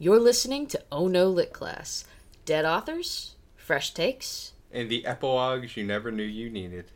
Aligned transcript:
You're 0.00 0.20
listening 0.20 0.68
to 0.68 0.82
Oh 0.92 1.08
No 1.08 1.28
Lit 1.28 1.52
Class. 1.52 2.04
Dead 2.44 2.64
authors, 2.64 3.34
fresh 3.56 3.92
takes. 3.92 4.52
And 4.70 4.88
the 4.88 5.04
epilogues 5.04 5.76
you 5.76 5.82
never 5.82 6.12
knew 6.12 6.22
you 6.22 6.48
needed. 6.48 6.92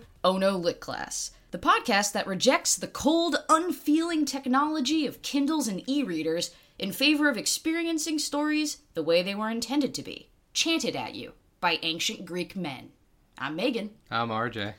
To 0.00 0.06
Oh 0.24 0.36
No 0.38 0.56
Lit 0.56 0.80
Class, 0.80 1.30
the 1.50 1.58
podcast 1.58 2.12
that 2.12 2.26
rejects 2.26 2.76
the 2.76 2.86
cold, 2.86 3.36
unfeeling 3.48 4.24
technology 4.24 5.06
of 5.06 5.22
Kindles 5.22 5.68
and 5.68 5.82
e 5.88 6.02
readers 6.02 6.50
in 6.78 6.92
favor 6.92 7.28
of 7.28 7.36
experiencing 7.36 8.18
stories 8.18 8.78
the 8.94 9.02
way 9.02 9.22
they 9.22 9.34
were 9.34 9.50
intended 9.50 9.94
to 9.94 10.02
be, 10.02 10.28
chanted 10.52 10.94
at 10.94 11.14
you 11.14 11.32
by 11.60 11.78
ancient 11.82 12.24
Greek 12.24 12.54
men. 12.54 12.90
I'm 13.38 13.56
Megan, 13.56 13.90
I'm 14.10 14.28
RJ. 14.28 14.74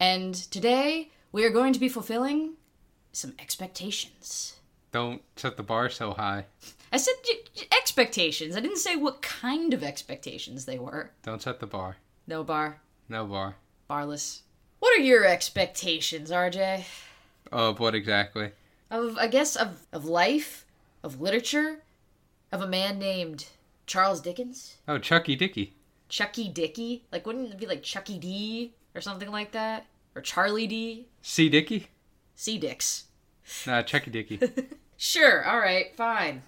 and 0.00 0.34
today 0.34 1.10
we 1.32 1.44
are 1.44 1.50
going 1.50 1.72
to 1.72 1.80
be 1.80 1.88
fulfilling 1.88 2.54
some 3.12 3.34
expectations. 3.38 4.56
Don't 4.92 5.22
set 5.36 5.56
the 5.56 5.62
bar 5.62 5.88
so 5.90 6.12
high. 6.12 6.46
I 6.92 6.96
said 6.98 7.14
j- 7.24 7.40
j- 7.54 7.66
expectations. 7.76 8.56
I 8.56 8.60
didn't 8.60 8.78
say 8.78 8.96
what 8.96 9.20
kind 9.22 9.74
of 9.74 9.82
expectations 9.82 10.64
they 10.64 10.78
were. 10.78 11.10
Don't 11.22 11.42
set 11.42 11.60
the 11.60 11.66
bar. 11.66 11.96
No 12.26 12.42
bar, 12.44 12.80
No 13.08 13.26
bar. 13.26 13.56
barless. 13.88 14.42
What 14.86 15.00
are 15.00 15.02
your 15.02 15.24
expectations, 15.26 16.30
RJ? 16.30 16.84
Of 17.50 17.80
what 17.80 17.96
exactly? 17.96 18.52
Of 18.88 19.18
I 19.18 19.26
guess 19.26 19.56
of 19.56 19.84
of 19.92 20.04
life, 20.04 20.64
of 21.02 21.20
literature, 21.20 21.82
of 22.52 22.62
a 22.62 22.68
man 22.68 22.96
named 23.00 23.46
Charles 23.86 24.20
Dickens, 24.20 24.76
Oh, 24.86 24.98
Chucky 24.98 25.34
Dicky. 25.34 25.74
Chucky 26.08 26.48
Dicky. 26.48 27.02
Like 27.10 27.26
wouldn't 27.26 27.50
it 27.52 27.58
be 27.58 27.66
like 27.66 27.82
Chucky 27.82 28.16
D 28.16 28.74
or 28.94 29.00
something 29.00 29.28
like 29.28 29.50
that, 29.50 29.86
or 30.14 30.22
Charlie 30.22 30.68
D? 30.68 31.08
C 31.20 31.48
Dicky? 31.48 31.88
C 32.36 32.56
Dicks. 32.56 33.06
Nah, 33.66 33.82
Chucky 33.82 34.12
Dicky. 34.12 34.40
Sure. 34.96 35.44
All 35.46 35.58
right. 35.58 35.94
Fine. 35.96 36.42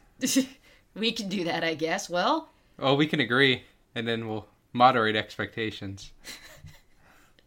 we 0.94 1.10
can 1.10 1.28
do 1.28 1.42
that, 1.44 1.64
I 1.64 1.74
guess. 1.74 2.08
Well, 2.08 2.50
oh, 2.78 2.94
we 2.94 3.08
can 3.08 3.18
agree, 3.18 3.64
and 3.96 4.06
then 4.06 4.28
we'll 4.28 4.46
moderate 4.72 5.16
expectations. 5.16 6.12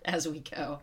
as 0.06 0.28
we 0.28 0.40
go. 0.40 0.80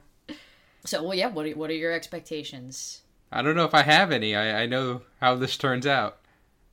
So, 0.84 1.02
well, 1.02 1.14
yeah. 1.14 1.28
What 1.28 1.46
are, 1.46 1.50
what 1.50 1.70
are 1.70 1.74
your 1.74 1.92
expectations? 1.92 3.02
I 3.30 3.42
don't 3.42 3.56
know 3.56 3.64
if 3.64 3.74
I 3.74 3.82
have 3.82 4.10
any. 4.10 4.34
I, 4.34 4.62
I 4.62 4.66
know 4.66 5.02
how 5.20 5.34
this 5.34 5.56
turns 5.56 5.86
out. 5.86 6.18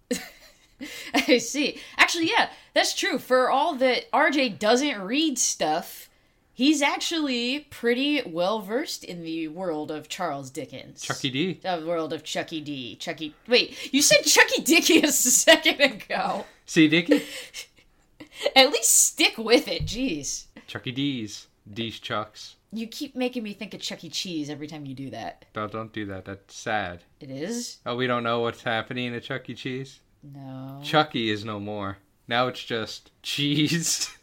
I 1.13 1.37
see. 1.37 1.79
Actually, 1.97 2.29
yeah, 2.29 2.49
that's 2.73 2.93
true. 2.93 3.19
For 3.19 3.49
all 3.49 3.75
that 3.75 4.09
RJ 4.11 4.59
doesn't 4.59 5.01
read 5.01 5.37
stuff, 5.37 6.09
he's 6.53 6.81
actually 6.81 7.61
pretty 7.69 8.21
well 8.25 8.61
versed 8.61 9.03
in 9.03 9.23
the 9.23 9.47
world 9.49 9.91
of 9.91 10.07
Charles 10.07 10.49
Dickens. 10.49 11.01
Chucky 11.01 11.29
D. 11.29 11.59
The 11.61 11.83
world 11.85 12.13
of 12.13 12.23
Chucky 12.23 12.61
D. 12.61 12.95
Chucky. 12.95 13.35
Wait, 13.47 13.93
you 13.93 14.01
said 14.01 14.21
Chucky 14.25 14.61
Dicky 14.61 15.01
a 15.01 15.11
second 15.11 15.81
ago. 15.81 16.45
See 16.65 16.87
Dicky? 16.87 17.23
At 18.55 18.71
least 18.71 18.93
stick 18.93 19.37
with 19.37 19.67
it. 19.67 19.85
Jeez. 19.85 20.45
Chucky 20.67 20.91
D's. 20.91 21.47
D's 21.71 21.99
Chucks. 21.99 22.55
You 22.71 22.87
keep 22.87 23.15
making 23.15 23.43
me 23.43 23.53
think 23.53 23.73
of 23.73 23.81
Chuck 23.81 24.03
E. 24.03 24.09
Cheese 24.09 24.49
every 24.49 24.67
time 24.67 24.85
you 24.85 24.93
do 24.93 25.09
that. 25.11 25.45
Don't, 25.53 25.71
don't 25.71 25.93
do 25.93 26.05
that. 26.07 26.25
That's 26.25 26.53
sad. 26.55 27.03
It 27.19 27.29
is? 27.31 27.77
Oh, 27.85 27.95
we 27.95 28.05
don't 28.07 28.23
know 28.23 28.41
what's 28.41 28.63
happening 28.63 29.15
at 29.15 29.23
Chuck 29.23 29.49
E. 29.49 29.55
Cheese? 29.55 29.99
No. 30.23 30.79
Chucky 30.83 31.29
is 31.29 31.45
no 31.45 31.59
more. 31.59 31.97
Now 32.27 32.47
it's 32.47 32.63
just 32.63 33.11
cheese. 33.21 34.09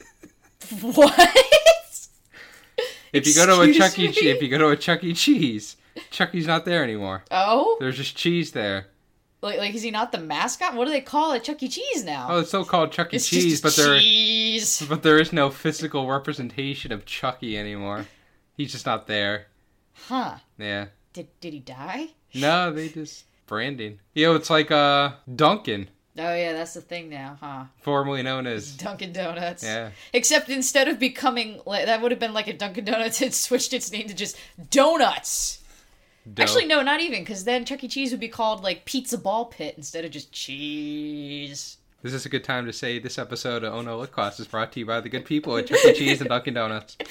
What? 0.80 1.36
If 3.12 3.26
you 3.26 3.34
go 3.34 3.46
to 3.46 3.60
a 3.62 3.72
Chuck 3.74 3.98
E. 3.98 4.06
me? 4.06 4.12
Che- 4.12 4.30
if 4.30 4.40
you 4.42 4.48
go 4.48 4.58
to 4.58 4.68
a 4.68 4.76
Chuck 4.76 5.02
E. 5.04 5.12
Cheese, 5.12 5.76
Chucky's 6.10 6.46
not 6.46 6.64
there 6.64 6.82
anymore. 6.82 7.24
Oh? 7.30 7.76
There's 7.80 7.96
just 7.96 8.16
cheese 8.16 8.52
there. 8.52 8.86
Like, 9.42 9.58
like, 9.58 9.74
is 9.74 9.82
he 9.82 9.90
not 9.90 10.12
the 10.12 10.18
mascot? 10.18 10.74
What 10.74 10.84
do 10.86 10.92
they 10.92 11.00
call 11.00 11.32
it 11.32 11.42
Chuck 11.44 11.62
E. 11.62 11.68
Cheese 11.68 12.04
now? 12.04 12.28
Oh, 12.30 12.38
it's 12.40 12.50
so 12.50 12.64
called 12.64 12.92
Chuck 12.92 13.12
E. 13.12 13.16
It's 13.16 13.28
Cheese, 13.28 13.60
but 13.60 13.74
there 13.74 13.98
cheese. 13.98 14.86
but 14.88 15.02
there 15.02 15.18
is 15.18 15.32
no 15.32 15.50
physical 15.50 16.08
representation 16.08 16.92
of 16.92 17.04
Chucky 17.04 17.58
anymore. 17.58 18.06
He's 18.56 18.70
just 18.72 18.86
not 18.86 19.08
there. 19.08 19.48
Huh. 20.06 20.36
Yeah. 20.58 20.86
Did 21.12 21.28
did 21.40 21.52
he 21.52 21.58
die? 21.58 22.08
No, 22.34 22.72
they 22.72 22.88
just 22.88 23.24
branding. 23.46 23.98
You 24.14 24.26
know, 24.28 24.34
it's 24.36 24.48
like 24.48 24.70
uh 24.70 25.12
Dunkin', 25.34 25.88
Oh 26.18 26.34
yeah, 26.34 26.52
that's 26.52 26.74
the 26.74 26.80
thing 26.80 27.08
now, 27.08 27.38
huh? 27.40 27.64
formerly 27.80 28.22
known 28.22 28.46
as 28.46 28.72
Dunkin' 28.76 29.12
Donuts. 29.12 29.64
yeah. 29.64 29.90
Except 30.12 30.48
instead 30.50 30.86
of 30.88 30.98
becoming 30.98 31.60
like 31.66 31.86
that 31.86 32.00
would 32.00 32.10
have 32.12 32.20
been 32.20 32.32
like 32.34 32.48
a 32.48 32.52
Dunkin' 32.52 32.84
Donuts 32.84 33.18
had 33.20 33.34
switched 33.34 33.72
its 33.72 33.90
name 33.90 34.08
to 34.08 34.14
just 34.14 34.36
Donuts. 34.70 35.58
Dough. 36.32 36.42
Actually, 36.42 36.66
no, 36.66 36.82
not 36.82 37.00
even, 37.00 37.20
because 37.22 37.44
then 37.44 37.64
Chuck 37.64 37.82
E. 37.82 37.88
Cheese 37.88 38.10
would 38.12 38.20
be 38.20 38.28
called 38.28 38.62
like 38.62 38.84
Pizza 38.84 39.18
Ball 39.18 39.46
Pit 39.46 39.74
instead 39.76 40.04
of 40.04 40.10
just 40.10 40.32
cheese. 40.32 41.78
This 42.02 42.12
is 42.14 42.26
a 42.26 42.28
good 42.28 42.44
time 42.44 42.66
to 42.66 42.72
say 42.72 42.98
this 42.98 43.18
episode 43.18 43.64
of 43.64 43.74
Oh 43.74 43.82
No 43.82 44.04
Class 44.06 44.40
is 44.40 44.46
brought 44.46 44.72
to 44.72 44.80
you 44.80 44.86
by 44.86 45.00
the 45.00 45.08
good 45.08 45.24
people 45.24 45.56
at 45.56 45.66
Chuck 45.66 45.84
E. 45.84 45.92
Cheese 45.94 46.20
and 46.20 46.28
Dunkin' 46.28 46.54
Donuts. 46.54 46.96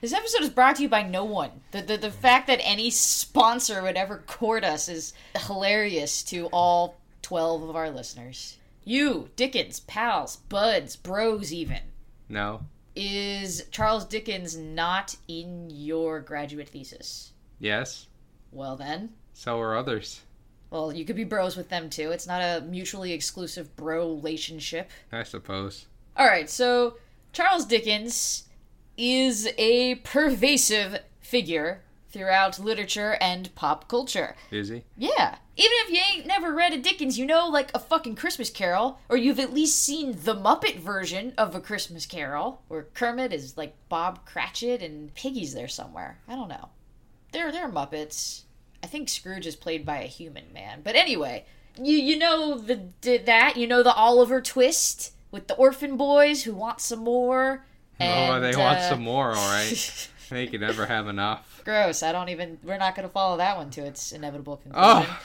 This 0.00 0.14
episode 0.14 0.40
is 0.40 0.48
brought 0.48 0.76
to 0.76 0.82
you 0.82 0.88
by 0.88 1.02
no 1.02 1.24
one. 1.24 1.50
The, 1.72 1.82
the 1.82 1.96
the 1.98 2.10
fact 2.10 2.46
that 2.46 2.60
any 2.62 2.88
sponsor 2.88 3.82
would 3.82 3.96
ever 3.96 4.22
court 4.26 4.64
us 4.64 4.88
is 4.88 5.12
hilarious 5.36 6.22
to 6.24 6.46
all 6.46 6.96
twelve 7.20 7.62
of 7.62 7.76
our 7.76 7.90
listeners. 7.90 8.56
You, 8.82 9.28
Dickens, 9.36 9.80
pals, 9.80 10.36
buds, 10.36 10.96
bros, 10.96 11.52
even. 11.52 11.80
No. 12.30 12.62
Is 12.96 13.66
Charles 13.70 14.06
Dickens 14.06 14.56
not 14.56 15.16
in 15.28 15.68
your 15.68 16.20
graduate 16.20 16.70
thesis? 16.70 17.32
Yes. 17.60 18.08
Well 18.50 18.74
then, 18.76 19.10
So 19.34 19.60
are 19.60 19.76
others. 19.76 20.22
well 20.70 20.92
you 20.92 21.04
could 21.04 21.14
be 21.16 21.24
bros 21.24 21.56
with 21.56 21.68
them 21.68 21.88
too. 21.90 22.10
It's 22.10 22.26
not 22.26 22.40
a 22.42 22.64
mutually 22.66 23.12
exclusive 23.12 23.76
bro 23.76 24.08
relationship. 24.14 24.90
I 25.12 25.22
suppose. 25.22 25.86
All 26.16 26.26
right, 26.26 26.50
so 26.50 26.96
Charles 27.32 27.64
Dickens 27.66 28.44
is 28.96 29.48
a 29.56 29.94
pervasive 29.96 30.98
figure 31.20 31.82
throughout 32.10 32.58
literature 32.58 33.16
and 33.20 33.54
pop 33.54 33.88
culture. 33.88 34.34
Is 34.50 34.68
he? 34.68 34.82
Yeah. 34.96 35.36
Even 35.56 35.70
if 35.84 35.90
you 35.90 36.00
ain't 36.12 36.26
never 36.26 36.52
read 36.52 36.72
a 36.72 36.78
Dickens, 36.78 37.16
you 37.18 37.24
know 37.24 37.48
like 37.48 37.70
a 37.72 37.78
fucking 37.78 38.16
Christmas 38.16 38.50
Carol, 38.50 38.98
or 39.08 39.16
you've 39.16 39.38
at 39.38 39.54
least 39.54 39.80
seen 39.80 40.12
the 40.24 40.34
Muppet 40.34 40.80
version 40.80 41.32
of 41.38 41.54
a 41.54 41.60
Christmas 41.60 42.06
Carol, 42.06 42.62
where 42.68 42.88
Kermit 42.94 43.32
is 43.32 43.56
like 43.56 43.76
Bob 43.88 44.24
Cratchit 44.26 44.82
and 44.82 45.14
Piggy's 45.14 45.54
there 45.54 45.68
somewhere. 45.68 46.18
I 46.26 46.34
don't 46.34 46.48
know. 46.48 46.70
There, 47.32 47.50
there 47.52 47.64
are 47.64 47.70
Muppets. 47.70 48.42
I 48.82 48.86
think 48.86 49.08
Scrooge 49.08 49.46
is 49.46 49.56
played 49.56 49.84
by 49.84 49.98
a 49.98 50.06
human 50.06 50.52
man. 50.52 50.80
But 50.82 50.96
anyway, 50.96 51.44
you 51.78 51.96
you 51.96 52.18
know 52.18 52.58
the, 52.58 52.88
the 53.02 53.18
that 53.18 53.56
you 53.56 53.66
know 53.66 53.82
the 53.82 53.94
Oliver 53.94 54.40
twist 54.40 55.12
with 55.30 55.46
the 55.46 55.54
orphan 55.54 55.96
boys 55.96 56.44
who 56.44 56.54
want 56.54 56.80
some 56.80 57.00
more. 57.00 57.64
oh, 58.00 58.04
and, 58.04 58.44
they 58.44 58.56
want 58.56 58.78
uh, 58.78 58.88
some 58.88 59.02
more, 59.02 59.28
all 59.28 59.52
right. 59.52 60.08
they 60.30 60.46
can 60.46 60.60
never 60.60 60.86
have 60.86 61.08
enough. 61.08 61.60
Gross. 61.64 62.02
I 62.02 62.12
don't 62.12 62.28
even. 62.30 62.58
We're 62.62 62.78
not 62.78 62.94
going 62.94 63.06
to 63.06 63.12
follow 63.12 63.36
that 63.36 63.56
one 63.56 63.70
to 63.70 63.82
its 63.82 64.12
inevitable 64.12 64.56
conclusion. 64.56 65.06
Oh, 65.06 65.20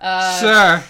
uh, 0.00 0.40
sir, 0.40 0.84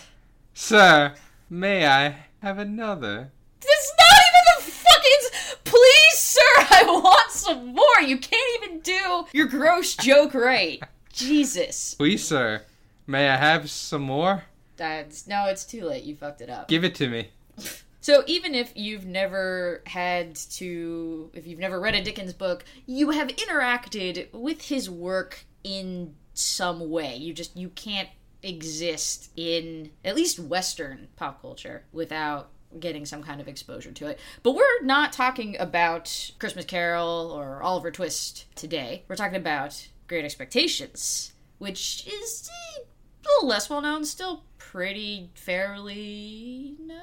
sir, 0.55 1.15
may 1.49 1.87
I 1.87 2.17
have 2.43 2.59
another? 2.59 3.33
It's 3.63 3.93
not 3.99 4.21
even 4.29 4.67
the 4.67 4.73
fucking. 4.73 5.59
Please, 5.65 6.19
sir, 6.19 6.60
I 6.73 6.85
want 6.85 7.31
some 7.31 7.75
more. 7.75 8.01
You 8.03 8.19
can't 8.19 8.63
even 8.63 8.81
do 8.81 9.25
your 9.33 9.47
gross 9.47 9.95
joke 9.95 10.35
right. 10.35 10.83
Jesus. 11.13 11.95
Please, 11.95 12.25
sir, 12.25 12.63
may 13.07 13.29
I 13.29 13.37
have 13.37 13.71
some 13.71 14.03
more? 14.03 14.45
That's 14.77 15.27
no. 15.27 15.47
It's 15.47 15.65
too 15.65 15.85
late. 15.85 16.05
You 16.05 16.17
fucked 16.17 16.41
it 16.41 16.51
up. 16.51 16.69
Give 16.69 16.85
it 16.85 16.95
to 16.97 17.09
me. 17.09 17.29
So 18.03 18.25
even 18.27 18.55
if 18.55 18.73
you've 18.75 19.05
never 19.05 19.83
had 19.87 20.35
to, 20.35 21.31
if 21.35 21.47
you've 21.47 21.59
never 21.59 21.79
read 21.79 21.95
a 21.95 22.03
Dickens 22.03 22.33
book, 22.33 22.65
you 22.87 23.11
have 23.11 23.29
interacted 23.29 24.33
with 24.33 24.63
his 24.63 24.89
work 24.89 25.45
in 25.63 26.15
some 26.33 26.89
way. 26.89 27.17
You 27.17 27.35
just 27.35 27.55
you 27.57 27.69
can't 27.69 28.09
exist 28.43 29.31
in 29.37 29.91
at 30.03 30.17
least 30.17 30.39
Western 30.39 31.09
pop 31.17 31.43
culture 31.43 31.85
without 31.93 32.49
getting 32.79 33.05
some 33.05 33.23
kind 33.23 33.41
of 33.41 33.49
exposure 33.49 33.93
to 33.93 34.07
it. 34.07 34.19
But 34.43 34.55
we're 34.55 34.83
not 34.83 35.13
talking 35.13 35.57
about 35.59 36.31
Christmas 36.39 36.65
Carol 36.65 37.33
or 37.33 37.63
Oliver 37.63 37.91
Twist 37.91 38.47
today. 38.55 39.05
We're 39.09 39.17
talking 39.17 39.37
about 39.37 39.89
Great 40.07 40.25
Expectations, 40.25 41.33
which 41.59 42.07
is 42.07 42.49
a 42.49 43.29
little 43.29 43.49
less 43.49 43.69
well 43.69 43.81
known, 43.81 44.05
still 44.05 44.45
pretty 44.59 45.31
fairly 45.35 46.77
known. 46.81 46.99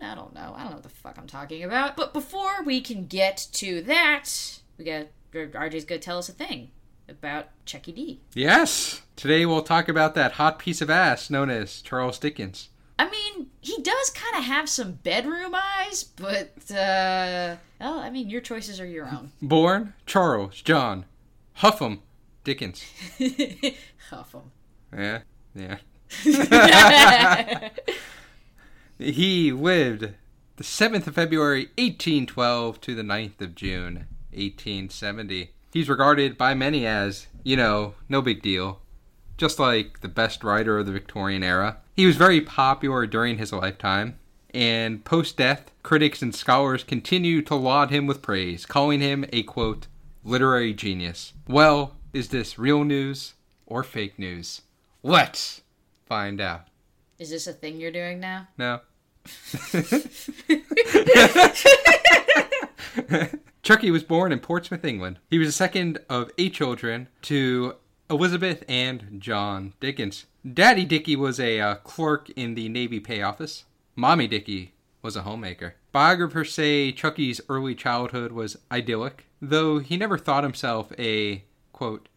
I 0.00 0.14
don't 0.16 0.34
know. 0.34 0.52
I 0.56 0.62
don't 0.62 0.70
know 0.70 0.76
what 0.76 0.82
the 0.82 0.88
fuck 0.88 1.16
I'm 1.16 1.28
talking 1.28 1.62
about. 1.62 1.96
But 1.96 2.12
before 2.12 2.62
we 2.64 2.80
can 2.80 3.06
get 3.06 3.46
to 3.52 3.82
that, 3.82 4.58
we 4.76 4.84
got 4.84 5.06
RJ's 5.32 5.84
gonna 5.84 6.00
tell 6.00 6.18
us 6.18 6.28
a 6.28 6.32
thing 6.32 6.70
about 7.08 7.46
Chucky 7.66 7.92
D. 7.92 8.20
Yes. 8.34 9.02
Today 9.14 9.46
we'll 9.46 9.62
talk 9.62 9.88
about 9.88 10.14
that 10.14 10.32
hot 10.32 10.58
piece 10.58 10.80
of 10.80 10.90
ass 10.90 11.30
known 11.30 11.50
as 11.50 11.80
Charles 11.82 12.18
Dickens. 12.18 12.68
I 12.98 13.10
mean, 13.10 13.48
he 13.60 13.82
does 13.82 14.10
kind 14.10 14.36
of 14.36 14.44
have 14.44 14.68
some 14.68 14.92
bedroom 14.92 15.54
eyes, 15.54 16.04
but 16.04 16.70
uh, 16.70 17.56
well, 17.80 17.98
I 17.98 18.10
mean, 18.10 18.30
your 18.30 18.40
choices 18.40 18.80
are 18.80 18.86
your 18.86 19.06
own. 19.06 19.32
Born 19.42 19.94
Charles 20.06 20.60
John 20.62 21.06
Huffam 21.58 22.00
Dickens. 22.44 22.84
Huff 24.10 24.34
'em. 24.34 24.50
Yeah, 24.96 25.20
yeah. 25.54 25.78
He 28.98 29.50
lived 29.50 30.12
the 30.56 30.62
7th 30.64 31.06
of 31.08 31.14
February 31.14 31.70
1812 31.78 32.80
to 32.82 32.94
the 32.94 33.02
9th 33.02 33.40
of 33.40 33.54
June 33.56 34.06
1870. 34.30 35.50
He's 35.72 35.88
regarded 35.88 36.38
by 36.38 36.54
many 36.54 36.86
as, 36.86 37.26
you 37.42 37.56
know, 37.56 37.94
no 38.08 38.22
big 38.22 38.42
deal. 38.42 38.80
Just 39.36 39.58
like 39.58 40.00
the 40.02 40.08
best 40.08 40.44
writer 40.44 40.78
of 40.78 40.86
the 40.86 40.92
Victorian 40.92 41.42
era. 41.42 41.78
He 41.94 42.06
was 42.06 42.16
very 42.16 42.40
popular 42.40 43.06
during 43.06 43.36
his 43.36 43.52
lifetime, 43.52 44.18
and 44.54 45.04
post 45.04 45.36
death, 45.36 45.70
critics 45.82 46.22
and 46.22 46.34
scholars 46.34 46.84
continue 46.84 47.42
to 47.42 47.54
laud 47.54 47.90
him 47.90 48.06
with 48.06 48.22
praise, 48.22 48.64
calling 48.64 49.00
him 49.00 49.26
a 49.32 49.42
quote, 49.42 49.88
literary 50.24 50.72
genius. 50.72 51.34
Well, 51.46 51.96
is 52.12 52.28
this 52.28 52.58
real 52.58 52.84
news 52.84 53.34
or 53.66 53.82
fake 53.82 54.18
news? 54.18 54.62
Let's 55.02 55.62
find 56.06 56.40
out. 56.40 56.68
Is 57.18 57.30
this 57.30 57.46
a 57.46 57.52
thing 57.52 57.78
you're 57.78 57.90
doing 57.90 58.20
now? 58.20 58.48
No. 58.56 58.80
Chucky 63.62 63.90
was 63.90 64.02
born 64.02 64.32
in 64.32 64.40
Portsmouth, 64.40 64.84
England. 64.84 65.18
He 65.30 65.38
was 65.38 65.48
the 65.48 65.52
second 65.52 65.98
of 66.08 66.30
eight 66.38 66.54
children 66.54 67.08
to 67.22 67.76
Elizabeth 68.10 68.64
and 68.68 69.20
John 69.20 69.74
Dickens. 69.78 70.26
Daddy 70.50 70.84
Dickey 70.84 71.14
was 71.14 71.38
a 71.38 71.60
uh, 71.60 71.74
clerk 71.76 72.28
in 72.30 72.54
the 72.54 72.68
Navy 72.68 72.98
Pay 72.98 73.22
Office. 73.22 73.64
Mommy 73.94 74.26
Dickey 74.26 74.72
was 75.00 75.14
a 75.14 75.22
homemaker. 75.22 75.76
Biographers 75.92 76.52
say 76.52 76.90
Chucky's 76.90 77.40
early 77.48 77.76
childhood 77.76 78.32
was 78.32 78.58
idyllic, 78.70 79.26
though 79.40 79.78
he 79.78 79.96
never 79.96 80.18
thought 80.18 80.42
himself 80.42 80.92
a, 80.98 81.44
quote, 81.72 82.08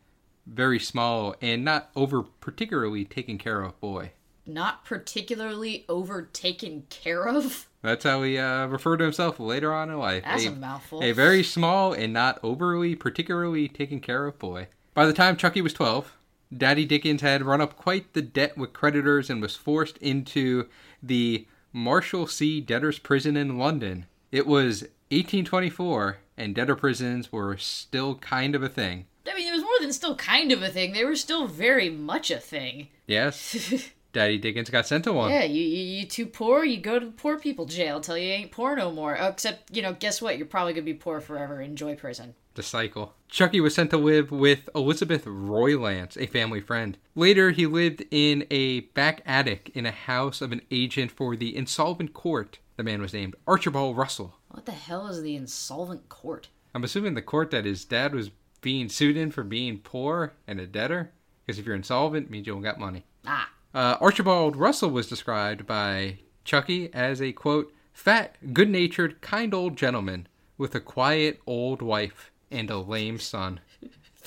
very 0.47 0.79
small 0.79 1.35
and 1.39 1.63
not 1.63 1.91
over 1.95 2.23
particularly 2.23 3.05
taken 3.05 3.37
care 3.37 3.61
of 3.61 3.79
boy. 3.79 4.11
Not 4.47 4.85
particularly 4.85 5.85
overtaken 5.87 6.85
care 6.89 7.27
of? 7.27 7.67
That's 7.83 8.05
how 8.05 8.23
he 8.23 8.39
uh, 8.39 8.65
referred 8.65 8.97
to 8.97 9.03
himself 9.03 9.39
later 9.39 9.71
on 9.71 9.91
in 9.91 9.99
life. 9.99 10.23
That's 10.23 10.45
a, 10.45 10.51
mouthful. 10.51 11.03
a 11.03 11.11
very 11.11 11.43
small 11.43 11.93
and 11.93 12.11
not 12.13 12.39
overly 12.41 12.95
particularly 12.95 13.67
taken 13.67 13.99
care 13.99 14.25
of 14.25 14.39
boy. 14.39 14.67
By 14.95 15.05
the 15.05 15.13
time 15.13 15.37
Chucky 15.37 15.61
was 15.61 15.73
12, 15.73 16.15
Daddy 16.55 16.85
Dickens 16.85 17.21
had 17.21 17.43
run 17.43 17.61
up 17.61 17.75
quite 17.75 18.13
the 18.13 18.21
debt 18.21 18.57
with 18.57 18.73
creditors 18.73 19.29
and 19.29 19.41
was 19.41 19.55
forced 19.55 19.97
into 19.97 20.67
the 21.01 21.47
Marshalsea 21.73 22.65
Debtors 22.65 22.99
Prison 22.99 23.35
in 23.35 23.57
London. 23.57 24.05
It 24.31 24.47
was 24.47 24.81
1824, 25.11 26.17
and 26.37 26.55
debtor 26.55 26.75
prisons 26.75 27.31
were 27.31 27.57
still 27.57 28.15
kind 28.15 28.55
of 28.55 28.63
a 28.63 28.69
thing. 28.69 29.05
I 29.29 29.35
mean, 29.35 29.47
it 29.47 29.51
was 29.51 29.61
more 29.61 29.79
than 29.81 29.93
still 29.93 30.15
kind 30.15 30.51
of 30.51 30.61
a 30.61 30.69
thing. 30.69 30.93
They 30.93 31.05
were 31.05 31.15
still 31.15 31.47
very 31.47 31.89
much 31.89 32.31
a 32.31 32.39
thing. 32.39 32.89
Yes, 33.07 33.89
Daddy 34.13 34.37
Dickens 34.37 34.69
got 34.69 34.87
sent 34.87 35.03
to 35.05 35.13
one. 35.13 35.31
Yeah, 35.31 35.43
you, 35.43 35.61
you 35.61 35.83
you 35.99 36.05
too 36.05 36.25
poor, 36.25 36.63
you 36.63 36.77
go 36.77 36.99
to 36.99 37.07
the 37.07 37.11
poor 37.11 37.37
people 37.37 37.65
jail 37.65 37.99
till 37.99 38.17
you 38.17 38.31
ain't 38.31 38.51
poor 38.51 38.75
no 38.75 38.91
more. 38.91 39.17
Oh, 39.19 39.27
except, 39.27 39.75
you 39.75 39.81
know, 39.81 39.93
guess 39.93 40.21
what? 40.21 40.37
You're 40.37 40.47
probably 40.47 40.73
gonna 40.73 40.83
be 40.83 40.93
poor 40.93 41.19
forever. 41.19 41.61
Enjoy 41.61 41.95
prison. 41.95 42.35
The 42.55 42.63
cycle. 42.63 43.13
Chucky 43.29 43.61
was 43.61 43.75
sent 43.75 43.89
to 43.91 43.97
live 43.97 44.31
with 44.31 44.69
Elizabeth 44.75 45.23
Roylance, 45.25 46.17
a 46.17 46.25
family 46.27 46.59
friend. 46.61 46.97
Later, 47.15 47.51
he 47.51 47.65
lived 47.65 48.03
in 48.11 48.45
a 48.49 48.81
back 48.81 49.21
attic 49.25 49.71
in 49.73 49.85
a 49.85 49.91
house 49.91 50.41
of 50.41 50.51
an 50.51 50.61
agent 50.71 51.11
for 51.11 51.35
the 51.35 51.55
insolvent 51.55 52.13
court. 52.13 52.59
The 52.77 52.83
man 52.83 53.01
was 53.01 53.13
named 53.13 53.35
Archibald 53.47 53.97
Russell. 53.97 54.35
What 54.49 54.65
the 54.65 54.71
hell 54.71 55.07
is 55.07 55.21
the 55.21 55.35
insolvent 55.35 56.09
court? 56.09 56.49
I'm 56.73 56.83
assuming 56.83 57.13
the 57.13 57.21
court 57.21 57.51
that 57.51 57.65
his 57.65 57.85
dad 57.85 58.13
was 58.13 58.31
being 58.61 58.89
sued 58.89 59.15
in 59.17 59.31
for 59.31 59.43
being 59.43 59.79
poor 59.79 60.33
and 60.47 60.59
a 60.59 60.67
debtor. 60.67 61.11
Because 61.45 61.59
if 61.59 61.65
you're 61.65 61.75
insolvent, 61.75 62.25
it 62.27 62.31
means 62.31 62.47
you 62.47 62.53
don't 62.53 62.61
got 62.63 62.79
money. 62.79 63.05
Ah, 63.27 63.49
Uh, 63.73 63.97
Archibald 64.01 64.55
Russell 64.55 64.89
was 64.89 65.07
described 65.07 65.65
by 65.67 66.19
Chucky 66.45 66.93
as 66.93 67.21
a 67.21 67.31
quote, 67.33 67.73
fat, 67.93 68.37
good 68.53 68.69
natured, 68.69 69.19
kind 69.21 69.53
old 69.53 69.75
gentleman 69.77 70.27
with 70.57 70.73
a 70.75 70.79
quiet 70.79 71.41
old 71.45 71.81
wife 71.81 72.31
and 72.51 72.69
a 72.69 72.77
lame 72.77 73.19
son. 73.19 73.59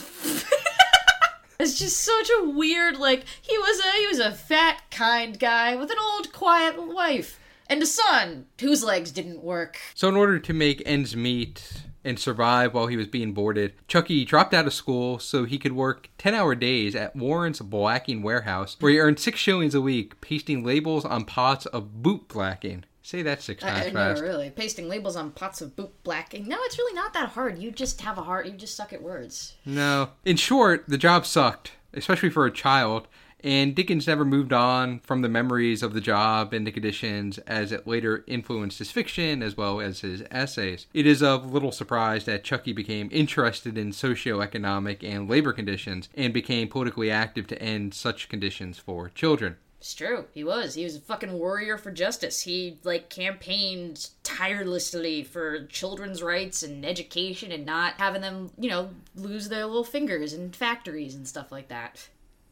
it's 1.58 1.78
just 1.78 1.98
such 1.98 2.30
a 2.40 2.50
weird 2.50 2.96
like 2.96 3.24
he 3.42 3.56
was 3.58 3.80
a 3.80 3.98
he 3.98 4.06
was 4.06 4.20
a 4.20 4.32
fat 4.32 4.82
kind 4.90 5.38
guy 5.38 5.74
with 5.74 5.90
an 5.90 5.98
old 6.00 6.32
quiet 6.32 6.80
wife 6.80 7.38
and 7.68 7.82
a 7.82 7.86
son 7.86 8.46
whose 8.60 8.82
legs 8.82 9.10
didn't 9.10 9.42
work. 9.42 9.78
So, 9.94 10.08
in 10.08 10.16
order 10.16 10.38
to 10.38 10.52
make 10.52 10.82
ends 10.86 11.14
meet 11.14 11.82
and 12.04 12.18
survive 12.18 12.74
while 12.74 12.86
he 12.86 12.96
was 12.96 13.06
being 13.06 13.32
boarded, 13.32 13.74
Chucky 13.86 14.24
dropped 14.24 14.54
out 14.54 14.66
of 14.66 14.72
school 14.72 15.18
so 15.18 15.44
he 15.44 15.58
could 15.58 15.72
work 15.72 16.08
10 16.18 16.34
hour 16.34 16.54
days 16.54 16.94
at 16.94 17.14
Warren's 17.14 17.60
blacking 17.60 18.22
warehouse, 18.22 18.76
where 18.80 18.92
he 18.92 18.98
earned 18.98 19.18
six 19.18 19.38
shillings 19.38 19.74
a 19.74 19.80
week 19.80 20.20
pasting 20.20 20.64
labels 20.64 21.04
on 21.04 21.24
pots 21.24 21.66
of 21.66 22.02
boot 22.02 22.28
blacking. 22.28 22.84
Say 23.08 23.22
that 23.22 23.40
six 23.40 23.62
times 23.62 23.86
I 23.86 23.90
fast. 23.90 24.20
never 24.20 24.22
really 24.22 24.50
pasting 24.50 24.86
labels 24.86 25.16
on 25.16 25.30
pots 25.30 25.62
of 25.62 25.74
boot 25.74 25.94
blacking. 26.02 26.46
No, 26.46 26.58
it's 26.60 26.76
really 26.76 26.92
not 26.92 27.14
that 27.14 27.30
hard. 27.30 27.58
You 27.58 27.70
just 27.70 28.02
have 28.02 28.18
a 28.18 28.22
heart. 28.22 28.44
You 28.44 28.52
just 28.52 28.76
suck 28.76 28.92
at 28.92 29.02
words. 29.02 29.54
No. 29.64 30.10
In 30.26 30.36
short, 30.36 30.84
the 30.88 30.98
job 30.98 31.24
sucked, 31.24 31.72
especially 31.94 32.28
for 32.28 32.44
a 32.44 32.50
child, 32.50 33.08
and 33.42 33.74
Dickens 33.74 34.06
never 34.06 34.26
moved 34.26 34.52
on 34.52 34.98
from 34.98 35.22
the 35.22 35.28
memories 35.30 35.82
of 35.82 35.94
the 35.94 36.02
job 36.02 36.52
and 36.52 36.66
the 36.66 36.70
conditions 36.70 37.38
as 37.46 37.72
it 37.72 37.86
later 37.86 38.24
influenced 38.26 38.78
his 38.78 38.90
fiction 38.90 39.42
as 39.42 39.56
well 39.56 39.80
as 39.80 40.00
his 40.00 40.22
essays. 40.30 40.86
It 40.92 41.06
is 41.06 41.22
of 41.22 41.50
little 41.50 41.72
surprise 41.72 42.26
that 42.26 42.44
Chucky 42.44 42.74
became 42.74 43.08
interested 43.10 43.78
in 43.78 43.92
socioeconomic 43.92 45.02
and 45.02 45.30
labor 45.30 45.54
conditions 45.54 46.10
and 46.14 46.34
became 46.34 46.68
politically 46.68 47.10
active 47.10 47.46
to 47.46 47.62
end 47.62 47.94
such 47.94 48.28
conditions 48.28 48.76
for 48.76 49.08
children. 49.08 49.56
It's 49.80 49.94
true. 49.94 50.24
He 50.34 50.42
was. 50.42 50.74
He 50.74 50.82
was 50.84 50.96
a 50.96 51.00
fucking 51.00 51.32
warrior 51.32 51.78
for 51.78 51.92
justice. 51.92 52.40
He 52.42 52.78
like 52.82 53.08
campaigned 53.10 54.08
tirelessly 54.24 55.22
for 55.22 55.66
children's 55.66 56.22
rights 56.22 56.62
and 56.64 56.84
education 56.84 57.52
and 57.52 57.64
not 57.64 57.94
having 57.98 58.22
them, 58.22 58.50
you 58.58 58.68
know, 58.68 58.90
lose 59.14 59.48
their 59.48 59.66
little 59.66 59.84
fingers 59.84 60.32
in 60.32 60.50
factories 60.52 61.14
and 61.14 61.28
stuff 61.28 61.52
like 61.52 61.68
that. 61.68 62.08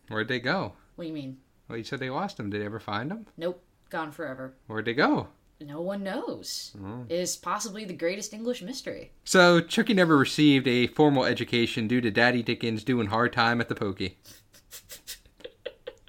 Where'd 0.09 0.29
they 0.29 0.39
go? 0.39 0.75
What 0.95 1.05
do 1.05 1.09
you 1.09 1.15
mean? 1.15 1.39
Well, 1.69 1.79
you 1.79 1.85
said 1.85 1.99
they 1.99 2.11
lost 2.11 2.39
him. 2.39 2.49
Did 2.51 2.63
they 2.63 2.67
ever 2.67 2.79
find 2.79 3.11
him? 3.11 3.27
Nope. 3.37 3.61
Gone 3.91 4.13
forever. 4.13 4.55
Where'd 4.69 4.85
they 4.85 4.95
go? 4.95 5.29
No 5.61 5.81
one 5.81 6.05
knows. 6.05 6.73
Hmm. 6.79 7.03
Is 7.09 7.37
possibly 7.37 7.85
the 7.85 7.95
greatest 7.95 8.35
English 8.35 8.63
mystery. 8.63 9.11
So, 9.25 9.61
Chucky 9.61 9.95
never 9.95 10.17
received 10.17 10.69
a 10.69 10.87
formal 10.89 11.25
education 11.25 11.89
due 11.89 12.01
to 12.03 12.11
Daddy 12.11 12.43
Dickens 12.43 12.85
doing 12.85 13.07
hard 13.07 13.33
time 13.33 13.61
at 13.61 13.69
the 13.69 13.75
pokey. 13.75 14.19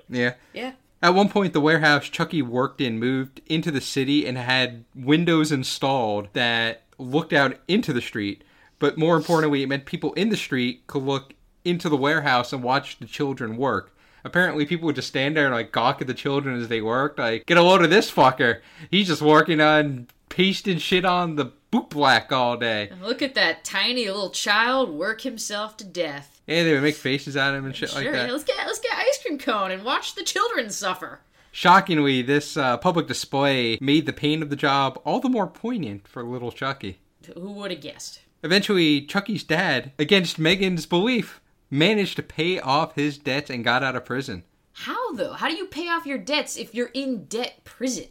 Yeah. 0.09 0.36
Yeah. 0.53 0.71
At 1.01 1.13
one 1.13 1.29
point, 1.29 1.53
the 1.53 1.61
warehouse 1.61 2.09
Chucky 2.09 2.41
worked 2.41 2.81
in 2.81 2.99
moved 2.99 3.41
into 3.45 3.71
the 3.71 3.81
city 3.81 4.25
and 4.25 4.37
had 4.37 4.83
windows 4.95 5.51
installed 5.51 6.29
that 6.33 6.83
looked 6.97 7.33
out 7.33 7.57
into 7.67 7.93
the 7.93 8.01
street. 8.01 8.43
But 8.79 8.97
more 8.97 9.15
importantly, 9.15 9.63
it 9.63 9.69
meant 9.69 9.85
people 9.85 10.13
in 10.13 10.29
the 10.29 10.37
street 10.37 10.87
could 10.87 11.03
look 11.03 11.33
into 11.63 11.89
the 11.89 11.97
warehouse 11.97 12.53
and 12.53 12.63
watch 12.63 12.97
the 12.99 13.05
children 13.05 13.57
work. 13.57 13.95
Apparently, 14.23 14.65
people 14.65 14.87
would 14.87 14.95
just 14.95 15.07
stand 15.07 15.37
there 15.37 15.45
and 15.45 15.53
like 15.53 15.71
gawk 15.71 16.01
at 16.01 16.07
the 16.07 16.13
children 16.13 16.59
as 16.59 16.67
they 16.67 16.81
worked. 16.81 17.19
Like, 17.19 17.45
get 17.45 17.57
a 17.57 17.61
load 17.61 17.83
of 17.83 17.89
this 17.89 18.11
fucker. 18.11 18.61
He's 18.89 19.07
just 19.07 19.21
working 19.21 19.61
on 19.61 20.07
pasting 20.29 20.79
shit 20.79 21.05
on 21.05 21.35
the 21.35 21.51
boot 21.71 21.89
black 21.89 22.31
all 22.31 22.57
day. 22.57 22.89
Look 23.01 23.21
at 23.21 23.35
that 23.35 23.63
tiny 23.63 24.07
little 24.07 24.31
child 24.31 24.89
work 24.89 25.21
himself 25.21 25.77
to 25.77 25.85
death. 25.85 26.37
Yeah, 26.47 26.63
they 26.63 26.73
would 26.73 26.83
make 26.83 26.95
faces 26.95 27.35
at 27.37 27.53
him 27.53 27.65
and 27.65 27.75
shit 27.75 27.89
Sure, 27.89 28.01
like 28.03 28.11
that. 28.13 28.31
let's 28.31 28.43
get 28.45 28.57
let's 28.65 28.79
get 28.79 28.97
ice 28.97 29.21
cream 29.21 29.37
cone 29.37 29.69
and 29.71 29.83
watch 29.83 30.15
the 30.15 30.23
children 30.23 30.69
suffer. 30.69 31.19
Shockingly, 31.51 32.21
this 32.21 32.55
uh, 32.55 32.77
public 32.77 33.07
display 33.07 33.77
made 33.81 34.05
the 34.05 34.13
pain 34.13 34.41
of 34.41 34.49
the 34.49 34.55
job 34.55 35.01
all 35.03 35.19
the 35.19 35.29
more 35.29 35.47
poignant 35.47 36.07
for 36.07 36.23
little 36.23 36.51
Chucky. 36.51 36.99
Who 37.33 37.51
would 37.53 37.71
have 37.71 37.81
guessed? 37.81 38.21
Eventually, 38.43 39.01
Chucky's 39.01 39.43
dad, 39.43 39.91
against 39.97 40.37
Megan's 40.39 40.85
belief, 40.85 41.41
managed 41.71 42.15
to 42.17 42.23
pay 42.23 42.59
off 42.59 42.95
his 42.95 43.17
debts 43.17 43.49
and 43.49 43.63
got 43.63 43.83
out 43.83 43.95
of 43.95 44.05
prison. 44.05 44.43
How 44.73 45.13
though? 45.13 45.33
How 45.33 45.47
do 45.49 45.55
you 45.55 45.65
pay 45.65 45.89
off 45.89 46.05
your 46.05 46.19
debts 46.19 46.55
if 46.55 46.73
you're 46.75 46.91
in 46.93 47.25
debt 47.25 47.61
prison? 47.63 48.05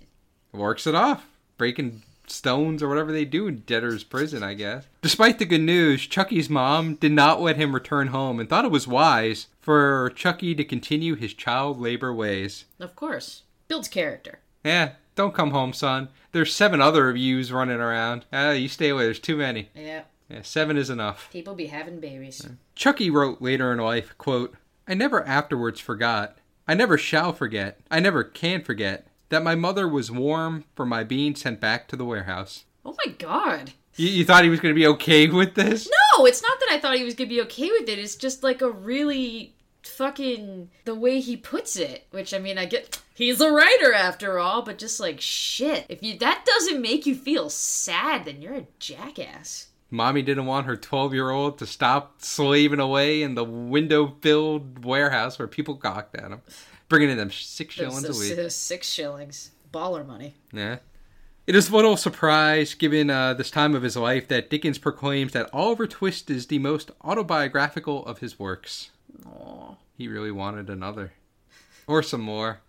Works 0.53 0.87
it 0.87 0.95
off, 0.97 1.25
breaking 1.57 2.03
stones 2.31 2.83
or 2.83 2.89
whatever 2.89 3.13
they 3.13 3.25
do 3.25 3.47
in 3.49 3.61
debtor's 3.61 4.05
prison, 4.05 4.43
I 4.43 4.55
guess. 4.55 4.87
Despite 5.03 5.39
the 5.39 5.45
good 5.45 5.61
news, 5.63 6.07
Chucky's 6.07 6.51
mom 6.51 6.95
did 6.97 7.13
not 7.13 7.41
let 7.41 7.57
him 7.57 7.75
return 7.75 8.09
home 8.09 8.39
and 8.41 8.49
thought 8.49 8.65
it 8.65 8.71
was 8.71 8.87
wise 8.89 9.47
for 9.61 10.11
Chucky 10.15 10.55
to 10.55 10.65
continue 10.65 11.15
his 11.15 11.35
child 11.35 11.81
labor 11.81 12.13
ways. 12.15 12.65
Of 12.81 12.95
course. 12.97 13.43
Builds 13.69 13.89
character. 13.89 14.41
Yeah, 14.65 14.93
Don't 15.15 15.35
come 15.35 15.51
home, 15.53 15.73
son. 15.73 16.09
There's 16.33 16.55
seven 16.55 16.81
other 16.81 17.09
of 17.09 17.17
yous 17.17 17.51
running 17.51 17.81
around. 17.81 18.25
Ah, 18.33 18.51
you 18.51 18.69
stay 18.69 18.91
away. 18.91 19.05
There's 19.05 19.19
too 19.21 19.37
many. 19.37 19.71
Yeah, 19.75 20.03
Yeah, 20.29 20.43
seven 20.43 20.77
is 20.77 20.91
enough. 20.91 21.29
people 21.33 21.55
be 21.55 21.67
having 21.69 22.01
babies. 22.01 22.47
Chucky 22.75 23.09
wrote 23.11 23.41
later 23.41 23.73
in 23.73 23.79
life, 23.79 24.15
quote, 24.19 24.55
I 24.87 24.95
never 24.95 25.25
afterwards 25.25 25.81
forgot, 25.81 26.39
I 26.69 26.75
never 26.75 26.99
shall 26.99 27.33
forget, 27.33 27.79
I 27.91 28.01
never 28.01 28.23
can 28.25 28.63
forget, 28.63 29.06
that 29.29 29.43
my 29.43 29.55
mother 29.55 29.89
was 29.89 30.11
warm 30.11 30.65
for 30.75 30.87
my 30.87 31.05
being 31.05 31.35
sent 31.35 31.61
back 31.61 31.89
to 31.89 31.97
the 31.97 32.05
warehouse. 32.05 32.65
Oh 32.85 32.97
my 33.05 33.13
god. 33.13 33.73
You, 33.97 34.09
you 34.09 34.25
thought 34.25 34.45
he 34.45 34.51
was 34.51 34.61
going 34.61 34.75
to 34.75 34.79
be 34.79 34.87
okay 34.87 35.27
with 35.29 35.55
this? 35.55 35.89
No, 36.17 36.27
it's 36.27 36.43
not 36.43 36.59
that 36.61 36.71
I 36.71 36.79
thought 36.79 36.97
he 36.97 37.05
was 37.05 37.15
gonna 37.15 37.29
be 37.29 37.43
okay 37.43 37.71
with 37.71 37.89
it. 37.89 37.99
It's 37.99 38.17
just 38.17 38.43
like 38.43 38.63
a 38.63 38.71
really 38.71 39.55
fucking 39.83 40.71
the 40.85 40.95
way 40.95 41.21
he 41.21 41.37
puts 41.37 41.77
it. 41.77 42.07
Which 42.11 42.35
I 42.35 42.39
mean, 42.39 42.59
I 42.59 42.67
get 42.67 43.01
he's 43.15 43.41
a 43.41 43.51
writer 43.51 43.93
after 43.93 44.39
all, 44.39 44.63
but 44.63 44.79
just 44.79 45.01
like 45.01 45.21
shit. 45.21 45.87
If 45.89 46.03
you 46.03 46.19
that 46.19 46.45
doesn't 46.45 46.81
make 46.81 47.07
you 47.07 47.15
feel 47.15 47.51
sad, 47.51 48.25
then 48.25 48.43
you're 48.43 48.55
a 48.55 48.67
jackass. 48.79 49.69
Mommy 49.91 50.23
didn't 50.23 50.47
want 50.47 50.67
her 50.67 50.77
12 50.77 51.15
year 51.15 51.31
old 51.31 51.59
to 51.59 51.67
stop 51.67 52.17
slaving 52.19 52.81
away 52.81 53.23
in 53.23 53.35
the 53.35 53.45
window 53.45 54.17
filled 54.21 54.85
warehouse 54.85 55.39
where 55.39 55.49
people 55.49 55.75
gawked 55.75 56.17
at 56.17 56.33
him, 56.33 56.43
bringing 56.89 57.11
in 57.11 57.17
them 57.17 57.31
six 57.31 57.75
shillings 57.75 58.03
Those- 58.03 58.31
a 58.31 58.37
week. 58.43 58.51
six 58.51 58.89
shillings, 58.91 59.51
baller 59.73 60.07
money. 60.07 60.35
Yeah. 60.53 60.79
It 61.47 61.55
is 61.55 61.69
a 61.71 61.77
little 61.77 61.97
surprise, 61.97 62.75
given 62.75 63.09
uh, 63.09 63.35
this 63.35 63.53
time 63.53 63.77
of 63.77 63.83
his 63.85 63.97
life, 63.97 64.27
that 64.29 64.51
Dickens 64.51 64.79
proclaims 64.79 65.33
that 65.33 65.49
Oliver 65.53 65.87
Twist 65.87 66.29
is 66.29 66.49
the 66.49 66.59
most 66.59 66.91
autobiographical 67.03 68.05
of 68.05 68.19
his 68.19 68.37
works. 68.39 68.91
Aw. 69.25 69.77
He 69.97 70.09
really 70.09 70.33
wanted 70.33 70.69
another. 70.69 71.13
Or 71.87 72.03
some 72.03 72.21
more. 72.21 72.61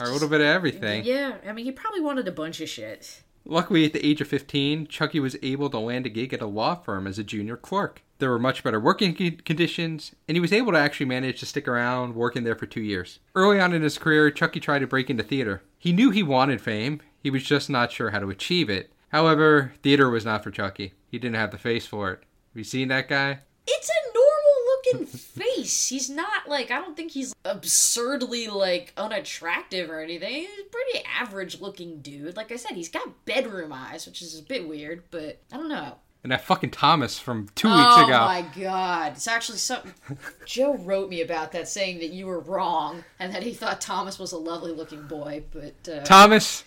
Or 0.00 0.06
a 0.06 0.10
little 0.10 0.28
bit 0.28 0.40
of 0.40 0.48
everything. 0.48 1.04
Yeah, 1.04 1.36
I 1.46 1.52
mean, 1.52 1.64
he 1.64 1.70
probably 1.70 2.00
wanted 2.00 2.26
a 2.26 2.32
bunch 2.32 2.60
of 2.60 2.68
shit. 2.68 3.22
Luckily, 3.44 3.84
at 3.84 3.92
the 3.92 4.04
age 4.04 4.20
of 4.20 4.26
15, 4.28 4.88
Chucky 4.88 5.20
was 5.20 5.36
able 5.40 5.70
to 5.70 5.78
land 5.78 6.06
a 6.06 6.08
gig 6.10 6.34
at 6.34 6.40
a 6.42 6.46
law 6.46 6.74
firm 6.74 7.06
as 7.06 7.18
a 7.20 7.24
junior 7.24 7.56
clerk. 7.56 8.02
There 8.20 8.30
were 8.30 8.38
much 8.38 8.62
better 8.62 8.78
working 8.78 9.14
conditions, 9.14 10.14
and 10.28 10.36
he 10.36 10.40
was 10.40 10.52
able 10.52 10.72
to 10.72 10.78
actually 10.78 11.06
manage 11.06 11.40
to 11.40 11.46
stick 11.46 11.66
around 11.66 12.14
working 12.14 12.44
there 12.44 12.54
for 12.54 12.66
two 12.66 12.82
years. 12.82 13.18
Early 13.34 13.58
on 13.58 13.72
in 13.72 13.80
his 13.82 13.96
career, 13.96 14.30
Chucky 14.30 14.60
tried 14.60 14.80
to 14.80 14.86
break 14.86 15.08
into 15.08 15.22
theater. 15.22 15.62
He 15.78 15.92
knew 15.92 16.10
he 16.10 16.22
wanted 16.22 16.60
fame, 16.60 17.00
he 17.22 17.30
was 17.30 17.42
just 17.42 17.70
not 17.70 17.90
sure 17.92 18.10
how 18.10 18.18
to 18.18 18.30
achieve 18.30 18.68
it. 18.70 18.92
However, 19.08 19.72
theater 19.82 20.10
was 20.10 20.24
not 20.24 20.44
for 20.44 20.50
Chucky. 20.50 20.92
He 21.08 21.18
didn't 21.18 21.36
have 21.36 21.50
the 21.50 21.58
face 21.58 21.86
for 21.86 22.12
it. 22.12 22.18
Have 22.20 22.58
you 22.58 22.64
seen 22.64 22.88
that 22.88 23.08
guy? 23.08 23.40
It's 23.66 23.88
a 23.88 24.12
normal 24.14 25.00
looking 25.00 25.06
face. 25.18 25.88
He's 25.88 26.10
not 26.10 26.48
like 26.48 26.70
I 26.70 26.78
don't 26.78 26.96
think 26.96 27.12
he's 27.12 27.34
absurdly 27.44 28.48
like 28.48 28.92
unattractive 28.96 29.90
or 29.90 30.00
anything. 30.00 30.34
He's 30.34 30.48
a 30.60 30.70
pretty 30.70 31.06
average 31.18 31.60
looking 31.60 32.00
dude. 32.00 32.36
Like 32.36 32.52
I 32.52 32.56
said, 32.56 32.72
he's 32.72 32.88
got 32.88 33.24
bedroom 33.24 33.72
eyes, 33.72 34.06
which 34.06 34.22
is 34.22 34.38
a 34.38 34.42
bit 34.42 34.68
weird, 34.68 35.04
but 35.10 35.40
I 35.52 35.56
don't 35.56 35.68
know. 35.68 35.96
And 36.22 36.32
that 36.32 36.42
fucking 36.42 36.70
Thomas 36.70 37.18
from 37.18 37.48
two 37.54 37.68
weeks 37.68 37.80
oh 37.80 38.04
ago. 38.04 38.14
Oh 38.14 38.26
my 38.26 38.44
god. 38.58 39.12
It's 39.12 39.26
actually 39.26 39.58
something 39.58 39.94
Joe 40.44 40.76
wrote 40.76 41.08
me 41.08 41.22
about 41.22 41.52
that 41.52 41.66
saying 41.66 41.98
that 42.00 42.10
you 42.10 42.26
were 42.26 42.40
wrong 42.40 43.04
and 43.18 43.34
that 43.34 43.42
he 43.42 43.54
thought 43.54 43.80
Thomas 43.80 44.18
was 44.18 44.32
a 44.32 44.36
lovely 44.36 44.72
looking 44.72 45.06
boy, 45.06 45.44
but 45.50 45.88
uh 45.88 46.04
Thomas, 46.04 46.64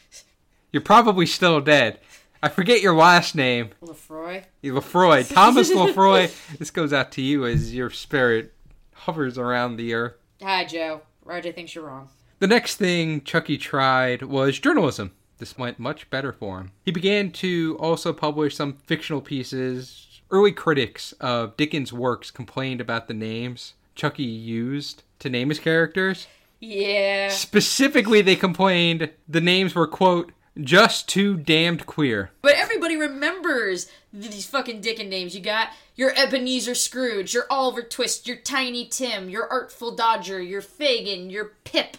you're 0.72 0.81
probably 0.81 1.27
still 1.27 1.62
dead. 1.62 2.00
I 2.41 2.50
forget 2.50 2.81
your 2.81 2.95
last 2.95 3.36
name. 3.36 3.69
Lefroy. 3.81 4.43
Lefroy. 4.63 5.24
Thomas 5.33 5.72
Lefroy. 5.72 6.31
This 6.57 6.72
goes 6.72 6.91
out 6.91 7.12
to 7.13 7.22
you 7.22 7.45
as 7.45 7.74
your 7.74 7.91
spirit 7.91 8.53
hovers 8.93 9.38
around 9.38 9.75
the 9.75 9.93
earth. 9.93 10.15
Hi 10.41 10.65
Joe. 10.65 11.01
Roger 11.24 11.51
thinks 11.51 11.75
you're 11.75 11.86
wrong. 11.86 12.10
The 12.39 12.48
next 12.48 12.75
thing 12.75 13.22
Chucky 13.22 13.57
tried 13.57 14.24
was 14.24 14.60
journalism. 14.60 15.12
This 15.43 15.57
went 15.57 15.77
much 15.77 16.09
better 16.09 16.31
for 16.31 16.59
him. 16.59 16.71
He 16.85 16.91
began 16.91 17.29
to 17.31 17.75
also 17.77 18.13
publish 18.13 18.55
some 18.55 18.77
fictional 18.85 19.19
pieces. 19.19 20.21
Early 20.31 20.53
critics 20.53 21.12
of 21.19 21.57
Dickens' 21.57 21.91
works 21.91 22.31
complained 22.31 22.79
about 22.79 23.09
the 23.09 23.13
names 23.13 23.73
Chucky 23.93 24.23
used 24.23 25.03
to 25.19 25.29
name 25.29 25.50
his 25.50 25.59
characters. 25.59 26.27
Yeah. 26.62 27.27
Specifically, 27.27 28.21
they 28.21 28.38
complained 28.38 29.09
the 29.27 29.41
names 29.41 29.75
were, 29.75 29.85
quote, 29.85 30.31
just 30.62 31.09
too 31.09 31.35
damned 31.35 31.85
queer. 31.85 32.31
But 32.41 32.55
everybody 32.55 32.95
remembers 32.95 33.91
these 34.13 34.45
fucking 34.45 34.79
Dickens 34.79 35.09
names. 35.09 35.35
You 35.35 35.41
got 35.41 35.71
your 35.97 36.13
Ebenezer 36.15 36.73
Scrooge, 36.73 37.33
your 37.33 37.47
Oliver 37.50 37.81
Twist, 37.81 38.29
your 38.29 38.38
Tiny 38.38 38.85
Tim, 38.85 39.29
your 39.29 39.50
Artful 39.50 39.93
Dodger, 39.93 40.41
your 40.41 40.62
Fagin, 40.62 41.29
your 41.29 41.51
Pip, 41.65 41.97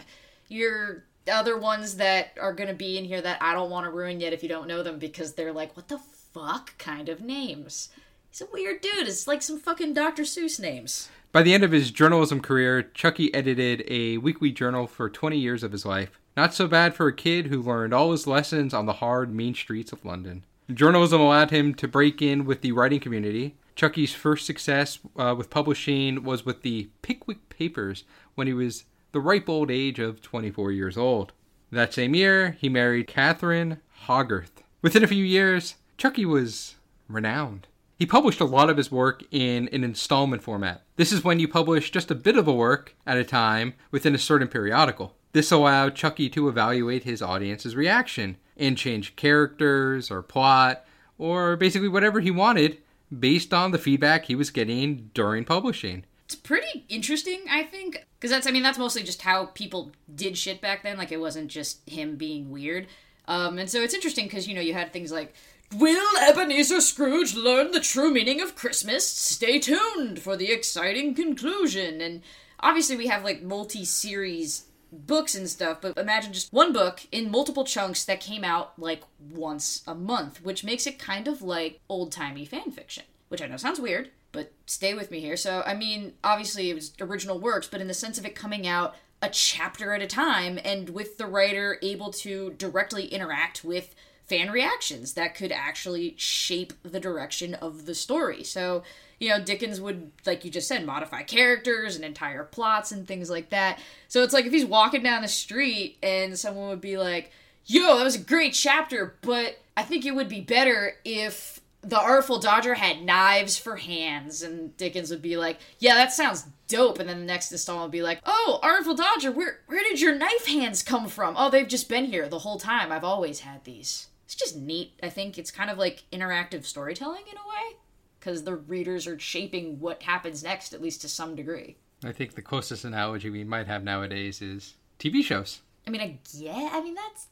your 0.49 1.05
other 1.33 1.59
ones 1.59 1.97
that 1.97 2.37
are 2.41 2.53
gonna 2.53 2.75
be 2.75 2.99
in 2.99 3.05
here 3.05 3.21
that 3.21 3.43
I 3.43 3.53
don't 3.55 3.71
want 3.71 3.85
to 3.85 3.91
ruin 3.91 4.21
yet 4.21 4.33
if 4.33 4.43
you 4.43 4.49
don't 4.49 4.69
know 4.69 4.83
them 4.83 4.99
because 4.99 5.35
they're 5.35 5.53
like, 5.53 5.77
what 5.77 5.89
the 5.89 5.99
fuck 5.99 6.77
kind 6.79 7.09
of 7.09 7.21
names? 7.21 7.89
He's 8.31 8.41
a 8.41 8.47
weird 8.53 8.81
dude. 8.81 9.07
It's 9.07 9.29
like 9.29 9.43
some 9.43 9.61
fucking 9.61 9.95
Dr. 9.95 10.25
Seuss 10.25 10.59
names. 10.59 11.09
By 11.31 11.43
the 11.43 11.55
end 11.55 11.63
of 11.63 11.73
his 11.73 11.91
journalism 11.91 12.41
career, 12.41 12.83
Chucky 12.83 13.33
edited 13.35 13.85
a 13.89 14.19
weekly 14.19 14.53
journal 14.53 14.87
for 14.87 15.09
20 15.09 15.39
years 15.39 15.63
of 15.63 15.73
his 15.73 15.87
life. 15.87 16.21
Not 16.37 16.53
so 16.53 16.67
bad 16.67 16.95
for 16.95 17.07
a 17.07 17.15
kid 17.15 17.47
who 17.47 17.63
learned 17.63 17.95
all 17.95 18.11
his 18.11 18.27
lessons 18.27 18.75
on 18.75 18.87
the 18.87 18.95
hard, 18.95 19.33
mean 19.33 19.55
streets 19.55 19.93
of 19.93 20.05
London. 20.05 20.45
Journalism 20.73 21.21
allowed 21.21 21.51
him 21.51 21.75
to 21.75 21.87
break 21.87 22.23
in 22.23 22.45
with 22.45 22.61
the 22.61 22.73
writing 22.73 23.01
community. 23.01 23.57
Chucky's 23.77 24.15
first 24.15 24.47
success 24.47 24.99
uh, 25.17 25.35
with 25.37 25.51
publishing 25.51 26.25
was 26.25 26.45
with 26.47 26.63
the 26.63 26.89
Pickwick 27.03 27.49
Papers 27.49 28.05
when 28.35 28.47
he 28.47 28.53
was 28.53 28.85
the 29.15 29.21
ripe 29.21 29.49
old 29.49 29.71
age 29.71 30.01
of 30.01 30.21
24 30.21 30.73
years 30.73 30.99
old. 30.99 31.33
That 31.71 31.95
same 31.95 32.17
year, 32.17 32.57
he 32.61 32.69
married 32.69 33.07
Catherine 33.07 33.81
Hogarth. 34.07 34.65
Within 34.83 35.05
a 35.05 35.07
few 35.07 35.25
years, 35.25 35.77
Chucky 35.97 36.27
was 36.27 36.75
renowned. 37.09 37.69
He 37.97 38.07
published 38.07 38.41
a 38.41 38.45
lot 38.45 38.69
of 38.69 38.77
his 38.77 38.91
work 38.91 39.23
in 39.31 39.69
an 39.69 39.85
installment 39.85 40.43
format. 40.43 40.83
This 40.97 41.13
is 41.13 41.23
when 41.23 41.39
you 41.39 41.47
publish 41.47 41.93
just 41.93 42.11
a 42.11 42.17
bit 42.17 42.37
of 42.37 42.49
a 42.49 42.53
work 42.53 42.97
at 43.07 43.17
a 43.17 43.25
time 43.25 43.75
within 43.93 44.17
a 44.17 44.19
certain 44.19 44.49
periodical. 44.49 45.15
This 45.33 45.53
allowed 45.53 45.95
Chucky 45.95 46.29
to 46.31 46.49
evaluate 46.49 47.05
his 47.05 47.23
audience's 47.23 47.77
reaction 47.77 48.37
and 48.57 48.77
change 48.77 49.15
characters 49.15 50.11
or 50.11 50.23
plot 50.23 50.85
or 51.19 51.57
basically 51.57 51.89
whatever 51.89 52.19
he 52.19 52.33
wanted 52.33 52.79
based 53.17 53.55
on 53.55 53.71
the 53.71 53.79
feedback 53.79 54.25
he 54.25 54.35
was 54.35 54.51
getting 54.51 55.11
during 55.15 55.45
publishing. 55.45 56.05
It's 56.27 56.35
pretty 56.35 56.87
interesting, 56.89 57.43
I 57.51 57.65
think, 57.65 58.07
because 58.19 58.31
that's 58.31 58.47
I 58.47 58.51
mean 58.51 58.63
that's 58.63 58.79
mostly 58.79 59.03
just 59.03 59.23
how 59.23 59.47
people 59.47 59.93
did 60.15 60.39
shit 60.39 60.61
back 60.61 60.83
then. 60.83 60.97
Like 60.97 61.13
it 61.13 61.21
wasn't 61.21 61.49
just 61.49 61.89
him 61.89 62.17
being 62.17 62.51
weird. 62.51 62.87
Um, 63.27 63.59
and 63.59 63.71
so 63.71 63.83
it's 63.83 63.95
interesting 63.95 64.27
because 64.27 64.49
you 64.49 64.55
know 64.55 64.61
you 64.61 64.75
had 64.75 64.93
things 64.93 65.13
like. 65.13 65.35
Will 65.75 66.19
Ebenezer 66.29 66.81
Scrooge 66.81 67.35
learn 67.35 67.73
the 67.73 67.81
true 67.81 68.13
meaning 68.13 68.41
of 68.41 68.55
Christmas? 68.55 69.09
Stay 69.09 69.59
tuned 69.59 70.21
for 70.21 70.37
the 70.37 70.53
exciting 70.53 71.15
conclusion. 71.15 72.01
And 72.01 72.23
obviously, 72.61 72.97
we 72.97 73.09
have 73.09 73.25
like 73.25 73.43
multi 73.43 73.85
series 73.85 74.67
books 74.93 75.35
and 75.35 75.49
stuff, 75.49 75.81
but 75.81 75.99
imagine 75.99 76.33
just 76.33 76.53
one 76.53 76.73
book 76.73 77.07
in 77.11 77.31
multiple 77.31 77.65
chunks 77.65 78.05
that 78.05 78.21
came 78.21 78.45
out 78.45 78.79
like 78.79 79.03
once 79.33 79.83
a 79.87 79.95
month, 79.95 80.43
which 80.45 80.65
makes 80.65 80.87
it 80.87 80.99
kind 80.99 81.29
of 81.29 81.43
like 81.43 81.81
old 81.89 82.13
timey 82.13 82.45
fan 82.45 82.71
fiction, 82.71 83.05
which 83.29 83.43
I 83.43 83.47
know 83.47 83.57
sounds 83.57 83.81
weird, 83.81 84.11
but 84.35 84.53
stay 84.67 84.93
with 84.93 85.11
me 85.11 85.21
here. 85.21 85.37
So, 85.37 85.63
I 85.65 85.73
mean, 85.73 86.13
obviously 86.23 86.69
it 86.69 86.75
was 86.75 86.93
original 87.01 87.39
works, 87.39 87.69
but 87.69 87.81
in 87.81 87.89
the 87.89 87.95
sense 87.95 88.19
of 88.19 88.27
it 88.27 88.35
coming 88.35 88.67
out 88.67 88.97
a 89.23 89.31
chapter 89.31 89.95
at 89.95 90.03
a 90.03 90.07
time 90.07 90.59
and 90.63 90.91
with 90.91 91.17
the 91.17 91.27
writer 91.27 91.79
able 91.81 92.11
to 92.13 92.51
directly 92.59 93.07
interact 93.07 93.65
with 93.65 93.95
fan 94.27 94.51
reactions 94.51 95.15
that 95.15 95.35
could 95.35 95.53
actually 95.53 96.15
shape 96.19 96.73
the 96.83 97.01
direction 97.01 97.55
of 97.55 97.87
the 97.87 97.95
story. 97.95 98.43
So, 98.43 98.83
you 99.21 99.29
know, 99.29 99.41
Dickens 99.41 99.81
would, 99.81 100.11
like 100.27 100.45
you 100.45 100.51
just 100.51 100.67
said, 100.67 100.85
modify 100.85 101.23
characters 101.23 101.95
and 101.95 102.05
entire 102.05 102.43
plots 102.45 102.91
and 102.91 103.07
things 103.07 103.31
like 103.31 103.51
that. 103.51 103.79
So 104.09 104.23
it's 104.23 104.35
like 104.35 104.47
if 104.47 104.53
he's 104.53 104.67
walking 104.67 105.03
down 105.03 105.23
the 105.23 105.29
street 105.29 105.97
and 106.03 106.39
someone 106.39 106.69
would 106.69 106.81
be 106.81 106.99
like, 106.99 107.31
yo, 107.67 107.97
that 107.97 108.05
was 108.05 108.17
a 108.17 108.19
great 108.19 108.53
chapter, 108.53 109.17
but 109.23 109.59
I 109.77 109.85
think 109.85 110.05
it 110.05 110.15
would 110.15 110.29
be 110.29 110.41
better 110.41 110.95
if 111.05 111.61
the 111.85 112.01
Artful 112.01 112.39
Dodger 112.39 112.75
had 112.75 113.03
knives 113.03 113.57
for 113.57 113.77
hands. 113.77 114.43
And 114.43 114.77
Dickens 114.77 115.11
would 115.11 115.23
be 115.23 115.37
like, 115.37 115.59
yeah, 115.79 115.95
that 115.95 116.13
sounds 116.13 116.47
dope. 116.69 116.99
And 116.99 117.09
then 117.09 117.21
the 117.21 117.27
next 117.27 117.53
installment 117.53 117.87
would 117.87 117.93
be 117.93 118.03
like, 118.03 118.21
oh, 118.25 118.59
Artful 118.63 118.95
Dodger, 118.95 119.31
where, 119.31 119.61
where 119.67 119.83
did 119.83 120.01
your 120.01 120.15
knife 120.15 120.47
hands 120.47 120.83
come 120.83 121.09
from? 121.09 121.35
Oh, 121.37 121.51
they've 121.51 121.69
just 121.69 121.89
been 121.89 122.07
here 122.07 122.29
the 122.29 122.41
whole 122.41 122.59
time. 122.59 122.91
I've 122.91 123.05
always 123.05 123.41
had 123.41 123.65
these. 123.65 124.09
It's 124.25 124.35
just 124.35 124.57
neat. 124.57 124.93
I 125.03 125.11
think 125.11 125.39
it's 125.39 125.51
kind 125.51 125.71
of 125.71 125.79
like 125.79 126.05
interactive 126.13 126.65
storytelling 126.65 127.25
in 127.31 127.37
a 127.37 127.49
way 127.49 127.79
because 128.19 128.45
the 128.45 128.57
readers 128.57 129.07
are 129.07 129.19
shaping 129.19 129.79
what 129.81 130.03
happens 130.03 130.43
next, 130.43 130.73
at 130.73 130.83
least 130.83 131.03
to 131.03 131.09
some 131.09 131.37
degree. 131.37 131.77
I 132.03 132.13
think 132.13 132.35
the 132.35 132.43
closest 132.43 132.85
analogy 132.85 133.31
we 133.31 133.45
might 133.45 133.67
have 133.67 133.85
nowadays 133.85 134.41
is 134.43 134.75
TV 134.99 135.23
shows. 135.23 135.61
I 135.87 135.91
mean, 135.91 136.01
I 136.01 136.19
yeah, 136.33 136.71
I 136.73 136.83
mean 136.83 136.95
that's 136.95 137.29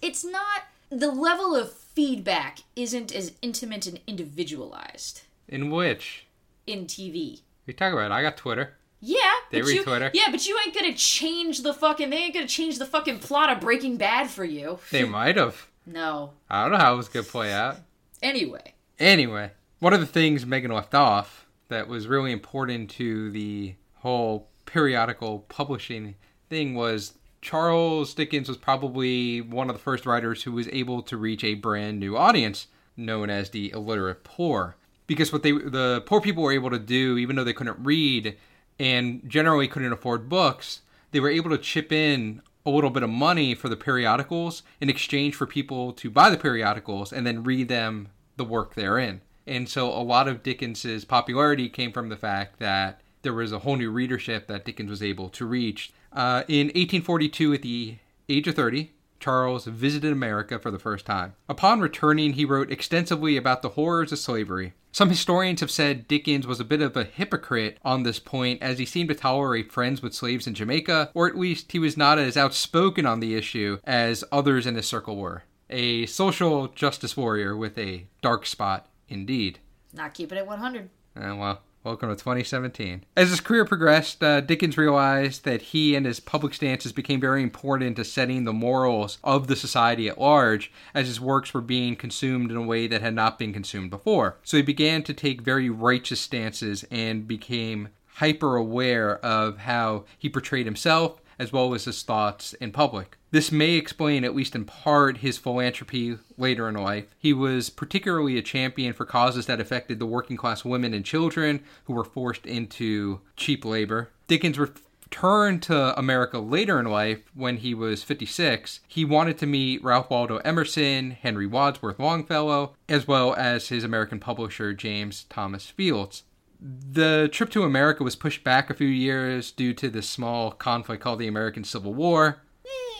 it's 0.00 0.24
not 0.24 0.62
the 0.90 1.10
level 1.10 1.54
of 1.54 1.72
feedback 1.72 2.58
isn't 2.76 3.14
as 3.14 3.32
intimate 3.42 3.86
and 3.86 4.00
individualized 4.06 5.22
In 5.48 5.70
which 5.70 6.26
in 6.66 6.86
TV. 6.86 7.40
we 7.66 7.72
talk 7.74 7.92
about, 7.92 8.12
I 8.12 8.22
got 8.22 8.36
Twitter. 8.36 8.74
Yeah, 9.00 9.18
They 9.50 9.62
read 9.62 9.76
you, 9.76 9.84
Twitter. 9.84 10.10
Yeah, 10.12 10.30
but 10.30 10.46
you 10.46 10.58
ain't 10.64 10.74
gonna 10.74 10.94
change 10.94 11.62
the 11.62 11.72
fucking. 11.72 12.10
They 12.10 12.16
ain't 12.16 12.34
gonna 12.34 12.48
change 12.48 12.78
the 12.78 12.86
fucking 12.86 13.20
plot 13.20 13.50
of 13.50 13.60
Breaking 13.60 13.96
Bad 13.96 14.28
for 14.28 14.44
you. 14.44 14.80
They 14.90 15.04
might 15.18 15.36
have. 15.36 15.68
No. 15.86 16.32
I 16.50 16.62
don't 16.62 16.72
know 16.72 16.78
how 16.78 16.94
it 16.94 16.96
was 16.96 17.08
gonna 17.08 17.24
play 17.24 17.52
out. 17.52 17.76
Anyway, 18.22 18.74
Anyway, 18.98 19.52
one 19.78 19.92
of 19.92 20.00
the 20.00 20.06
things 20.06 20.44
Megan 20.44 20.72
left 20.72 20.94
off 20.94 21.46
that 21.68 21.86
was 21.86 22.08
really 22.08 22.32
important 22.32 22.90
to 22.90 23.30
the 23.30 23.74
whole 23.98 24.48
periodical 24.66 25.40
publishing 25.48 26.16
thing 26.50 26.74
was 26.74 27.14
Charles 27.40 28.14
Dickens 28.14 28.48
was 28.48 28.56
probably 28.56 29.40
one 29.40 29.68
of 29.68 29.76
the 29.76 29.82
first 29.82 30.06
writers 30.06 30.42
who 30.42 30.52
was 30.52 30.68
able 30.68 31.02
to 31.02 31.16
reach 31.16 31.44
a 31.44 31.54
brand 31.54 32.00
new 32.00 32.16
audience 32.16 32.66
known 32.96 33.30
as 33.30 33.50
the 33.50 33.70
illiterate 33.70 34.24
poor. 34.24 34.76
Because 35.06 35.32
what 35.32 35.42
they 35.42 35.52
the 35.52 36.02
poor 36.04 36.20
people 36.20 36.42
were 36.42 36.52
able 36.52 36.70
to 36.70 36.78
do, 36.78 37.16
even 37.16 37.36
though 37.36 37.44
they 37.44 37.52
couldn't 37.52 37.84
read 37.84 38.36
and 38.78 39.22
generally 39.26 39.68
couldn't 39.68 39.92
afford 39.92 40.28
books, 40.28 40.82
they 41.12 41.20
were 41.20 41.30
able 41.30 41.50
to 41.50 41.58
chip 41.58 41.92
in 41.92 42.42
a 42.66 42.70
little 42.70 42.90
bit 42.90 43.02
of 43.02 43.10
money 43.10 43.54
for 43.54 43.68
the 43.68 43.76
periodicals 43.76 44.62
in 44.80 44.90
exchange 44.90 45.34
for 45.34 45.46
people 45.46 45.92
to 45.94 46.10
buy 46.10 46.28
the 46.28 46.36
periodicals 46.36 47.12
and 47.12 47.26
then 47.26 47.42
read 47.42 47.68
them 47.68 48.08
the 48.36 48.44
work 48.44 48.74
therein. 48.74 49.20
And 49.46 49.68
so 49.68 49.88
a 49.88 50.02
lot 50.02 50.28
of 50.28 50.42
Dickens's 50.42 51.06
popularity 51.06 51.70
came 51.70 51.92
from 51.92 52.10
the 52.10 52.16
fact 52.16 52.58
that 52.58 53.00
there 53.22 53.32
was 53.32 53.52
a 53.52 53.60
whole 53.60 53.76
new 53.76 53.90
readership 53.90 54.46
that 54.48 54.66
Dickens 54.66 54.90
was 54.90 55.02
able 55.02 55.30
to 55.30 55.46
reach. 55.46 55.92
Uh, 56.12 56.42
in 56.48 56.66
1842, 56.68 57.54
at 57.54 57.62
the 57.62 57.96
age 58.28 58.48
of 58.48 58.54
30, 58.54 58.92
Charles 59.20 59.64
visited 59.66 60.12
America 60.12 60.58
for 60.58 60.70
the 60.70 60.78
first 60.78 61.04
time. 61.06 61.34
Upon 61.48 61.80
returning, 61.80 62.34
he 62.34 62.44
wrote 62.44 62.70
extensively 62.70 63.36
about 63.36 63.62
the 63.62 63.70
horrors 63.70 64.12
of 64.12 64.18
slavery. 64.18 64.74
Some 64.92 65.10
historians 65.10 65.60
have 65.60 65.70
said 65.70 66.08
Dickens 66.08 66.46
was 66.46 66.60
a 66.60 66.64
bit 66.64 66.80
of 66.80 66.96
a 66.96 67.04
hypocrite 67.04 67.78
on 67.84 68.02
this 68.02 68.18
point, 68.18 68.62
as 68.62 68.78
he 68.78 68.86
seemed 68.86 69.10
to 69.10 69.14
tolerate 69.14 69.70
friends 69.70 70.02
with 70.02 70.14
slaves 70.14 70.46
in 70.46 70.54
Jamaica, 70.54 71.10
or 71.14 71.28
at 71.28 71.36
least 71.36 71.72
he 71.72 71.78
was 71.78 71.96
not 71.96 72.18
as 72.18 72.36
outspoken 72.36 73.04
on 73.06 73.20
the 73.20 73.34
issue 73.34 73.78
as 73.84 74.24
others 74.32 74.66
in 74.66 74.76
his 74.76 74.86
circle 74.86 75.16
were. 75.16 75.42
A 75.68 76.06
social 76.06 76.68
justice 76.68 77.16
warrior 77.16 77.54
with 77.56 77.76
a 77.76 78.06
dark 78.22 78.46
spot, 78.46 78.88
indeed. 79.08 79.58
not 79.92 80.14
keeping 80.14 80.38
it 80.38 80.46
100. 80.46 80.88
Uh, 81.16 81.36
well, 81.36 81.60
welcome 81.84 82.08
to 82.08 82.16
2017. 82.16 83.04
As 83.16 83.30
his 83.30 83.40
career 83.40 83.64
progressed, 83.64 84.22
uh, 84.22 84.40
Dickens 84.40 84.76
realized 84.76 85.44
that 85.44 85.62
he 85.62 85.94
and 85.94 86.04
his 86.04 86.20
public 86.20 86.54
stances 86.54 86.92
became 86.92 87.20
very 87.20 87.42
important 87.42 87.96
to 87.96 88.04
setting 88.04 88.44
the 88.44 88.52
morals 88.52 89.18
of 89.22 89.46
the 89.46 89.56
society 89.56 90.08
at 90.08 90.20
large, 90.20 90.72
as 90.94 91.06
his 91.06 91.20
works 91.20 91.54
were 91.54 91.60
being 91.60 91.96
consumed 91.96 92.50
in 92.50 92.56
a 92.56 92.62
way 92.62 92.86
that 92.86 93.00
had 93.00 93.14
not 93.14 93.38
been 93.38 93.52
consumed 93.52 93.90
before. 93.90 94.36
So 94.42 94.56
he 94.56 94.62
began 94.62 95.02
to 95.04 95.14
take 95.14 95.40
very 95.40 95.70
righteous 95.70 96.20
stances 96.20 96.84
and 96.90 97.28
became 97.28 97.88
hyper 98.16 98.56
aware 98.56 99.24
of 99.24 99.58
how 99.58 100.04
he 100.18 100.28
portrayed 100.28 100.66
himself 100.66 101.20
as 101.38 101.52
well 101.52 101.74
as 101.74 101.84
his 101.84 102.02
thoughts 102.02 102.54
in 102.54 102.72
public. 102.72 103.16
This 103.30 103.52
may 103.52 103.74
explain, 103.74 104.24
at 104.24 104.34
least 104.34 104.54
in 104.54 104.64
part, 104.64 105.18
his 105.18 105.38
philanthropy 105.38 106.18
later 106.36 106.68
in 106.68 106.74
life. 106.74 107.14
He 107.18 107.32
was 107.32 107.70
particularly 107.70 108.38
a 108.38 108.42
champion 108.42 108.92
for 108.92 109.04
causes 109.04 109.46
that 109.46 109.60
affected 109.60 109.98
the 109.98 110.06
working 110.06 110.36
class 110.36 110.64
women 110.64 110.94
and 110.94 111.04
children 111.04 111.60
who 111.84 111.92
were 111.92 112.04
forced 112.04 112.46
into 112.46 113.20
cheap 113.36 113.64
labor. 113.64 114.10
Dickens 114.26 114.58
returned 114.58 115.62
to 115.64 115.98
America 115.98 116.38
later 116.38 116.80
in 116.80 116.86
life 116.86 117.20
when 117.34 117.58
he 117.58 117.74
was 117.74 118.02
56. 118.02 118.80
He 118.88 119.04
wanted 119.04 119.38
to 119.38 119.46
meet 119.46 119.82
Ralph 119.84 120.10
Waldo 120.10 120.38
Emerson, 120.38 121.12
Henry 121.12 121.46
Wadsworth 121.46 121.98
Longfellow, 121.98 122.74
as 122.88 123.06
well 123.06 123.34
as 123.34 123.68
his 123.68 123.84
American 123.84 124.20
publisher, 124.20 124.72
James 124.72 125.24
Thomas 125.30 125.66
Fields 125.66 126.24
the 126.60 127.28
trip 127.32 127.50
to 127.50 127.62
America 127.62 128.02
was 128.02 128.16
pushed 128.16 128.42
back 128.44 128.68
a 128.70 128.74
few 128.74 128.88
years 128.88 129.50
due 129.52 129.72
to 129.74 129.88
this 129.88 130.08
small 130.08 130.50
conflict 130.50 131.02
called 131.02 131.18
the 131.20 131.28
American 131.28 131.64
Civil 131.64 131.94
War. 131.94 132.38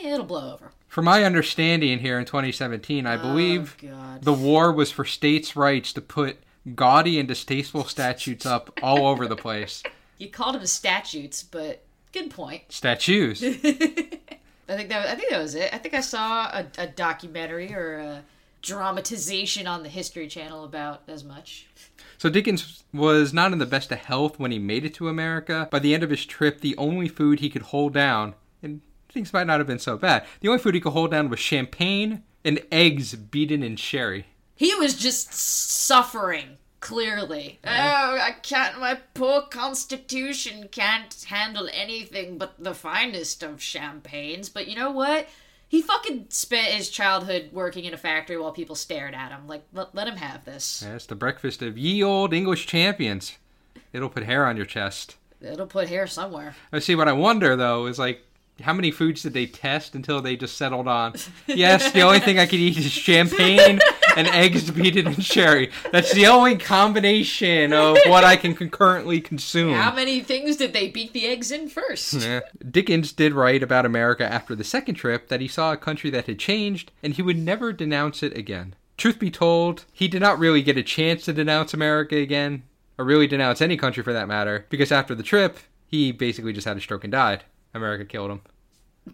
Eh, 0.02 0.08
it'll 0.08 0.24
blow 0.26 0.54
over. 0.54 0.70
From 0.86 1.04
my 1.04 1.24
understanding 1.24 1.98
here 1.98 2.18
in 2.18 2.24
2017, 2.24 3.06
I 3.06 3.16
believe 3.16 3.76
Oh, 3.84 3.88
God. 3.88 4.22
the 4.22 4.32
war 4.32 4.72
was 4.72 4.90
for 4.90 5.04
states' 5.04 5.54
rights 5.56 5.92
to 5.94 6.00
put 6.00 6.38
gaudy 6.74 7.18
and 7.18 7.26
distasteful 7.28 7.84
statutes 7.84 8.46
up 8.46 8.70
all 8.82 9.06
over 9.06 9.26
the 9.26 9.36
place. 9.36 9.82
You 10.20 10.28
called 10.28 10.56
them 10.56 10.66
statutes, 10.66 11.44
but 11.44 11.84
good 12.12 12.28
point. 12.30 12.62
Statues. 12.70 13.40
I 13.44 13.46
think 13.52 14.88
that 14.88 15.06
I 15.08 15.14
think 15.14 15.30
that 15.30 15.38
was 15.40 15.54
it. 15.54 15.72
I 15.72 15.78
think 15.78 15.94
I 15.94 16.00
saw 16.00 16.46
a, 16.46 16.66
a 16.76 16.86
documentary 16.88 17.72
or 17.72 17.98
a 17.98 18.24
dramatization 18.60 19.68
on 19.68 19.84
the 19.84 19.88
History 19.88 20.26
Channel 20.26 20.64
about 20.64 21.02
as 21.06 21.22
much. 21.22 21.66
So 22.18 22.28
Dickens 22.28 22.82
was 22.92 23.32
not 23.32 23.52
in 23.52 23.58
the 23.58 23.66
best 23.66 23.92
of 23.92 23.98
health 23.98 24.38
when 24.38 24.50
he 24.50 24.58
made 24.58 24.84
it 24.84 24.94
to 24.94 25.08
America. 25.08 25.68
By 25.70 25.78
the 25.78 25.94
end 25.94 26.02
of 26.02 26.10
his 26.10 26.26
trip, 26.26 26.60
the 26.60 26.76
only 26.76 27.06
food 27.06 27.38
he 27.38 27.48
could 27.48 27.62
hold 27.62 27.94
down, 27.94 28.34
and 28.60 28.80
things 29.08 29.32
might 29.32 29.46
not 29.46 29.60
have 29.60 29.68
been 29.68 29.78
so 29.78 29.96
bad, 29.96 30.26
the 30.40 30.48
only 30.48 30.60
food 30.60 30.74
he 30.74 30.80
could 30.80 30.92
hold 30.92 31.12
down 31.12 31.30
was 31.30 31.38
champagne 31.38 32.24
and 32.44 32.60
eggs 32.72 33.14
beaten 33.14 33.62
in 33.62 33.76
sherry. 33.76 34.26
He 34.56 34.74
was 34.74 34.94
just 34.94 35.32
suffering. 35.32 36.58
Clearly, 36.80 37.58
oh, 37.64 37.68
I 37.68 38.36
can't. 38.40 38.78
My 38.78 39.00
poor 39.12 39.42
constitution 39.42 40.68
can't 40.70 41.12
handle 41.28 41.68
anything 41.72 42.38
but 42.38 42.54
the 42.56 42.72
finest 42.72 43.42
of 43.42 43.60
champagnes. 43.60 44.48
But 44.48 44.68
you 44.68 44.76
know 44.76 44.92
what? 44.92 45.28
He 45.68 45.82
fucking 45.82 46.26
spent 46.30 46.68
his 46.68 46.88
childhood 46.88 47.50
working 47.52 47.84
in 47.84 47.92
a 47.92 47.98
factory 47.98 48.38
while 48.38 48.52
people 48.52 48.74
stared 48.74 49.14
at 49.14 49.30
him. 49.30 49.46
Like, 49.46 49.64
let, 49.72 49.94
let 49.94 50.08
him 50.08 50.16
have 50.16 50.44
this. 50.46 50.80
That's 50.80 51.04
the 51.06 51.14
breakfast 51.14 51.60
of 51.60 51.76
ye 51.76 52.02
old 52.02 52.32
English 52.32 52.66
champions. 52.66 53.36
It'll 53.92 54.08
put 54.08 54.24
hair 54.24 54.46
on 54.46 54.56
your 54.56 54.66
chest. 54.66 55.16
It'll 55.40 55.66
put 55.66 55.88
hair 55.88 56.06
somewhere. 56.06 56.54
I 56.72 56.78
see. 56.78 56.94
What 56.94 57.06
I 57.08 57.12
wonder 57.12 57.54
though 57.54 57.86
is 57.86 57.98
like, 57.98 58.22
how 58.62 58.72
many 58.72 58.90
foods 58.90 59.22
did 59.22 59.34
they 59.34 59.46
test 59.46 59.94
until 59.94 60.20
they 60.20 60.36
just 60.36 60.56
settled 60.56 60.88
on? 60.88 61.14
Yes, 61.46 61.92
the 61.92 62.02
only 62.02 62.18
thing 62.20 62.38
I 62.38 62.46
could 62.46 62.58
eat 62.58 62.76
is 62.76 62.90
champagne 62.90 63.78
and 64.18 64.28
eggs 64.28 64.70
beaten 64.70 65.06
in 65.06 65.20
sherry. 65.20 65.70
That's 65.92 66.12
the 66.12 66.26
only 66.26 66.56
combination 66.56 67.72
of 67.72 67.96
what 68.06 68.24
I 68.24 68.36
can 68.36 68.54
concurrently 68.54 69.20
consume. 69.20 69.74
How 69.74 69.94
many 69.94 70.20
things 70.20 70.56
did 70.56 70.72
they 70.72 70.88
beat 70.88 71.12
the 71.12 71.26
eggs 71.26 71.52
in 71.52 71.68
first? 71.68 72.14
Yeah. 72.14 72.40
Dickens 72.68 73.12
did 73.12 73.32
write 73.32 73.62
about 73.62 73.86
America 73.86 74.30
after 74.30 74.54
the 74.54 74.64
second 74.64 74.96
trip 74.96 75.28
that 75.28 75.40
he 75.40 75.48
saw 75.48 75.72
a 75.72 75.76
country 75.76 76.10
that 76.10 76.26
had 76.26 76.38
changed 76.38 76.90
and 77.02 77.14
he 77.14 77.22
would 77.22 77.38
never 77.38 77.72
denounce 77.72 78.22
it 78.22 78.36
again. 78.36 78.74
Truth 78.96 79.20
be 79.20 79.30
told, 79.30 79.84
he 79.92 80.08
did 80.08 80.20
not 80.20 80.40
really 80.40 80.62
get 80.62 80.76
a 80.76 80.82
chance 80.82 81.24
to 81.24 81.32
denounce 81.32 81.72
America 81.72 82.16
again, 82.16 82.64
or 82.98 83.04
really 83.04 83.28
denounce 83.28 83.60
any 83.60 83.76
country 83.76 84.02
for 84.02 84.12
that 84.12 84.26
matter, 84.26 84.66
because 84.70 84.90
after 84.90 85.14
the 85.14 85.22
trip, 85.22 85.58
he 85.86 86.10
basically 86.10 86.52
just 86.52 86.66
had 86.66 86.76
a 86.76 86.80
stroke 86.80 87.04
and 87.04 87.12
died. 87.12 87.44
America 87.72 88.04
killed 88.04 88.32
him. 88.32 88.40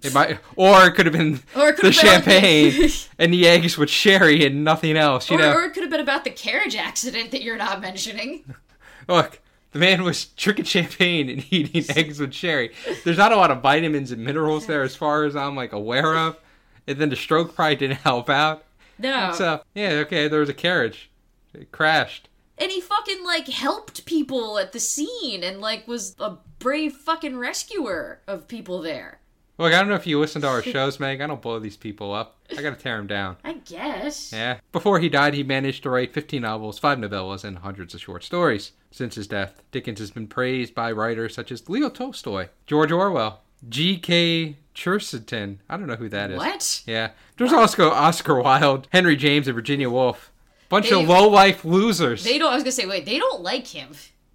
It 0.02 0.12
might, 0.14 0.38
or 0.56 0.86
it 0.86 0.92
could 0.92 1.06
have 1.06 1.12
been 1.12 1.40
Or 1.56 1.72
the 1.72 1.82
been- 1.82 1.92
champagne 1.92 2.90
and 3.18 3.32
the 3.32 3.46
eggs 3.46 3.76
with 3.78 3.90
sherry 3.90 4.44
and 4.46 4.64
nothing 4.64 4.96
else. 4.96 5.30
You 5.30 5.36
or, 5.36 5.40
know, 5.40 5.52
or 5.54 5.64
it 5.64 5.72
could 5.74 5.82
have 5.82 5.90
been 5.90 6.00
about 6.00 6.24
the 6.24 6.30
carriage 6.30 6.76
accident 6.76 7.30
that 7.30 7.42
you're 7.42 7.56
not 7.56 7.80
mentioning. 7.80 8.44
Look, 9.08 9.40
the 9.72 9.78
man 9.78 10.02
was 10.02 10.26
drinking 10.26 10.64
champagne 10.66 11.28
and 11.28 11.44
eating 11.50 11.84
eggs 11.96 12.18
with 12.18 12.32
sherry. 12.32 12.72
There's 13.04 13.18
not 13.18 13.32
a 13.32 13.36
lot 13.36 13.50
of 13.50 13.60
vitamins 13.62 14.10
and 14.12 14.24
minerals 14.24 14.66
there, 14.66 14.82
as 14.82 14.96
far 14.96 15.24
as 15.24 15.34
I'm 15.36 15.56
like 15.56 15.72
aware 15.72 16.16
of. 16.16 16.38
And 16.86 16.98
then 16.98 17.08
the 17.10 17.16
stroke 17.16 17.54
probably 17.54 17.76
didn't 17.76 17.98
help 17.98 18.28
out. 18.30 18.64
No. 18.98 19.32
So 19.34 19.62
yeah, 19.74 19.90
okay, 20.06 20.28
there 20.28 20.40
was 20.40 20.48
a 20.48 20.54
carriage. 20.54 21.10
It 21.54 21.70
crashed. 21.72 22.28
and 22.58 22.70
he 22.70 22.80
fucking 22.80 23.24
like 23.24 23.48
helped 23.48 24.04
people 24.06 24.58
at 24.58 24.72
the 24.72 24.80
scene 24.80 25.42
and 25.44 25.60
like 25.60 25.86
was 25.88 26.14
a 26.20 26.36
brave 26.58 26.92
fucking 26.94 27.36
rescuer 27.38 28.20
of 28.26 28.46
people 28.48 28.80
there. 28.82 29.18
Look, 29.56 29.72
I 29.72 29.78
don't 29.78 29.88
know 29.88 29.94
if 29.94 30.06
you 30.06 30.18
listen 30.18 30.42
to 30.42 30.48
our 30.48 30.62
shows, 30.74 30.98
Meg. 30.98 31.20
I 31.20 31.26
don't 31.26 31.40
blow 31.42 31.58
these 31.58 31.76
people 31.76 32.12
up. 32.12 32.36
I 32.50 32.60
gotta 32.60 32.76
tear 32.76 32.96
them 32.96 33.06
down. 33.06 33.36
I 33.44 33.54
guess. 33.54 34.32
Yeah. 34.32 34.58
Before 34.72 34.98
he 34.98 35.08
died, 35.08 35.34
he 35.34 35.42
managed 35.42 35.82
to 35.84 35.90
write 35.90 36.12
15 36.12 36.42
novels, 36.42 36.78
5 36.78 36.98
novellas, 36.98 37.44
and 37.44 37.58
hundreds 37.58 37.94
of 37.94 38.00
short 38.00 38.24
stories. 38.24 38.72
Since 38.90 39.14
his 39.16 39.26
death, 39.26 39.62
Dickens 39.72 39.98
has 39.98 40.10
been 40.10 40.26
praised 40.28 40.74
by 40.74 40.90
writers 40.92 41.34
such 41.34 41.50
as 41.52 41.68
Leo 41.68 41.88
Tolstoy, 41.88 42.48
George 42.66 42.92
Orwell, 42.92 43.42
G.K. 43.68 44.56
Chesterton. 44.72 45.60
I 45.68 45.76
don't 45.76 45.86
know 45.86 45.96
who 45.96 46.08
that 46.08 46.30
is. 46.30 46.36
What? 46.38 46.82
Yeah. 46.86 47.10
There's 47.36 47.52
also 47.52 47.90
Oscar 47.90 48.40
Wilde, 48.40 48.88
Henry 48.92 49.16
James, 49.16 49.46
and 49.48 49.54
Virginia 49.54 49.90
Woolf. 49.90 50.30
Bunch 50.68 50.90
They- 50.90 51.00
of 51.02 51.08
low 51.08 51.28
life 51.28 51.64
losers. 51.64 52.24
They 52.24 52.38
don't. 52.38 52.50
I 52.50 52.54
was 52.54 52.62
gonna 52.64 52.72
say, 52.72 52.86
wait, 52.86 53.04
they 53.06 53.18
don't 53.18 53.42
like 53.42 53.66
him. 53.68 53.90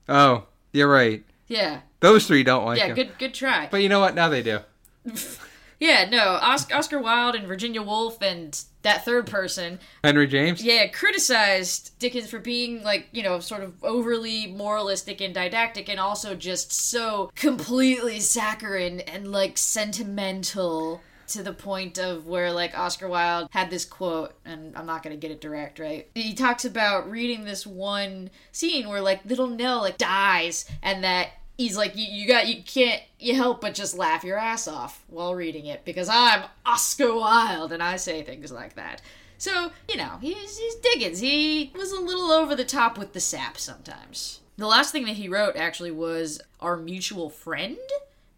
oh, 0.08 0.46
you're 0.72 0.88
right. 0.92 1.24
Yeah. 1.48 1.82
Those 2.00 2.28
three 2.28 2.44
don't 2.44 2.66
like 2.66 2.78
Yeah. 2.78 2.86
him. 2.86 2.98
Yeah, 2.98 3.04
good. 3.04 3.18
Good 3.18 3.34
try. 3.34 3.68
But 3.72 3.82
you 3.82 3.90
know 3.90 4.00
what? 4.00 4.14
Now 4.16 4.30
they 4.30 4.44
do. 4.44 4.60
Yeah. 5.80 6.10
No. 6.10 6.38
Oscar, 6.42 6.76
Oscar 6.76 7.00
Wilde 7.00 7.36
and 7.36 7.48
Virginia 7.48 7.82
Woolf 7.82 8.22
and 8.22 8.62
that 8.82 9.06
third 9.06 9.28
person. 9.28 9.80
Henry 10.04 10.28
James? 10.28 10.64
Yeah, 10.64 10.88
criticized 10.88 11.98
Dickens 12.00 12.30
for 12.30 12.40
being 12.40 12.84
like, 12.84 13.08
you 13.12 13.24
know, 13.24 13.40
sort 13.40 13.64
of 13.64 13.82
overly 13.84 14.48
moralistic 14.48 15.22
and 15.22 15.34
didactic 15.34 15.90
and 15.90 16.00
also 16.00 16.36
just 16.36 16.72
so 16.72 17.32
completely 17.36 18.20
saccharine 18.20 19.00
and 19.02 19.32
like 19.32 19.58
sentimental 19.58 21.02
to 21.28 21.44
the 21.44 21.54
point 21.54 22.00
of 22.00 22.26
where 22.26 22.52
like 22.52 22.78
Oscar 22.78 23.08
Wilde 23.08 23.50
had 23.52 23.70
this 23.70 23.86
quote 23.86 24.34
and 24.46 24.76
I'm 24.76 24.86
not 24.86 25.04
going 25.04 25.16
to 25.16 25.20
get 25.20 25.32
it 25.32 25.42
direct, 25.42 25.80
right? 25.80 26.10
He 26.16 26.34
talks 26.34 26.66
about 26.66 27.10
reading 27.10 27.46
this 27.46 27.68
one 27.68 28.32
scene 28.52 28.90
where 28.90 29.02
like 29.02 29.24
little 29.26 29.48
Nell 29.48 29.80
like 29.80 29.98
dies 29.98 30.66
and 30.82 31.04
that 31.04 31.30
he's 31.60 31.76
like, 31.76 31.94
you, 31.98 32.06
you 32.06 32.26
got, 32.26 32.48
you 32.48 32.64
can't, 32.64 33.02
you 33.20 33.36
help 33.36 33.60
but 33.60 33.74
just 33.74 33.98
laugh 33.98 34.24
your 34.24 34.38
ass 34.38 34.66
off 34.66 35.04
while 35.10 35.36
reading 35.36 35.66
it 35.66 35.84
because 35.84 36.08
I'm 36.08 36.46
Oscar 36.66 37.14
Wilde 37.14 37.74
and 37.74 37.84
I 37.84 37.98
say 37.98 38.24
things 38.24 38.50
like 38.50 38.76
that. 38.76 39.02
So, 39.38 39.72
you 39.90 39.98
know, 39.98 40.20
he's, 40.22 40.58
he's 40.58 40.76
Dickens. 40.76 41.20
He 41.20 41.74
was 41.76 41.92
a 41.92 42.00
little 42.00 42.32
over 42.32 42.56
the 42.56 42.64
top 42.64 42.98
with 42.98 43.12
the 43.12 43.20
sap 43.20 43.58
sometimes. 43.58 44.40
The 44.56 44.68
last 44.68 44.94
thing 44.94 45.04
that 45.06 45.18
he 45.18 45.28
wrote 45.28 45.58
actually 45.58 45.92
was 45.92 46.42
Our 46.62 46.78
Mutual 46.78 47.30
Friend. 47.30 47.78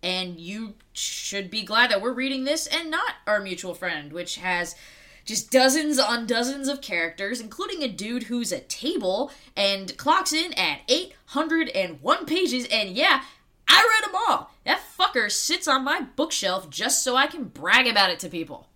And 0.02 0.40
you 0.40 0.74
should 0.94 1.52
be 1.52 1.62
glad 1.62 1.92
that 1.92 2.02
we're 2.02 2.14
reading 2.14 2.44
this 2.44 2.66
and 2.66 2.90
not 2.90 3.14
Our 3.28 3.40
Mutual 3.40 3.76
Friend, 3.76 4.12
which 4.12 4.38
has 4.38 4.76
just 5.32 5.50
dozens 5.50 5.98
on 5.98 6.28
dozens 6.28 6.68
of 6.68 6.82
characters, 6.82 7.40
including 7.40 7.82
a 7.84 7.88
dude 7.88 8.24
who's 8.24 8.52
a 8.52 8.60
table 8.60 9.32
and 9.56 9.96
clocks 9.98 10.34
in 10.34 10.52
at 10.56 10.82
801 10.90 12.26
pages. 12.26 12.68
And 12.70 12.90
yeah, 12.90 13.24
I 13.66 14.02
read 14.02 14.10
them 14.10 14.22
all. 14.28 14.52
That 14.66 14.82
fucker 15.00 15.32
sits 15.32 15.70
on 15.70 15.86
my 15.86 16.02
bookshelf 16.18 16.70
just 16.70 17.02
so 17.02 17.16
I 17.16 17.28
can 17.28 17.46
brag 17.46 17.88
about 17.88 18.10
it 18.10 18.20
to 18.20 18.30
people. 18.30 18.68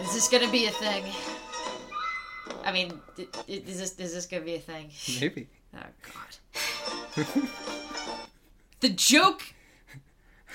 Is 0.00 0.12
this 0.12 0.26
gonna 0.28 0.50
be 0.50 0.66
a 0.66 0.72
thing? 0.72 1.04
I 2.64 2.72
mean, 2.72 3.00
is 3.46 3.78
this 3.78 3.96
is 3.96 4.12
this 4.12 4.26
gonna 4.26 4.42
be 4.42 4.56
a 4.56 4.60
thing? 4.60 4.90
Maybe. 5.20 5.48
Oh 5.74 5.80
God. 7.16 7.26
the 8.80 8.90
joke 8.90 9.54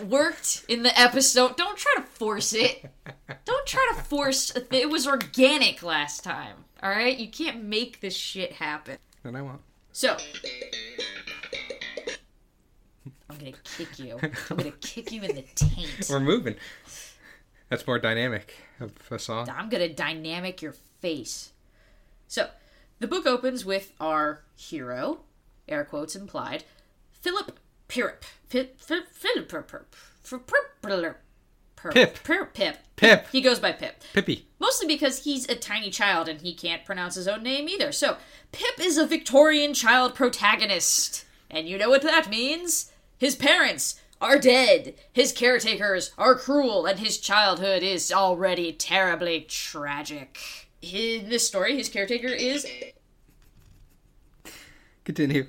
worked 0.01 0.65
in 0.67 0.83
the 0.83 0.99
episode. 0.99 1.57
Don't 1.57 1.77
try 1.77 1.93
to 1.97 2.03
force 2.03 2.53
it. 2.53 2.89
Don't 3.45 3.65
try 3.65 3.91
to 3.95 4.01
force. 4.03 4.55
It 4.71 4.89
was 4.89 5.07
organic 5.07 5.83
last 5.83 6.23
time. 6.23 6.65
All 6.81 6.89
right, 6.89 7.17
you 7.17 7.29
can't 7.29 7.63
make 7.63 8.01
this 8.01 8.15
shit 8.15 8.53
happen. 8.53 8.97
Then 9.23 9.35
I 9.35 9.41
won't. 9.41 9.61
So. 9.91 10.17
I'm 13.29 13.37
gonna 13.37 13.51
kick 13.63 13.99
you. 13.99 14.19
I'm 14.49 14.57
gonna 14.57 14.71
kick 14.71 15.11
you 15.11 15.21
in 15.23 15.35
the 15.35 15.45
taint. 15.55 16.07
We're 16.09 16.19
moving. 16.19 16.55
That's 17.69 17.85
more 17.85 17.99
dynamic 17.99 18.55
of 18.79 18.93
a 19.11 19.19
song. 19.19 19.49
I'm 19.49 19.69
gonna 19.69 19.89
dynamic 19.89 20.61
your 20.61 20.73
face. 21.01 21.51
So, 22.27 22.49
the 22.99 23.07
book 23.07 23.25
opens 23.25 23.65
with 23.65 23.93
our 23.99 24.43
hero, 24.55 25.19
air 25.67 25.83
quotes 25.83 26.15
implied, 26.15 26.63
Philip 27.11 27.59
Philip 27.87 28.25
Pirrip. 31.77 31.93
Pip. 31.93 32.23
Pip. 32.23 32.53
Pip. 32.53 32.77
Pip. 32.95 33.27
He 33.31 33.41
goes 33.41 33.59
by 33.59 33.71
Pip. 33.71 34.03
Pippy. 34.13 34.43
Mostly 34.59 34.87
because 34.87 35.23
he's 35.23 35.47
a 35.47 35.55
tiny 35.55 35.91
child 35.91 36.27
and 36.27 36.41
he 36.41 36.53
can't 36.53 36.85
pronounce 36.85 37.15
his 37.15 37.27
own 37.27 37.43
name 37.43 37.69
either. 37.69 37.91
So, 37.91 38.17
Pip 38.51 38.79
is 38.79 38.97
a 38.97 39.05
Victorian 39.05 39.73
child 39.73 40.15
protagonist. 40.15 41.25
And 41.49 41.67
you 41.67 41.77
know 41.77 41.89
what 41.89 42.01
that 42.01 42.29
means? 42.29 42.91
His 43.17 43.35
parents 43.35 44.01
are 44.19 44.39
dead, 44.39 44.95
his 45.13 45.31
caretakers 45.31 46.11
are 46.17 46.33
cruel, 46.35 46.87
and 46.87 46.99
his 46.99 47.19
childhood 47.19 47.83
is 47.83 48.11
already 48.11 48.73
terribly 48.73 49.41
tragic. 49.41 50.39
In 50.81 51.29
this 51.29 51.47
story, 51.47 51.77
his 51.77 51.89
caretaker 51.89 52.27
is. 52.27 52.65
Continue. 55.05 55.47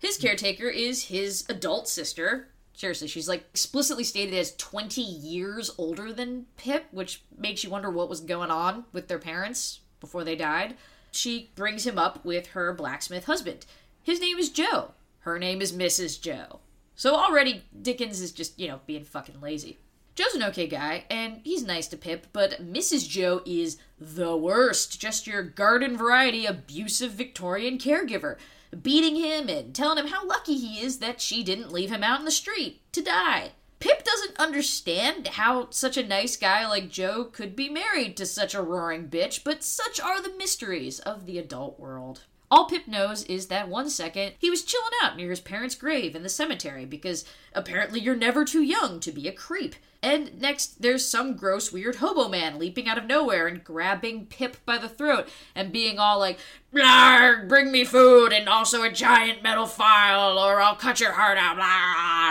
His 0.00 0.16
caretaker 0.16 0.66
is 0.66 1.04
his 1.04 1.44
adult 1.48 1.86
sister. 1.86 2.48
Seriously, 2.72 3.06
she's 3.06 3.28
like 3.28 3.42
explicitly 3.50 4.02
stated 4.02 4.34
as 4.34 4.56
20 4.56 5.02
years 5.02 5.70
older 5.76 6.12
than 6.12 6.46
Pip, 6.56 6.86
which 6.90 7.22
makes 7.36 7.62
you 7.62 7.70
wonder 7.70 7.90
what 7.90 8.08
was 8.08 8.20
going 8.20 8.50
on 8.50 8.86
with 8.92 9.08
their 9.08 9.18
parents 9.18 9.80
before 10.00 10.24
they 10.24 10.34
died. 10.34 10.74
She 11.12 11.50
brings 11.54 11.86
him 11.86 11.98
up 11.98 12.24
with 12.24 12.48
her 12.48 12.72
blacksmith 12.72 13.26
husband. 13.26 13.66
His 14.02 14.20
name 14.20 14.38
is 14.38 14.48
Joe. 14.48 14.92
Her 15.20 15.38
name 15.38 15.60
is 15.60 15.72
Mrs. 15.72 16.18
Joe. 16.18 16.60
So 16.94 17.14
already 17.14 17.64
Dickens 17.80 18.22
is 18.22 18.32
just, 18.32 18.58
you 18.58 18.68
know, 18.68 18.80
being 18.86 19.04
fucking 19.04 19.40
lazy. 19.40 19.78
Joe's 20.14 20.34
an 20.34 20.42
okay 20.44 20.66
guy, 20.66 21.04
and 21.10 21.40
he's 21.44 21.62
nice 21.62 21.86
to 21.88 21.96
Pip, 21.96 22.26
but 22.32 22.62
Mrs. 22.72 23.08
Joe 23.08 23.42
is 23.44 23.78
the 23.98 24.36
worst. 24.36 25.00
Just 25.00 25.26
your 25.26 25.42
garden 25.42 25.96
variety 25.96 26.46
abusive 26.46 27.12
Victorian 27.12 27.78
caregiver, 27.78 28.36
beating 28.82 29.16
him 29.16 29.48
and 29.48 29.74
telling 29.74 29.98
him 29.98 30.08
how 30.10 30.26
lucky 30.26 30.56
he 30.56 30.80
is 30.80 30.98
that 30.98 31.20
she 31.20 31.42
didn't 31.42 31.72
leave 31.72 31.90
him 31.90 32.04
out 32.04 32.18
in 32.18 32.24
the 32.24 32.30
street 32.30 32.80
to 32.92 33.02
die. 33.02 33.52
Pip 33.80 34.04
doesn't 34.04 34.38
understand 34.38 35.26
how 35.26 35.70
such 35.70 35.96
a 35.96 36.06
nice 36.06 36.36
guy 36.36 36.68
like 36.68 36.90
Joe 36.90 37.24
could 37.24 37.56
be 37.56 37.70
married 37.70 38.16
to 38.18 38.26
such 38.26 38.54
a 38.54 38.62
roaring 38.62 39.08
bitch, 39.08 39.42
but 39.42 39.64
such 39.64 39.98
are 39.98 40.20
the 40.20 40.36
mysteries 40.36 41.00
of 41.00 41.24
the 41.24 41.38
adult 41.38 41.80
world. 41.80 42.24
All 42.50 42.66
Pip 42.66 42.86
knows 42.86 43.22
is 43.24 43.46
that 43.46 43.68
one 43.68 43.88
second 43.88 44.34
he 44.38 44.50
was 44.50 44.64
chilling 44.64 44.90
out 45.02 45.16
near 45.16 45.30
his 45.30 45.40
parents' 45.40 45.74
grave 45.74 46.14
in 46.14 46.22
the 46.22 46.28
cemetery 46.28 46.84
because 46.84 47.24
apparently 47.54 48.00
you're 48.00 48.16
never 48.16 48.44
too 48.44 48.62
young 48.62 49.00
to 49.00 49.12
be 49.12 49.28
a 49.28 49.32
creep. 49.32 49.76
And 50.02 50.40
next, 50.40 50.80
there's 50.80 51.06
some 51.06 51.36
gross, 51.36 51.72
weird 51.72 51.96
hobo 51.96 52.28
man 52.28 52.58
leaping 52.58 52.88
out 52.88 52.96
of 52.96 53.04
nowhere 53.04 53.46
and 53.46 53.62
grabbing 53.62 54.26
Pip 54.26 54.56
by 54.64 54.78
the 54.78 54.88
throat 54.88 55.28
and 55.54 55.72
being 55.72 55.98
all 55.98 56.18
like, 56.18 56.38
bring 56.72 57.70
me 57.70 57.84
food 57.84 58.32
and 58.32 58.48
also 58.48 58.82
a 58.82 58.90
giant 58.90 59.42
metal 59.42 59.66
file 59.66 60.38
or 60.38 60.60
I'll 60.60 60.76
cut 60.76 61.00
your 61.00 61.12
heart 61.12 61.36
out. 61.36 61.58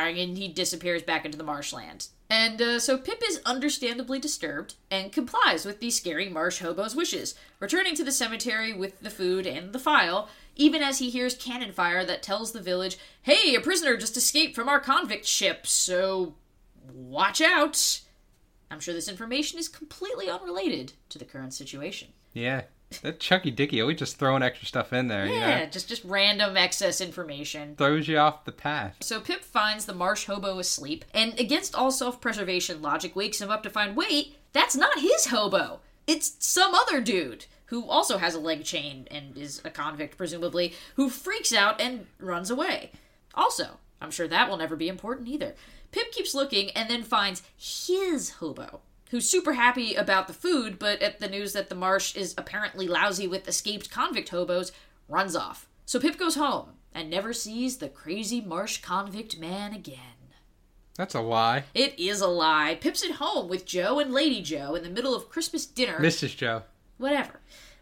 And 0.07 0.37
he 0.37 0.47
disappears 0.47 1.03
back 1.03 1.25
into 1.25 1.37
the 1.37 1.43
marshland. 1.43 2.07
And 2.31 2.61
uh, 2.61 2.79
so 2.79 2.97
Pip 2.97 3.21
is 3.27 3.41
understandably 3.45 4.19
disturbed 4.19 4.75
and 4.89 5.11
complies 5.11 5.65
with 5.65 5.79
the 5.79 5.89
scary 5.89 6.29
marsh 6.29 6.59
hobo's 6.59 6.95
wishes, 6.95 7.35
returning 7.59 7.95
to 7.95 8.03
the 8.03 8.11
cemetery 8.11 8.71
with 8.71 8.99
the 8.99 9.09
food 9.09 9.47
and 9.47 9.73
the 9.73 9.79
file, 9.79 10.29
even 10.55 10.83
as 10.83 10.99
he 10.99 11.09
hears 11.09 11.33
cannon 11.35 11.71
fire 11.71 12.05
that 12.05 12.21
tells 12.21 12.51
the 12.51 12.61
village, 12.61 12.97
hey, 13.23 13.55
a 13.55 13.61
prisoner 13.61 13.97
just 13.97 14.17
escaped 14.17 14.55
from 14.55 14.69
our 14.69 14.79
convict 14.79 15.25
ship, 15.25 15.65
so 15.65 16.35
watch 16.93 17.41
out. 17.41 18.01
I'm 18.71 18.79
sure 18.79 18.93
this 18.93 19.09
information 19.09 19.59
is 19.59 19.67
completely 19.67 20.29
unrelated 20.29 20.93
to 21.09 21.17
the 21.17 21.25
current 21.25 21.53
situation. 21.53 22.09
Yeah. 22.33 22.63
That 23.03 23.19
Chucky 23.19 23.51
Dicky 23.51 23.81
always 23.81 23.99
just 23.99 24.17
throwing 24.17 24.41
extra 24.41 24.67
stuff 24.67 24.93
in 24.93 25.09
there, 25.09 25.25
yeah, 25.27 25.33
you 25.33 25.65
know? 25.65 25.69
just 25.69 25.89
just 25.89 26.03
random 26.03 26.57
excess 26.57 27.01
information. 27.01 27.75
Throws 27.75 28.07
you 28.07 28.17
off 28.17 28.45
the 28.45 28.51
path. 28.51 28.97
So 29.01 29.19
Pip 29.21 29.43
finds 29.43 29.85
the 29.85 29.93
marsh 29.93 30.25
hobo 30.25 30.57
asleep, 30.57 31.05
and 31.13 31.39
against 31.39 31.75
all 31.75 31.91
self-preservation 31.91 32.81
logic, 32.81 33.15
wakes 33.15 33.39
him 33.39 33.51
up 33.51 33.61
to 33.63 33.69
find, 33.69 33.95
wait, 33.95 34.37
that's 34.53 34.75
not 34.75 34.99
his 34.99 35.27
hobo. 35.27 35.81
It's 36.07 36.35
some 36.39 36.73
other 36.73 36.99
dude 36.99 37.45
who 37.65 37.87
also 37.87 38.17
has 38.17 38.33
a 38.33 38.39
leg 38.39 38.63
chain 38.63 39.07
and 39.11 39.37
is 39.37 39.61
a 39.63 39.69
convict, 39.69 40.17
presumably, 40.17 40.73
who 40.95 41.11
freaks 41.11 41.53
out 41.53 41.79
and 41.79 42.07
runs 42.19 42.49
away. 42.49 42.91
Also, 43.35 43.77
I'm 44.01 44.09
sure 44.09 44.27
that 44.27 44.49
will 44.49 44.57
never 44.57 44.75
be 44.75 44.87
important 44.87 45.27
either. 45.27 45.53
Pip 45.91 46.11
keeps 46.11 46.35
looking 46.35 46.69
and 46.71 46.89
then 46.89 47.03
finds 47.03 47.43
his 47.57 48.31
hobo 48.31 48.81
who's 49.09 49.29
super 49.29 49.53
happy 49.53 49.95
about 49.95 50.27
the 50.27 50.33
food, 50.33 50.79
but 50.79 51.01
at 51.01 51.19
the 51.19 51.27
news 51.27 51.53
that 51.53 51.69
the 51.69 51.75
marsh 51.75 52.15
is 52.15 52.35
apparently 52.37 52.87
lousy 52.87 53.27
with 53.27 53.47
escaped 53.47 53.89
convict 53.89 54.29
hobos, 54.29 54.71
runs 55.07 55.35
off. 55.35 55.67
So 55.85 55.99
Pip 55.99 56.17
goes 56.17 56.35
home 56.35 56.73
and 56.93 57.09
never 57.09 57.33
sees 57.33 57.77
the 57.77 57.89
crazy 57.89 58.41
marsh 58.41 58.81
convict 58.81 59.39
man 59.39 59.73
again. 59.73 59.97
That's 60.95 61.15
a 61.15 61.21
lie. 61.21 61.63
It 61.73 61.97
is 61.97 62.21
a 62.21 62.27
lie. 62.27 62.77
Pip's 62.79 63.03
at 63.03 63.15
home 63.15 63.47
with 63.47 63.65
Joe 63.65 63.99
and 63.99 64.13
Lady 64.13 64.41
Joe 64.41 64.75
in 64.75 64.83
the 64.83 64.89
middle 64.89 65.15
of 65.15 65.29
Christmas 65.29 65.65
dinner. 65.65 65.97
Mrs. 65.97 66.35
Joe. 66.35 66.63
Whatever. 66.97 67.39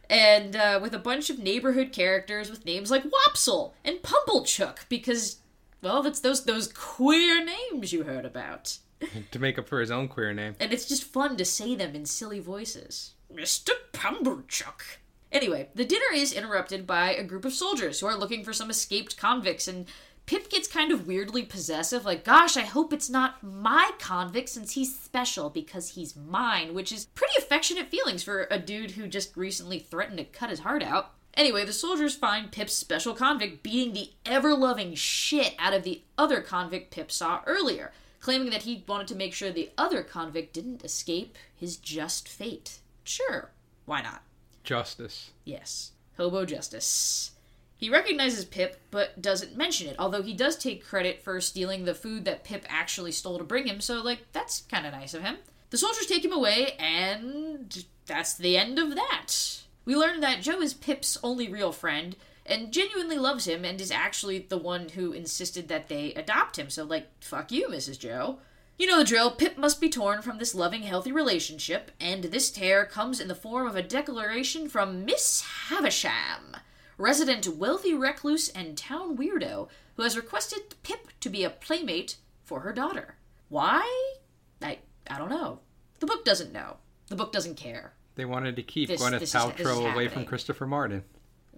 And 0.10 0.56
uh, 0.56 0.80
with 0.82 0.93
a 0.93 1.00
bunch 1.00 1.30
of 1.30 1.39
neighborhood 1.39 1.91
characters 1.91 2.50
with 2.50 2.63
names 2.63 2.91
like 2.91 3.04
Wopsle 3.04 3.74
and 3.84 3.98
Pumblechook, 4.02 4.88
because, 4.88 5.38
well, 5.82 6.02
that's 6.04 6.20
those 6.20 6.46
those 6.46 6.72
queer 6.72 7.44
names 7.44 7.94
you 7.94 8.04
heard 8.04 8.26
about. 8.26 8.80
to 9.32 9.40
make 9.40 9.60
up 9.60 9.68
for 9.68 9.80
his 9.80 9.92
own 9.92 10.08
queer 10.08 10.34
name. 10.34 10.56
And 10.60 10.74
it's 10.74 10.88
just 10.88 11.04
fun 11.04 11.38
to 11.38 11.46
say 11.46 11.76
them 11.76 11.96
in 11.96 12.06
silly 12.06 12.40
voices. 12.40 13.13
Mr. 13.34 13.72
Pumblechook. 13.94 14.98
Anyway, 15.32 15.70
the 15.76 15.86
dinner 15.86 16.13
is 16.13 16.34
interrupted 16.34 16.88
by 16.88 17.13
a 17.13 17.24
group 17.24 17.46
of 17.46 17.54
soldiers 17.54 18.00
who 18.00 18.08
are 18.08 18.18
looking 18.18 18.44
for 18.44 18.54
some 18.54 18.70
escaped 18.70 19.18
convicts, 19.18 19.68
and 19.68 19.86
Pip 20.26 20.50
gets 20.50 20.68
kind 20.68 20.92
of 20.92 21.08
weirdly 21.08 21.44
possessive, 21.44 22.06
like, 22.06 22.24
gosh, 22.24 22.58
I 22.58 22.62
hope 22.62 22.92
it's 22.92 23.10
not 23.10 23.44
my 23.44 23.92
convict 24.00 24.50
since 24.50 24.74
he's 24.74 24.98
special 24.98 25.50
because 25.50 25.90
he's 25.90 26.16
mine, 26.16 26.74
which 26.74 26.92
is 26.92 27.06
pretty 27.08 27.34
affectionate 27.38 27.88
feelings 27.88 28.24
for 28.24 28.48
a 28.50 28.60
dude 28.60 28.92
who 28.92 29.08
just 29.08 29.36
recently 29.38 29.80
threatened 29.80 30.18
to 30.18 30.26
cut 30.26 30.50
his 30.50 30.60
heart 30.60 30.84
out. 30.84 31.12
Anyway, 31.38 31.63
the 31.63 31.71
soldiers 31.71 32.15
find 32.15 32.52
Pip's 32.52 32.73
special 32.73 33.13
convict 33.13 33.63
beating 33.63 33.93
the 33.93 34.10
ever 34.26 34.54
loving 34.56 34.95
shit 34.95 35.54
out 35.58 35.73
of 35.73 35.84
the 35.84 36.02
other 36.17 36.41
convict 36.41 36.91
Pip 36.91 37.12
saw 37.12 37.41
earlier 37.45 37.93
claiming 38.19 38.50
that 38.50 38.63
he 38.63 38.84
wanted 38.88 39.08
to 39.08 39.15
make 39.15 39.34
sure 39.34 39.52
the 39.52 39.69
other 39.78 40.04
convict 40.04 40.54
didn't 40.54 40.84
escape 40.84 41.38
his 41.56 41.78
just 41.78 42.28
fate. 42.28 42.80
Sure, 43.04 43.52
why 43.86 44.02
not? 44.02 44.21
Justice. 44.63 45.32
Yes, 45.45 45.91
hobo 46.17 46.43
justice. 46.43 47.32
He 47.78 47.89
recognizes 47.89 48.43
Pip, 48.43 48.82
but 48.89 49.21
doesn't 49.21 49.56
mention 49.56 49.88
it, 49.88 49.95
although 50.00 50.23
he 50.23 50.34
does 50.34 50.58
take 50.58 50.86
credit 50.86 51.21
for 51.21 51.39
stealing 51.39 51.86
the 51.86 51.93
food 51.93 52.26
that 52.26 52.43
Pip 52.43 52.65
actually 52.67 53.12
stole 53.12 53.38
to 53.38 53.43
bring 53.43 53.67
him, 53.67 53.80
so, 53.80 54.02
like, 54.02 54.26
that's 54.34 54.62
kind 54.62 54.86
of 54.86 54.93
nice 54.93 55.13
of 55.13 55.21
him. 55.21 55.38
The 55.69 55.78
soldiers 55.78 56.08
take 56.08 56.26
him 56.26 56.34
away, 56.34 56.71
and 56.80 57.86
that's 58.08 58.34
the 58.34 58.58
end 58.58 58.80
of 58.80 58.95
that. 58.95 59.62
We 59.88 59.95
learn 59.95 60.19
that 60.19 60.41
Joe 60.41 60.60
is 60.62 60.73
Pip's 60.73 61.17
only 61.23 61.47
real 61.47 61.71
friend, 61.71 62.17
and 62.45 62.73
genuinely 62.73 63.17
loves 63.17 63.47
him 63.47 63.63
and 63.63 63.80
is 63.80 63.89
actually 63.89 64.39
the 64.39 64.58
one 64.58 64.89
who 64.89 65.13
insisted 65.13 65.69
that 65.69 65.88
they 65.88 66.13
adopt 66.13 66.60
him. 66.60 66.69
So, 66.69 66.84
like, 66.84 67.08
fuck 67.23 67.54
you, 67.54 67.69
Mrs. 67.69 67.97
Joe. 67.97 68.39
You 68.78 68.86
know 68.88 68.97
the 68.97 69.06
drill. 69.06 69.32
Pip 69.32 69.58
must 69.58 69.80
be 69.80 69.88
torn 69.88 70.21
from 70.21 70.39
this 70.39 70.54
loving, 70.54 70.82
healthy 70.82 71.13
relationship, 71.13 71.91
and 72.02 72.26
this 72.26 72.52
tear 72.52 72.86
comes 72.86 73.21
in 73.21 73.30
the 73.30 73.34
form 73.34 73.65
of 73.65 73.78
a 73.78 73.82
declaration 73.82 74.67
from 74.67 75.06
Miss 75.06 75.45
Havisham, 75.69 76.58
resident 76.97 77.47
wealthy 77.47 77.93
recluse 77.93 78.50
and 78.50 78.78
town 78.78 79.15
weirdo, 79.15 79.69
who 79.95 80.04
has 80.04 80.17
requested 80.17 80.76
Pip 80.84 81.08
to 81.21 81.30
be 81.30 81.45
a 81.45 81.50
playmate 81.50 82.17
for 82.43 82.60
her 82.60 82.73
daughter. 82.73 83.15
Why? 83.47 84.15
I 84.62 84.80
I 85.10 85.17
don't 85.17 85.30
know. 85.30 85.62
The 86.02 86.08
book 86.08 86.26
doesn't 86.26 86.52
know. 86.52 86.76
The 87.08 87.15
book 87.15 87.32
doesn't 87.32 87.56
care. 87.56 87.93
They 88.17 88.25
wanted 88.25 88.56
to 88.56 88.63
keep 88.63 88.89
This- 88.89 88.99
Gwyneth 89.01 89.19
this 89.19 89.36
is- 89.36 89.36
is 89.36 89.41
Paltrow 89.41 89.93
away 89.93 90.08
from. 90.08 90.25
Christopher 90.25 90.65
Martin. 90.65 91.03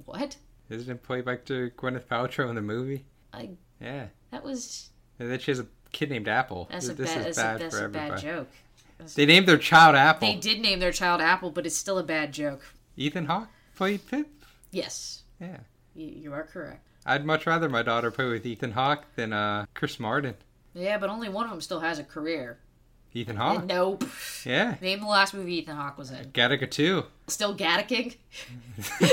What? 0.05 0.35
Isn't 0.69 0.91
it 0.93 1.01
played 1.03 1.25
by 1.25 1.37
to 1.37 1.71
Gwyneth 1.71 2.03
Paltrow 2.05 2.49
in 2.49 2.55
the 2.55 2.61
movie? 2.61 3.05
I 3.33 3.51
Yeah. 3.81 4.07
that 4.31 4.43
was 4.43 4.89
And 5.17 5.31
then 5.31 5.39
she 5.39 5.51
has 5.51 5.59
a 5.59 5.67
kid 5.91 6.09
named 6.09 6.27
Apple. 6.27 6.67
that's 6.69 6.89
a 6.89 6.93
this 6.93 7.09
bad 7.13 7.17
is 7.27 7.35
that's, 7.35 7.37
bad 7.37 7.55
a, 7.55 7.59
that's 7.63 7.77
for 7.79 7.85
a 7.85 7.89
bad 7.89 8.11
everybody. 8.11 8.21
joke. 8.21 8.47
They 9.15 9.25
named 9.25 9.47
their 9.47 9.57
child 9.57 9.95
Apple. 9.95 10.27
They 10.27 10.35
did 10.35 10.59
name 10.59 10.79
their 10.79 10.91
child 10.91 11.21
Apple, 11.21 11.49
but 11.51 11.65
it's 11.65 11.77
still 11.77 11.97
a 11.97 12.03
bad 12.03 12.33
joke. 12.33 12.61
Ethan 12.97 13.25
Hawke 13.27 13.47
played 13.75 14.05
Pip. 14.07 14.27
Yes, 14.71 15.23
Yeah. 15.39 15.59
you, 15.95 16.07
you 16.07 16.33
are 16.33 16.43
correct. 16.43 16.85
I'd 17.05 17.25
much 17.25 17.47
rather 17.47 17.69
my 17.69 17.81
daughter 17.83 18.11
play 18.11 18.25
with 18.25 18.45
Ethan 18.45 18.73
Hawke 18.73 19.05
than 19.15 19.31
uh, 19.31 19.65
Chris 19.73 19.97
Martin. 19.99 20.35
Yeah, 20.73 20.97
but 20.97 21.09
only 21.09 21.29
one 21.29 21.45
of 21.45 21.51
them 21.51 21.61
still 21.61 21.79
has 21.79 21.97
a 21.99 22.03
career. 22.03 22.59
Ethan 23.13 23.37
Hawke. 23.37 23.65
Nope. 23.65 24.03
Yeah. 24.45 24.75
Name 24.81 24.99
the 25.01 25.07
last 25.07 25.33
movie 25.33 25.55
Ethan 25.55 25.75
Hawke 25.75 25.97
was 25.97 26.11
in. 26.11 26.25
Gattaca 26.31 26.69
2. 26.69 27.03
Still 27.27 27.55
Gatticking? 27.55 28.15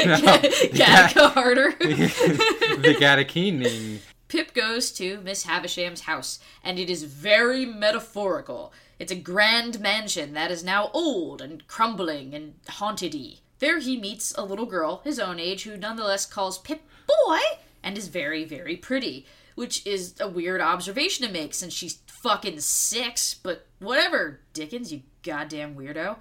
No. 0.07 0.15
Gattaca 0.77 1.33
harder. 1.33 1.71
the 1.81 2.97
Gattacaning. 2.99 3.99
Pip 4.29 4.55
goes 4.55 4.91
to 4.93 5.21
Miss 5.23 5.45
Havisham's 5.47 6.03
house, 6.03 6.39
and 6.63 6.79
it 6.79 6.91
is 6.91 7.05
very 7.05 7.65
metaphorical. 7.65 8.73
It's 8.99 9.13
a 9.13 9.17
grand 9.17 9.81
mansion 9.81 10.35
that 10.35 10.51
is 10.51 10.65
now 10.65 10.91
old 10.93 11.41
and 11.41 11.67
crumbling 11.69 12.35
and 12.35 12.55
haunted-y. 12.69 13.39
There 13.59 13.79
he 13.79 13.99
meets 13.99 14.35
a 14.37 14.45
little 14.45 14.67
girl, 14.67 15.01
his 15.05 15.19
own 15.19 15.39
age, 15.39 15.63
who 15.65 15.77
nonetheless 15.77 16.27
calls 16.27 16.59
Pip 16.59 16.83
boy 17.07 17.39
and 17.83 17.97
is 17.97 18.09
very, 18.09 18.45
very 18.45 18.77
pretty, 18.77 19.27
which 19.55 19.87
is 19.87 20.15
a 20.21 20.29
weird 20.29 20.61
observation 20.61 21.27
to 21.27 21.33
make 21.33 21.55
since 21.55 21.73
she's 21.73 21.95
fucking 22.27 22.59
six, 22.59 23.35
but 23.35 23.67
whatever, 23.79 24.41
Dickens, 24.53 24.93
you 24.93 25.03
goddamn 25.23 25.77
weirdo. 25.77 26.17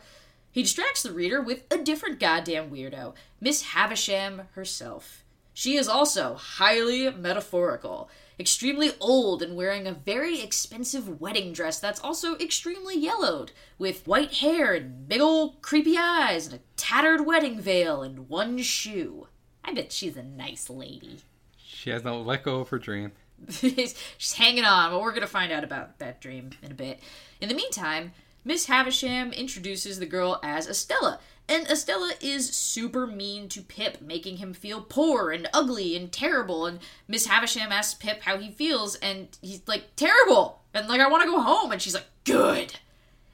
He 0.51 0.61
distracts 0.61 1.01
the 1.01 1.11
reader 1.11 1.41
with 1.41 1.63
a 1.71 1.79
different 1.79 2.19
goddamn 2.19 2.69
weirdo, 2.69 3.15
Miss 3.41 3.63
Havisham 3.63 4.43
herself. 4.53 5.23
She 5.51 5.77
is 5.77 5.87
also 5.87 6.35
highly 6.35 7.09
metaphorical, 7.09 8.07
extremely 8.39 8.91
old 8.99 9.41
and 9.41 9.55
wearing 9.55 9.87
a 9.87 9.93
very 9.93 10.41
expensive 10.41 11.19
wedding 11.19 11.53
dress 11.53 11.79
that's 11.79 12.01
also 12.01 12.37
extremely 12.37 12.95
yellowed, 12.95 13.51
with 13.79 14.05
white 14.05 14.33
hair 14.35 14.75
and 14.75 15.07
big 15.07 15.21
old 15.21 15.63
creepy 15.63 15.97
eyes 15.97 16.45
and 16.45 16.55
a 16.57 16.63
tattered 16.77 17.25
wedding 17.25 17.59
veil 17.59 18.03
and 18.03 18.29
one 18.29 18.59
shoe. 18.59 19.27
I 19.63 19.73
bet 19.73 19.91
she's 19.91 20.17
a 20.17 20.23
nice 20.23 20.69
lady. 20.69 21.21
She 21.57 21.89
has 21.89 22.03
not 22.03 22.27
let 22.27 22.43
go 22.43 22.59
of 22.59 22.69
her 22.69 22.77
dream. 22.77 23.13
She's 23.49 24.33
hanging 24.33 24.63
on, 24.63 24.91
but 24.91 25.01
we're 25.01 25.11
going 25.11 25.21
to 25.21 25.27
find 25.27 25.51
out 25.51 25.63
about 25.63 25.99
that 25.99 26.21
dream 26.21 26.51
in 26.61 26.71
a 26.71 26.75
bit. 26.75 26.99
In 27.41 27.49
the 27.49 27.55
meantime, 27.55 28.13
Miss 28.43 28.67
Havisham 28.67 29.31
introduces 29.33 29.99
the 29.99 30.05
girl 30.05 30.39
as 30.43 30.67
Estella, 30.67 31.19
and 31.47 31.67
Estella 31.67 32.13
is 32.21 32.49
super 32.49 33.05
mean 33.05 33.49
to 33.49 33.61
Pip, 33.61 34.01
making 34.01 34.37
him 34.37 34.53
feel 34.53 34.81
poor 34.81 35.31
and 35.31 35.47
ugly 35.53 35.95
and 35.95 36.11
terrible. 36.11 36.65
And 36.65 36.79
Miss 37.07 37.27
Havisham 37.27 37.71
asks 37.71 37.93
Pip 37.93 38.21
how 38.21 38.37
he 38.37 38.51
feels, 38.51 38.95
and 38.95 39.27
he's 39.41 39.61
like, 39.67 39.95
terrible! 39.95 40.61
And 40.73 40.87
like, 40.87 41.01
I 41.01 41.07
want 41.07 41.23
to 41.23 41.29
go 41.29 41.41
home. 41.41 41.71
And 41.71 41.81
she's 41.81 41.93
like, 41.93 42.07
good! 42.23 42.75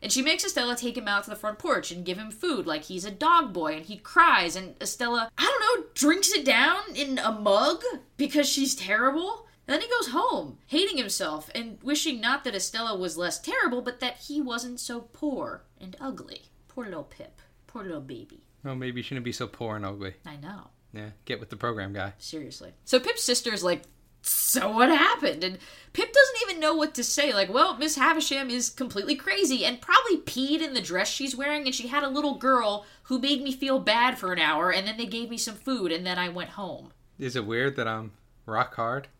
And 0.01 0.11
she 0.11 0.21
makes 0.21 0.43
Estella 0.43 0.75
take 0.75 0.97
him 0.97 1.07
out 1.07 1.25
to 1.25 1.29
the 1.29 1.35
front 1.35 1.59
porch 1.59 1.91
and 1.91 2.03
give 2.03 2.17
him 2.17 2.31
food 2.31 2.65
like 2.65 2.83
he's 2.83 3.05
a 3.05 3.11
dog 3.11 3.53
boy, 3.53 3.75
and 3.75 3.85
he 3.85 3.97
cries, 3.97 4.55
and 4.55 4.75
Estella, 4.81 5.29
I 5.37 5.43
don't 5.43 5.79
know, 5.79 5.87
drinks 5.93 6.31
it 6.33 6.43
down 6.43 6.81
in 6.95 7.19
a 7.19 7.31
mug 7.31 7.83
because 8.17 8.49
she's 8.49 8.75
terrible. 8.75 9.45
And 9.71 9.79
then 9.81 9.87
he 9.87 9.95
goes 10.01 10.09
home, 10.09 10.57
hating 10.67 10.97
himself 10.97 11.49
and 11.55 11.77
wishing 11.81 12.19
not 12.19 12.43
that 12.43 12.53
Estella 12.53 12.93
was 12.93 13.15
less 13.15 13.39
terrible, 13.39 13.81
but 13.81 14.01
that 14.01 14.17
he 14.17 14.41
wasn't 14.41 14.81
so 14.81 15.07
poor 15.13 15.63
and 15.79 15.95
ugly. 15.97 16.41
Poor 16.67 16.83
little 16.83 17.05
Pip. 17.05 17.41
Poor 17.67 17.83
little 17.83 18.01
baby. 18.01 18.43
Well, 18.65 18.75
maybe 18.75 18.99
you 18.99 19.03
shouldn't 19.03 19.23
be 19.23 19.31
so 19.31 19.47
poor 19.47 19.77
and 19.77 19.85
ugly. 19.85 20.15
I 20.25 20.35
know. 20.35 20.71
Yeah, 20.91 21.11
get 21.23 21.39
with 21.39 21.51
the 21.51 21.55
program, 21.55 21.93
guy. 21.93 22.11
Seriously. 22.17 22.73
So 22.83 22.99
Pip's 22.99 23.23
sister's 23.23 23.63
like, 23.63 23.83
so 24.23 24.69
what 24.73 24.89
happened? 24.89 25.41
And 25.41 25.57
Pip 25.93 26.11
doesn't 26.11 26.49
even 26.49 26.59
know 26.59 26.75
what 26.75 26.93
to 26.95 27.03
say. 27.05 27.31
Like, 27.31 27.53
well, 27.53 27.77
Miss 27.77 27.95
Havisham 27.95 28.49
is 28.49 28.69
completely 28.69 29.15
crazy 29.15 29.63
and 29.63 29.79
probably 29.79 30.17
peed 30.17 30.59
in 30.59 30.73
the 30.73 30.81
dress 30.81 31.07
she's 31.07 31.33
wearing, 31.33 31.65
and 31.65 31.73
she 31.73 31.87
had 31.87 32.03
a 32.03 32.09
little 32.09 32.35
girl 32.35 32.85
who 33.03 33.19
made 33.19 33.41
me 33.41 33.53
feel 33.53 33.79
bad 33.79 34.17
for 34.17 34.33
an 34.33 34.39
hour, 34.39 34.69
and 34.69 34.85
then 34.85 34.97
they 34.97 35.05
gave 35.05 35.29
me 35.29 35.37
some 35.37 35.55
food, 35.55 35.93
and 35.93 36.05
then 36.05 36.19
I 36.19 36.27
went 36.27 36.49
home. 36.49 36.91
Is 37.17 37.37
it 37.37 37.45
weird 37.45 37.77
that 37.77 37.87
I'm 37.87 38.11
rock 38.45 38.75
hard? 38.75 39.07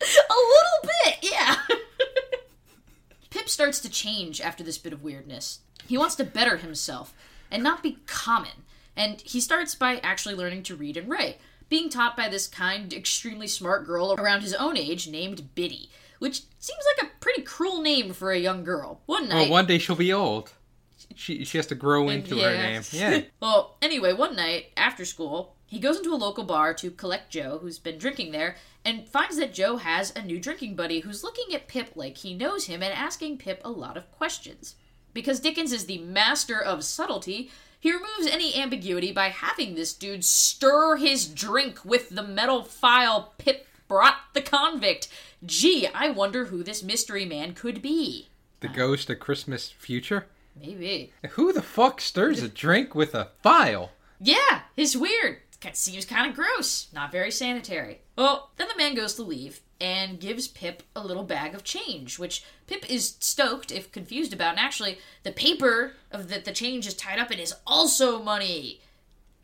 A 0.30 0.34
little 0.34 0.90
bit, 1.04 1.30
yeah. 1.32 1.56
Pip 3.30 3.48
starts 3.48 3.80
to 3.80 3.90
change 3.90 4.40
after 4.40 4.64
this 4.64 4.78
bit 4.78 4.92
of 4.92 5.02
weirdness. 5.02 5.60
He 5.86 5.98
wants 5.98 6.14
to 6.16 6.24
better 6.24 6.56
himself 6.56 7.14
and 7.50 7.62
not 7.62 7.82
be 7.82 7.98
common. 8.06 8.64
And 8.96 9.20
he 9.20 9.40
starts 9.40 9.74
by 9.74 9.98
actually 9.98 10.34
learning 10.34 10.64
to 10.64 10.76
read 10.76 10.96
and 10.96 11.08
write, 11.08 11.38
being 11.68 11.88
taught 11.88 12.16
by 12.16 12.28
this 12.28 12.48
kind, 12.48 12.92
extremely 12.92 13.46
smart 13.46 13.86
girl 13.86 14.14
around 14.14 14.42
his 14.42 14.54
own 14.54 14.76
age 14.76 15.08
named 15.08 15.54
Biddy, 15.54 15.88
which 16.18 16.42
seems 16.58 16.82
like 16.96 17.06
a 17.06 17.12
pretty 17.20 17.42
cruel 17.42 17.80
name 17.80 18.12
for 18.12 18.32
a 18.32 18.38
young 18.38 18.64
girl. 18.64 19.00
One 19.06 19.28
night. 19.28 19.42
Well, 19.42 19.50
one 19.50 19.66
day 19.66 19.78
she'll 19.78 19.96
be 19.96 20.12
old. 20.12 20.52
She 21.14 21.44
she 21.44 21.58
has 21.58 21.66
to 21.68 21.74
grow 21.74 22.08
uh, 22.08 22.12
into 22.12 22.36
her 22.36 22.50
name. 22.50 22.82
Yeah. 22.92 23.22
well, 23.40 23.76
anyway, 23.80 24.12
one 24.12 24.36
night 24.36 24.66
after 24.76 25.04
school, 25.04 25.54
he 25.70 25.78
goes 25.78 25.98
into 25.98 26.12
a 26.12 26.16
local 26.16 26.42
bar 26.42 26.74
to 26.74 26.90
collect 26.90 27.30
Joe, 27.30 27.58
who's 27.62 27.78
been 27.78 27.96
drinking 27.96 28.32
there, 28.32 28.56
and 28.84 29.06
finds 29.06 29.36
that 29.36 29.54
Joe 29.54 29.76
has 29.76 30.12
a 30.16 30.22
new 30.22 30.40
drinking 30.40 30.74
buddy 30.74 30.98
who's 30.98 31.22
looking 31.22 31.54
at 31.54 31.68
Pip 31.68 31.92
like 31.94 32.18
he 32.18 32.34
knows 32.34 32.66
him 32.66 32.82
and 32.82 32.92
asking 32.92 33.38
Pip 33.38 33.60
a 33.64 33.70
lot 33.70 33.96
of 33.96 34.10
questions. 34.10 34.74
Because 35.14 35.38
Dickens 35.38 35.72
is 35.72 35.86
the 35.86 35.98
master 35.98 36.60
of 36.60 36.82
subtlety, 36.82 37.52
he 37.78 37.92
removes 37.92 38.26
any 38.26 38.60
ambiguity 38.60 39.12
by 39.12 39.28
having 39.28 39.76
this 39.76 39.92
dude 39.94 40.24
stir 40.24 40.96
his 40.96 41.28
drink 41.28 41.84
with 41.84 42.10
the 42.10 42.24
metal 42.24 42.64
file 42.64 43.32
Pip 43.38 43.68
brought 43.86 44.16
the 44.34 44.42
convict. 44.42 45.06
Gee, 45.46 45.86
I 45.94 46.10
wonder 46.10 46.46
who 46.46 46.64
this 46.64 46.82
mystery 46.82 47.24
man 47.24 47.54
could 47.54 47.80
be. 47.80 48.28
The 48.58 48.68
ghost 48.68 49.08
of 49.08 49.20
Christmas 49.20 49.70
future. 49.70 50.26
Maybe. 50.60 51.12
Who 51.30 51.52
the 51.52 51.62
fuck 51.62 52.00
stirs 52.00 52.42
a 52.42 52.48
drink 52.48 52.92
with 52.92 53.14
a 53.14 53.28
file? 53.40 53.92
Yeah, 54.20 54.62
it's 54.76 54.96
weird. 54.96 55.38
Seems 55.72 56.04
kind 56.04 56.28
of 56.28 56.34
gross. 56.34 56.88
Not 56.92 57.12
very 57.12 57.30
sanitary. 57.30 58.00
Well, 58.16 58.50
then 58.56 58.68
the 58.68 58.76
man 58.76 58.94
goes 58.94 59.14
to 59.14 59.22
leave 59.22 59.60
and 59.80 60.20
gives 60.20 60.48
Pip 60.48 60.82
a 60.94 61.04
little 61.04 61.22
bag 61.22 61.54
of 61.54 61.64
change, 61.64 62.18
which 62.18 62.44
Pip 62.66 62.88
is 62.90 63.16
stoked, 63.20 63.70
if 63.70 63.92
confused 63.92 64.32
about. 64.32 64.52
And 64.52 64.60
actually, 64.60 64.98
the 65.22 65.32
paper 65.32 65.94
of 66.10 66.28
that 66.28 66.44
the 66.44 66.52
change 66.52 66.86
is 66.86 66.94
tied 66.94 67.18
up 67.18 67.30
in 67.30 67.38
is 67.38 67.54
also 67.66 68.22
money. 68.22 68.80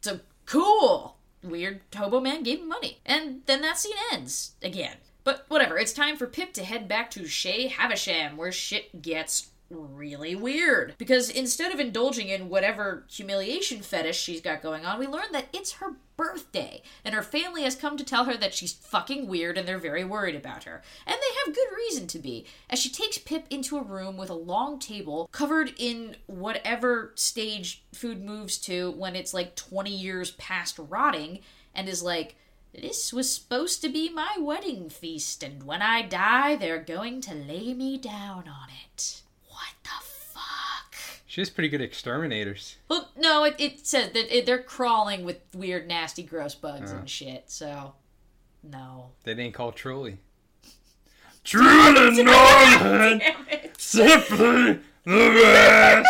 So 0.02 0.20
cool. 0.44 1.16
Weird 1.42 1.80
hobo 1.94 2.20
man 2.20 2.42
gave 2.42 2.60
him 2.60 2.68
money. 2.68 2.98
And 3.06 3.42
then 3.46 3.62
that 3.62 3.78
scene 3.78 3.96
ends 4.12 4.52
again. 4.62 4.96
But 5.24 5.44
whatever, 5.48 5.78
it's 5.78 5.92
time 5.92 6.16
for 6.16 6.26
Pip 6.26 6.52
to 6.54 6.64
head 6.64 6.86
back 6.86 7.10
to 7.12 7.26
Chez 7.26 7.68
Havisham, 7.68 8.36
where 8.36 8.52
shit 8.52 9.02
gets 9.02 9.50
really 9.70 10.34
weird. 10.34 10.94
Because 10.98 11.30
instead 11.30 11.72
of 11.72 11.80
indulging 11.80 12.28
in 12.28 12.48
whatever 12.48 13.04
humiliation 13.08 13.80
fetish 13.80 14.20
she's 14.20 14.40
got 14.40 14.62
going 14.62 14.84
on, 14.84 14.98
we 14.98 15.06
learn 15.06 15.32
that 15.32 15.48
it's 15.52 15.72
her 15.72 15.96
birthday, 16.16 16.82
and 17.04 17.14
her 17.14 17.22
family 17.22 17.62
has 17.62 17.76
come 17.76 17.96
to 17.96 18.04
tell 18.04 18.24
her 18.24 18.36
that 18.36 18.54
she's 18.54 18.72
fucking 18.72 19.26
weird 19.26 19.58
and 19.58 19.66
they're 19.66 19.78
very 19.78 20.04
worried 20.04 20.34
about 20.34 20.64
her. 20.64 20.82
And 21.06 21.16
they 21.16 21.36
have 21.44 21.54
good 21.54 21.76
reason 21.76 22.06
to 22.08 22.18
be, 22.18 22.46
as 22.70 22.78
she 22.78 22.90
takes 22.90 23.18
Pip 23.18 23.46
into 23.50 23.76
a 23.76 23.82
room 23.82 24.16
with 24.16 24.30
a 24.30 24.34
long 24.34 24.78
table 24.78 25.28
covered 25.32 25.72
in 25.76 26.16
whatever 26.26 27.12
stage 27.14 27.82
food 27.92 28.24
moves 28.24 28.58
to 28.58 28.90
when 28.92 29.16
it's 29.16 29.34
like 29.34 29.56
20 29.56 29.90
years 29.90 30.30
past 30.32 30.78
rotting, 30.78 31.40
and 31.74 31.88
is 31.88 32.02
like, 32.02 32.36
this 32.74 33.12
was 33.12 33.32
supposed 33.32 33.80
to 33.82 33.88
be 33.88 34.10
my 34.10 34.36
wedding 34.38 34.90
feast, 34.90 35.42
and 35.42 35.62
when 35.62 35.82
I 35.82 36.02
die, 36.02 36.56
they're 36.56 36.82
going 36.82 37.20
to 37.22 37.34
lay 37.34 37.72
me 37.72 37.96
down 37.96 38.48
on 38.48 38.68
it. 38.84 39.22
She 41.36 41.42
has 41.42 41.50
pretty 41.50 41.68
good 41.68 41.82
exterminators. 41.82 42.76
Well, 42.88 43.10
no, 43.14 43.44
it, 43.44 43.56
it 43.58 43.86
says 43.86 44.12
that 44.12 44.34
it, 44.34 44.46
they're 44.46 44.62
crawling 44.62 45.22
with 45.22 45.36
weird, 45.54 45.86
nasty, 45.86 46.22
gross 46.22 46.54
bugs 46.54 46.94
uh, 46.94 46.96
and 46.96 47.10
shit. 47.10 47.50
So, 47.50 47.92
no. 48.62 49.10
they 49.22 49.32
ain't 49.32 49.52
called 49.52 49.76
truly. 49.76 50.16
truly 51.44 52.22
Nolen, 52.22 53.20
simply 53.76 54.80
the 55.04 55.04
best. 55.04 56.08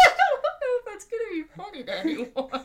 That's 0.86 1.06
gonna 1.06 1.24
be 1.32 1.42
funny 1.56 1.82
to 1.82 1.98
anyone. 1.98 2.60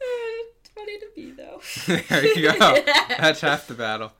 Uh, 0.00 0.74
20 0.74 0.98
to 0.98 1.06
be 1.14 1.30
though. 1.32 1.60
there 2.08 2.24
you 2.24 2.58
go. 2.58 2.78
That's 3.18 3.40
half 3.40 3.66
the 3.66 3.74
battle. 3.74 4.12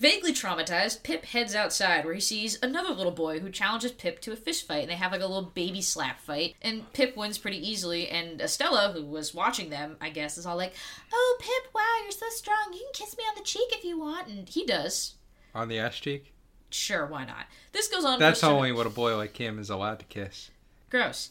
Vaguely 0.00 0.32
traumatized, 0.32 1.02
Pip 1.02 1.26
heads 1.26 1.54
outside 1.54 2.06
where 2.06 2.14
he 2.14 2.20
sees 2.20 2.58
another 2.62 2.94
little 2.94 3.12
boy 3.12 3.38
who 3.38 3.50
challenges 3.50 3.92
Pip 3.92 4.18
to 4.22 4.32
a 4.32 4.36
fist 4.36 4.66
fight, 4.66 4.80
and 4.80 4.90
they 4.90 4.94
have 4.94 5.12
like 5.12 5.20
a 5.20 5.26
little 5.26 5.50
baby 5.54 5.82
slap 5.82 6.18
fight, 6.20 6.56
and 6.62 6.90
Pip 6.94 7.18
wins 7.18 7.36
pretty 7.36 7.58
easily, 7.58 8.08
and 8.08 8.40
Estella, 8.40 8.92
who 8.94 9.04
was 9.04 9.34
watching 9.34 9.68
them, 9.68 9.98
I 10.00 10.08
guess, 10.08 10.38
is 10.38 10.46
all 10.46 10.56
like, 10.56 10.72
Oh, 11.12 11.38
Pip, 11.38 11.74
wow, 11.74 12.02
you're 12.02 12.12
so 12.12 12.30
strong, 12.30 12.72
you 12.72 12.78
can 12.78 12.92
kiss 12.94 13.14
me 13.18 13.24
on 13.24 13.34
the 13.36 13.44
cheek 13.44 13.68
if 13.72 13.84
you 13.84 13.98
want, 13.98 14.26
and 14.26 14.48
he 14.48 14.64
does. 14.64 15.16
On 15.54 15.68
the 15.68 15.78
ass 15.78 15.96
cheek? 15.96 16.32
Sure, 16.70 17.04
why 17.04 17.26
not? 17.26 17.44
This 17.72 17.88
goes 17.88 18.06
on 18.06 18.18
That's 18.18 18.42
only 18.42 18.72
what 18.72 18.86
a 18.86 18.90
boy 18.90 19.18
like 19.18 19.36
him 19.36 19.58
is 19.58 19.68
allowed 19.68 19.98
to 19.98 20.06
kiss. 20.06 20.50
Gross. 20.88 21.28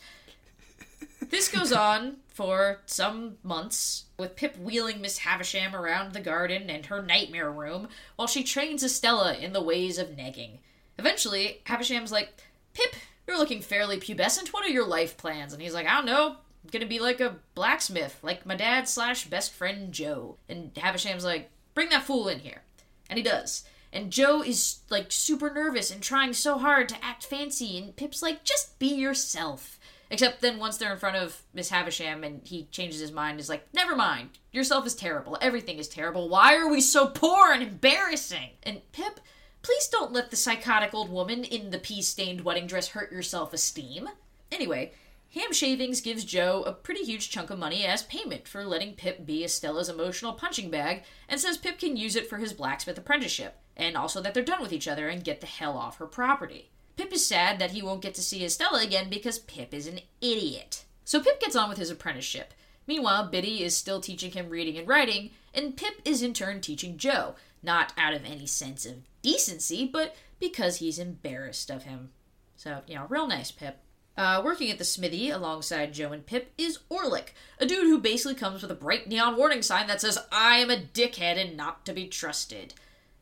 this 1.21 1.49
goes 1.49 1.71
on 1.71 2.17
for 2.39 2.79
some 2.85 3.35
months, 3.43 4.05
with 4.17 4.37
Pip 4.37 4.55
wheeling 4.57 5.01
Miss 5.01 5.17
Havisham 5.17 5.75
around 5.75 6.13
the 6.13 6.21
garden 6.21 6.69
and 6.69 6.85
her 6.85 7.01
nightmare 7.01 7.51
room 7.51 7.89
while 8.15 8.29
she 8.29 8.45
trains 8.45 8.81
Estella 8.81 9.33
in 9.33 9.51
the 9.51 9.61
ways 9.61 9.97
of 9.97 10.15
nagging. 10.15 10.59
Eventually, 10.97 11.59
Havisham's 11.65 12.13
like, 12.13 12.29
Pip, 12.73 12.95
you're 13.27 13.37
looking 13.37 13.59
fairly 13.59 13.97
pubescent. 13.97 14.53
What 14.53 14.63
are 14.63 14.69
your 14.69 14.87
life 14.87 15.17
plans? 15.17 15.51
And 15.51 15.61
he's 15.61 15.73
like, 15.73 15.85
I 15.85 15.95
don't 15.95 16.05
know. 16.05 16.37
I'm 16.63 16.69
gonna 16.71 16.85
be 16.85 16.99
like 16.99 17.19
a 17.19 17.35
blacksmith, 17.55 18.17
like 18.23 18.45
my 18.45 18.55
dad 18.55 18.87
slash 18.87 19.25
best 19.25 19.51
friend 19.51 19.91
Joe. 19.91 20.37
And 20.47 20.73
Havisham's 20.75 21.25
like, 21.25 21.49
bring 21.73 21.89
that 21.89 22.03
fool 22.03 22.29
in 22.29 22.39
here. 22.39 22.61
And 23.09 23.17
he 23.17 23.23
does. 23.23 23.65
And 23.91 24.11
Joe 24.11 24.41
is 24.43 24.79
like 24.89 25.11
super 25.11 25.53
nervous 25.53 25.91
and 25.91 26.01
trying 26.01 26.31
so 26.31 26.57
hard 26.57 26.87
to 26.87 27.03
act 27.03 27.25
fancy, 27.25 27.77
and 27.77 27.97
Pip's 27.97 28.21
like, 28.21 28.45
just 28.45 28.79
be 28.79 28.93
yourself. 28.93 29.77
Except 30.11 30.41
then 30.41 30.57
once 30.57 30.77
they're 30.77 30.91
in 30.91 30.97
front 30.97 31.17
of 31.17 31.43
Miss 31.53 31.69
Havisham 31.69 32.23
and 32.23 32.41
he 32.43 32.65
changes 32.71 32.99
his 32.99 33.11
mind, 33.11 33.39
is 33.39 33.49
like, 33.49 33.71
never 33.73 33.95
mind. 33.95 34.39
Yourself 34.51 34.87
is 34.87 34.95
terrible. 34.95 35.37
Everything 35.39 35.77
is 35.77 35.87
terrible. 35.87 36.29
Why 36.29 36.55
are 36.55 36.67
we 36.67 36.81
so 36.81 37.07
poor 37.07 37.51
and 37.53 37.61
embarrassing? 37.61 38.51
And 38.63 38.81
Pip, 38.91 39.19
please 39.61 39.87
don't 39.87 40.11
let 40.11 40.31
the 40.31 40.35
psychotic 40.35 40.93
old 40.93 41.11
woman 41.11 41.43
in 41.43 41.69
the 41.69 41.77
pea 41.77 42.01
stained 42.01 42.41
wedding 42.41 42.65
dress 42.65 42.89
hurt 42.89 43.11
your 43.11 43.21
self 43.21 43.53
esteem. 43.53 44.09
Anyway, 44.51 44.93
Ham 45.35 45.53
Shavings 45.53 46.01
gives 46.01 46.25
Joe 46.25 46.63
a 46.63 46.73
pretty 46.73 47.03
huge 47.03 47.29
chunk 47.29 47.51
of 47.51 47.59
money 47.59 47.85
as 47.85 48.01
payment 48.01 48.47
for 48.47 48.63
letting 48.65 48.95
Pip 48.95 49.27
be 49.27 49.43
Estella's 49.43 49.87
emotional 49.87 50.33
punching 50.33 50.71
bag 50.71 51.03
and 51.27 51.39
says 51.39 51.55
Pip 51.55 51.77
can 51.77 51.95
use 51.95 52.15
it 52.15 52.27
for 52.27 52.37
his 52.37 52.51
blacksmith 52.51 52.97
apprenticeship, 52.97 53.57
and 53.77 53.95
also 53.95 54.21
that 54.21 54.33
they're 54.33 54.43
done 54.43 54.59
with 54.59 54.73
each 54.73 54.87
other 54.87 55.07
and 55.07 55.23
get 55.23 55.39
the 55.39 55.45
hell 55.45 55.77
off 55.77 55.99
her 55.99 56.07
property. 56.07 56.71
Pip 56.99 57.13
is 57.13 57.25
sad 57.25 57.59
that 57.59 57.71
he 57.71 57.81
won't 57.81 58.01
get 58.01 58.13
to 58.15 58.21
see 58.21 58.43
Estella 58.43 58.83
again 58.83 59.09
because 59.09 59.39
Pip 59.39 59.73
is 59.73 59.87
an 59.87 60.01
idiot. 60.19 60.83
So 61.05 61.21
Pip 61.21 61.39
gets 61.39 61.55
on 61.55 61.69
with 61.69 61.77
his 61.77 61.89
apprenticeship. 61.89 62.53
Meanwhile, 62.87 63.29
Biddy 63.29 63.63
is 63.63 63.77
still 63.77 64.01
teaching 64.01 64.31
him 64.31 64.49
reading 64.49 64.77
and 64.77 64.85
writing, 64.85 65.29
and 65.53 65.77
Pip 65.77 66.01
is 66.03 66.21
in 66.21 66.33
turn 66.33 66.59
teaching 66.59 66.97
Joe, 66.97 67.35
not 67.63 67.93
out 67.97 68.13
of 68.13 68.25
any 68.25 68.45
sense 68.45 68.85
of 68.85 68.95
decency, 69.21 69.87
but 69.87 70.13
because 70.41 70.77
he's 70.79 70.99
embarrassed 70.99 71.69
of 71.69 71.83
him. 71.83 72.09
So, 72.57 72.81
you 72.85 72.95
know, 72.95 73.05
real 73.07 73.27
nice, 73.27 73.49
Pip. 73.49 73.77
Uh, 74.17 74.41
working 74.43 74.69
at 74.69 74.77
the 74.77 74.83
smithy 74.83 75.29
alongside 75.29 75.93
Joe 75.93 76.11
and 76.11 76.25
Pip 76.25 76.51
is 76.57 76.79
Orlick, 76.91 77.29
a 77.59 77.65
dude 77.65 77.87
who 77.87 77.99
basically 77.99 78.35
comes 78.35 78.61
with 78.61 78.71
a 78.71 78.75
bright 78.75 79.07
neon 79.07 79.37
warning 79.37 79.61
sign 79.61 79.87
that 79.87 80.01
says, 80.01 80.19
I 80.33 80.57
am 80.57 80.69
a 80.69 80.75
dickhead 80.75 81.37
and 81.37 81.55
not 81.55 81.85
to 81.85 81.93
be 81.93 82.07
trusted. 82.07 82.73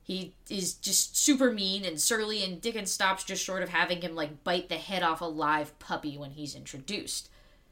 He 0.08 0.34
is 0.50 0.74
just 0.74 1.18
super 1.18 1.52
mean 1.52 1.84
and 1.84 2.00
surly, 2.00 2.42
and 2.42 2.62
Dickens 2.62 2.90
stops 2.92 3.26
just 3.26 3.44
short 3.44 3.62
of 3.62 3.68
having 3.68 4.00
him 4.02 4.16
like 4.16 4.42
bite 4.46 4.70
the 4.70 4.76
head 4.78 5.04
off 5.04 5.20
a 5.20 5.26
live 5.26 5.78
puppy 5.80 6.18
when 6.18 6.32
he's 6.32 6.56
introduced. 6.56 7.30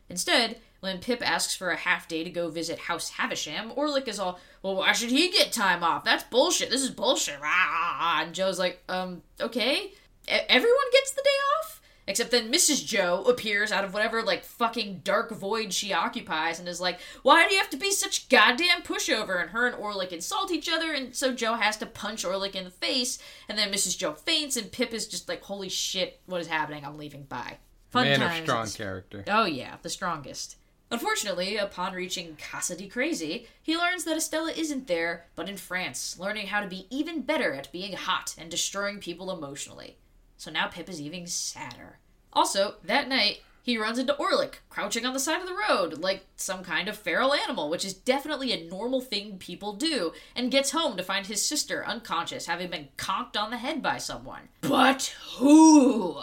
Instead, 0.10 0.60
when 0.82 1.00
Pip 1.00 1.28
asks 1.28 1.56
for 1.56 1.70
a 1.72 1.78
half 1.78 2.10
day 2.10 2.26
to 2.26 2.30
go 2.30 2.50
visit 2.50 2.78
House 2.78 3.12
Havisham, 3.12 3.72
Orlick 3.72 4.10
is 4.10 4.20
all, 4.20 4.38
Well, 4.62 4.76
why 4.76 4.92
should 4.92 5.12
he 5.12 5.32
get 5.32 5.54
time 5.54 5.82
off? 5.82 6.04
That's 6.04 6.26
bullshit. 6.26 6.70
This 6.70 6.82
is 6.84 6.92
bullshit. 6.92 7.40
And 7.42 8.36
Joe's 8.36 8.60
like, 8.60 8.84
Um, 8.90 9.22
okay. 9.40 9.86
E- 9.86 9.92
everyone 10.28 10.92
gets 10.92 11.12
the 11.12 11.22
day 11.24 11.30
off? 11.64 11.75
Except 12.08 12.30
then 12.30 12.52
Mrs. 12.52 12.86
Joe 12.86 13.24
appears 13.24 13.72
out 13.72 13.84
of 13.84 13.94
whatever, 13.94 14.22
like, 14.22 14.44
fucking 14.44 15.02
dark 15.04 15.32
void 15.32 15.74
she 15.74 15.92
occupies 15.92 16.60
and 16.60 16.68
is 16.68 16.80
like, 16.80 17.00
Why 17.24 17.48
do 17.48 17.54
you 17.54 17.60
have 17.60 17.70
to 17.72 17.78
be 17.78 17.92
such 17.92 18.30
goddamn 18.30 18.84
pushover? 18.84 19.42
And 19.42 19.50
her 19.50 19.66
and 19.66 19.76
Orlick 19.76 20.12
insult 20.12 20.52
each 20.52 20.70
other, 20.70 20.92
and 20.94 21.16
so 21.16 21.34
Joe 21.34 21.56
has 21.56 21.78
to 21.78 21.86
punch 21.86 22.24
Orlick 22.24 22.54
in 22.54 22.64
the 22.64 22.70
face, 22.70 23.18
and 23.50 23.58
then 23.58 23.72
Mrs. 23.72 23.98
Joe 23.98 24.14
faints, 24.14 24.56
and 24.56 24.72
Pip 24.72 24.94
is 24.94 25.08
just 25.08 25.28
like, 25.28 25.42
Holy 25.44 25.70
shit, 25.70 26.22
what 26.28 26.42
is 26.42 26.48
happening? 26.48 26.86
I'm 26.86 26.98
leaving. 26.98 27.24
Bye. 27.24 27.58
Fun 27.90 28.06
Man 28.06 28.20
times. 28.20 28.40
of 28.40 28.46
strong 28.46 28.70
character. 28.70 29.24
Oh, 29.28 29.46
yeah, 29.46 29.78
the 29.82 29.90
strongest. 29.90 30.58
Unfortunately, 30.92 31.58
upon 31.58 31.94
reaching 31.94 32.38
Casa 32.38 32.76
di 32.76 32.88
Crazy, 32.88 33.48
he 33.64 33.76
learns 33.76 34.04
that 34.04 34.18
Estella 34.18 34.52
isn't 34.52 34.86
there, 34.88 35.26
but 35.36 35.50
in 35.50 35.58
France, 35.58 36.20
learning 36.20 36.48
how 36.48 36.62
to 36.62 36.68
be 36.68 36.86
even 36.92 37.22
better 37.22 37.54
at 37.54 37.72
being 37.72 37.94
hot 37.94 38.36
and 38.38 38.52
destroying 38.52 39.00
people 39.00 39.32
emotionally. 39.32 39.98
So 40.46 40.52
now 40.52 40.68
Pip 40.68 40.88
is 40.90 41.02
even 41.02 41.26
sadder. 41.26 41.98
Also, 42.32 42.76
that 42.84 43.10
night, 43.10 43.42
he 43.64 43.80
runs 43.80 43.98
into 43.98 44.14
Orlick, 44.14 44.58
crouching 44.70 45.04
on 45.04 45.14
the 45.14 45.20
side 45.20 45.42
of 45.42 45.48
the 45.48 45.58
road, 45.68 45.98
like 45.98 46.24
some 46.36 46.64
kind 46.64 46.88
of 46.88 46.96
feral 46.96 47.34
animal, 47.34 47.68
which 47.68 47.84
is 47.84 47.96
definitely 47.96 48.52
a 48.52 48.70
normal 48.70 49.02
thing 49.02 49.40
people 49.40 49.74
do, 49.74 50.14
and 50.36 50.52
gets 50.52 50.70
home 50.70 50.98
to 50.98 51.04
find 51.04 51.26
his 51.26 51.44
sister 51.44 51.84
unconscious, 51.84 52.46
having 52.46 52.70
been 52.70 52.90
conked 52.96 53.36
on 53.36 53.50
the 53.50 53.58
head 53.58 53.82
by 53.82 53.98
someone. 53.98 54.50
But 54.62 55.16
who? 55.38 56.20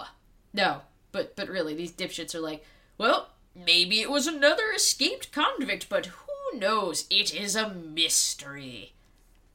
No, 0.55 0.83
but 1.11 1.35
but 1.35 1.49
really, 1.49 1.75
these 1.75 1.91
dipshits 1.91 2.33
are 2.33 2.41
like, 2.41 2.65
well, 2.99 3.31
maybe 3.57 4.01
it 4.01 4.09
was 4.09 4.29
another 4.29 4.71
escaped 4.73 5.33
convict, 5.33 5.89
but 5.89 6.07
who 6.07 6.61
knows? 6.61 7.07
It 7.11 7.35
is 7.35 7.57
a 7.57 7.71
mystery. 7.71 8.93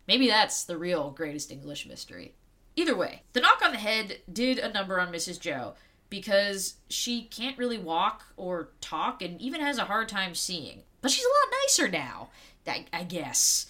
Maybe 0.09 0.27
that's 0.27 0.65
the 0.65 0.77
real 0.77 1.11
greatest 1.11 1.53
English 1.53 1.87
mystery. 1.87 2.33
Either 2.77 2.95
way, 2.95 3.23
the 3.33 3.41
knock 3.41 3.59
on 3.65 3.71
the 3.71 3.77
head 3.79 4.19
did 4.31 4.59
a 4.59 4.71
number 4.71 4.99
on 4.99 5.11
Mrs. 5.11 5.39
Joe 5.39 5.73
because 6.11 6.75
she 6.89 7.23
can't 7.23 7.57
really 7.57 7.79
walk 7.79 8.23
or 8.37 8.69
talk 8.81 9.21
and 9.23 9.41
even 9.41 9.59
has 9.59 9.79
a 9.79 9.85
hard 9.85 10.07
time 10.07 10.35
seeing. 10.35 10.83
But 11.01 11.09
she's 11.09 11.25
a 11.25 11.27
lot 11.27 11.57
nicer 11.63 11.89
now, 11.89 12.29
I, 12.67 12.85
I 12.93 13.03
guess. 13.03 13.65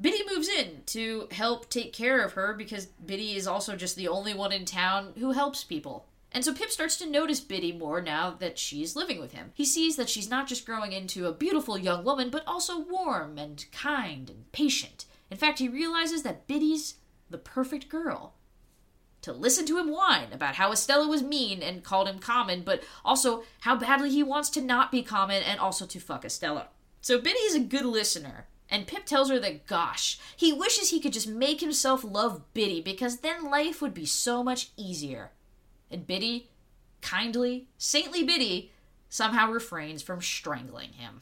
Biddy 0.00 0.22
moves 0.32 0.48
in 0.48 0.82
to 0.86 1.26
help 1.32 1.68
take 1.68 1.92
care 1.92 2.24
of 2.24 2.34
her 2.34 2.54
because 2.54 2.86
Biddy 2.86 3.34
is 3.34 3.48
also 3.48 3.74
just 3.74 3.96
the 3.96 4.08
only 4.08 4.32
one 4.32 4.52
in 4.52 4.64
town 4.64 5.12
who 5.18 5.32
helps 5.32 5.64
people. 5.64 6.06
And 6.30 6.44
so 6.44 6.54
Pip 6.54 6.70
starts 6.70 6.96
to 6.98 7.10
notice 7.10 7.40
Biddy 7.40 7.72
more 7.72 8.00
now 8.00 8.30
that 8.30 8.60
she's 8.60 8.96
living 8.96 9.20
with 9.20 9.32
him. 9.32 9.50
He 9.54 9.64
sees 9.64 9.96
that 9.96 10.08
she's 10.08 10.30
not 10.30 10.46
just 10.46 10.64
growing 10.64 10.92
into 10.92 11.26
a 11.26 11.32
beautiful 11.32 11.76
young 11.76 12.04
woman, 12.04 12.30
but 12.30 12.46
also 12.46 12.78
warm 12.78 13.38
and 13.38 13.66
kind 13.72 14.30
and 14.30 14.50
patient. 14.52 15.04
In 15.32 15.36
fact, 15.36 15.58
he 15.58 15.68
realizes 15.68 16.22
that 16.22 16.46
Biddy's 16.46 16.94
the 17.28 17.38
perfect 17.38 17.88
girl. 17.88 18.34
To 19.22 19.32
listen 19.32 19.66
to 19.66 19.78
him 19.78 19.90
whine 19.90 20.32
about 20.32 20.56
how 20.56 20.72
Estella 20.72 21.08
was 21.08 21.22
mean 21.22 21.62
and 21.62 21.84
called 21.84 22.08
him 22.08 22.18
common, 22.18 22.62
but 22.62 22.82
also 23.04 23.44
how 23.60 23.76
badly 23.76 24.10
he 24.10 24.22
wants 24.22 24.50
to 24.50 24.60
not 24.60 24.90
be 24.90 25.02
common 25.02 25.42
and 25.42 25.60
also 25.60 25.86
to 25.86 26.00
fuck 26.00 26.24
Estella. 26.24 26.68
So 27.00 27.20
Biddy's 27.20 27.54
a 27.54 27.60
good 27.60 27.84
listener, 27.84 28.46
and 28.68 28.86
Pip 28.86 29.06
tells 29.06 29.30
her 29.30 29.38
that, 29.38 29.66
gosh, 29.66 30.18
he 30.36 30.52
wishes 30.52 30.90
he 30.90 31.00
could 31.00 31.12
just 31.12 31.28
make 31.28 31.60
himself 31.60 32.02
love 32.02 32.52
Biddy 32.52 32.80
because 32.80 33.18
then 33.18 33.50
life 33.50 33.80
would 33.80 33.94
be 33.94 34.06
so 34.06 34.42
much 34.42 34.70
easier. 34.76 35.30
And 35.90 36.06
Biddy, 36.06 36.50
kindly, 37.00 37.68
saintly 37.78 38.24
Biddy, 38.24 38.72
somehow 39.08 39.50
refrains 39.50 40.02
from 40.02 40.20
strangling 40.20 40.94
him. 40.94 41.20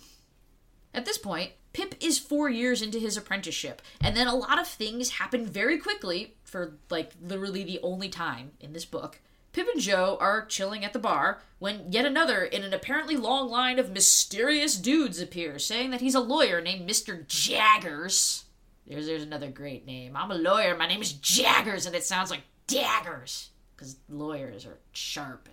At 0.94 1.04
this 1.04 1.18
point, 1.18 1.52
Pip 1.72 1.94
is 2.00 2.18
four 2.18 2.48
years 2.48 2.82
into 2.82 2.98
his 2.98 3.16
apprenticeship, 3.16 3.80
and 4.00 4.16
then 4.16 4.26
a 4.26 4.34
lot 4.34 4.58
of 4.58 4.66
things 4.66 5.10
happen 5.10 5.46
very 5.46 5.78
quickly, 5.78 6.34
for 6.42 6.78
like 6.90 7.12
literally 7.22 7.62
the 7.62 7.80
only 7.82 8.08
time 8.08 8.52
in 8.60 8.72
this 8.72 8.84
book. 8.84 9.20
Pip 9.52 9.66
and 9.72 9.80
Joe 9.80 10.16
are 10.20 10.46
chilling 10.46 10.84
at 10.84 10.92
the 10.92 10.98
bar 10.98 11.42
when 11.58 11.90
yet 11.90 12.04
another 12.04 12.44
in 12.44 12.62
an 12.62 12.72
apparently 12.72 13.16
long 13.16 13.48
line 13.48 13.78
of 13.78 13.90
mysterious 13.90 14.76
dudes 14.76 15.20
appears, 15.20 15.64
saying 15.64 15.90
that 15.90 16.00
he's 16.00 16.14
a 16.14 16.20
lawyer 16.20 16.60
named 16.60 16.88
Mr. 16.88 17.26
Jaggers. 17.26 18.44
There's, 18.86 19.06
there's 19.06 19.22
another 19.22 19.50
great 19.50 19.86
name. 19.86 20.16
I'm 20.16 20.30
a 20.30 20.36
lawyer, 20.36 20.76
my 20.76 20.86
name 20.86 21.02
is 21.02 21.12
Jaggers, 21.12 21.86
and 21.86 21.94
it 21.94 22.04
sounds 22.04 22.30
like 22.30 22.42
daggers, 22.66 23.50
because 23.76 23.96
lawyers 24.08 24.66
are 24.66 24.78
sharp 24.92 25.48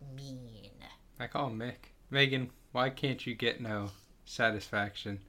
and 0.00 0.16
mean. 0.16 0.56
I 1.18 1.26
call 1.26 1.48
him 1.48 1.58
Mick. 1.58 1.92
Megan, 2.10 2.50
why 2.72 2.90
can't 2.90 3.26
you 3.26 3.34
get 3.34 3.60
no 3.60 3.90
satisfaction? 4.26 5.20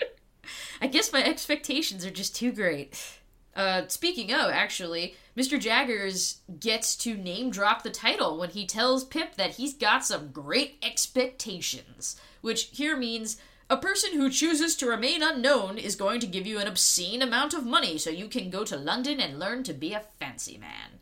I 0.80 0.86
guess 0.86 1.12
my 1.12 1.24
expectations 1.24 2.04
are 2.04 2.10
just 2.10 2.34
too 2.34 2.52
great. 2.52 3.18
Uh, 3.54 3.82
speaking 3.88 4.32
of, 4.32 4.50
actually, 4.50 5.14
Mr. 5.36 5.60
Jaggers 5.60 6.40
gets 6.58 6.96
to 6.96 7.16
name 7.16 7.50
drop 7.50 7.82
the 7.82 7.90
title 7.90 8.38
when 8.38 8.50
he 8.50 8.66
tells 8.66 9.04
Pip 9.04 9.34
that 9.36 9.52
he's 9.52 9.74
got 9.74 10.04
some 10.04 10.30
great 10.30 10.78
expectations, 10.82 12.16
which 12.40 12.70
here 12.72 12.96
means 12.96 13.36
a 13.68 13.76
person 13.76 14.12
who 14.14 14.30
chooses 14.30 14.74
to 14.76 14.86
remain 14.86 15.22
unknown 15.22 15.78
is 15.78 15.96
going 15.96 16.20
to 16.20 16.26
give 16.26 16.46
you 16.46 16.58
an 16.58 16.66
obscene 16.66 17.22
amount 17.22 17.54
of 17.54 17.64
money 17.64 17.98
so 17.98 18.10
you 18.10 18.28
can 18.28 18.50
go 18.50 18.64
to 18.64 18.76
London 18.76 19.20
and 19.20 19.38
learn 19.38 19.62
to 19.64 19.72
be 19.72 19.92
a 19.92 20.04
fancy 20.18 20.58
man. 20.58 21.00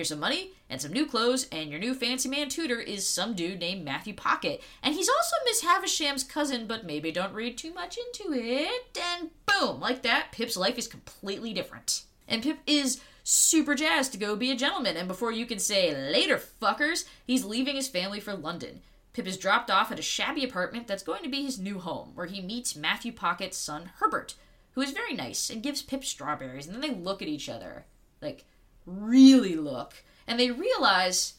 Here's 0.00 0.08
some 0.08 0.18
money 0.18 0.52
and 0.70 0.80
some 0.80 0.94
new 0.94 1.04
clothes, 1.04 1.46
and 1.52 1.68
your 1.68 1.78
new 1.78 1.92
fancy 1.92 2.26
man 2.26 2.48
tutor 2.48 2.80
is 2.80 3.06
some 3.06 3.34
dude 3.34 3.60
named 3.60 3.84
Matthew 3.84 4.14
Pocket. 4.14 4.62
And 4.82 4.94
he's 4.94 5.10
also 5.10 5.36
Miss 5.44 5.62
Havisham's 5.62 6.24
cousin, 6.24 6.66
but 6.66 6.86
maybe 6.86 7.12
don't 7.12 7.34
read 7.34 7.58
too 7.58 7.74
much 7.74 7.98
into 7.98 8.32
it. 8.32 8.96
And 8.98 9.28
boom, 9.44 9.78
like 9.78 10.00
that, 10.00 10.32
Pip's 10.32 10.56
life 10.56 10.78
is 10.78 10.88
completely 10.88 11.52
different. 11.52 12.04
And 12.26 12.42
Pip 12.42 12.60
is 12.66 13.02
super 13.24 13.74
jazzed 13.74 14.12
to 14.12 14.18
go 14.18 14.36
be 14.36 14.50
a 14.50 14.56
gentleman, 14.56 14.96
and 14.96 15.06
before 15.06 15.32
you 15.32 15.44
can 15.44 15.58
say, 15.58 15.94
later, 15.94 16.40
fuckers, 16.62 17.04
he's 17.26 17.44
leaving 17.44 17.76
his 17.76 17.88
family 17.88 18.20
for 18.20 18.32
London. 18.32 18.80
Pip 19.12 19.26
is 19.26 19.36
dropped 19.36 19.70
off 19.70 19.92
at 19.92 19.98
a 19.98 20.02
shabby 20.02 20.44
apartment 20.44 20.86
that's 20.86 21.02
going 21.02 21.22
to 21.24 21.28
be 21.28 21.42
his 21.42 21.58
new 21.58 21.78
home, 21.78 22.12
where 22.14 22.24
he 22.24 22.40
meets 22.40 22.74
Matthew 22.74 23.12
Pocket's 23.12 23.58
son, 23.58 23.90
Herbert, 23.98 24.32
who 24.72 24.80
is 24.80 24.92
very 24.92 25.12
nice 25.12 25.50
and 25.50 25.62
gives 25.62 25.82
Pip 25.82 26.06
strawberries, 26.06 26.66
and 26.66 26.74
then 26.74 26.80
they 26.80 26.98
look 26.98 27.20
at 27.20 27.28
each 27.28 27.50
other. 27.50 27.84
Like, 28.22 28.46
really 28.86 29.56
look. 29.56 29.94
And 30.26 30.38
they 30.38 30.50
realize 30.50 31.34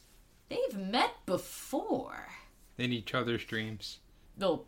they've 0.50 0.78
met 0.78 1.26
before. 1.26 2.28
In 2.78 2.92
each 2.92 3.14
other's 3.14 3.46
dreams. 3.46 4.00
Well, 4.38 4.66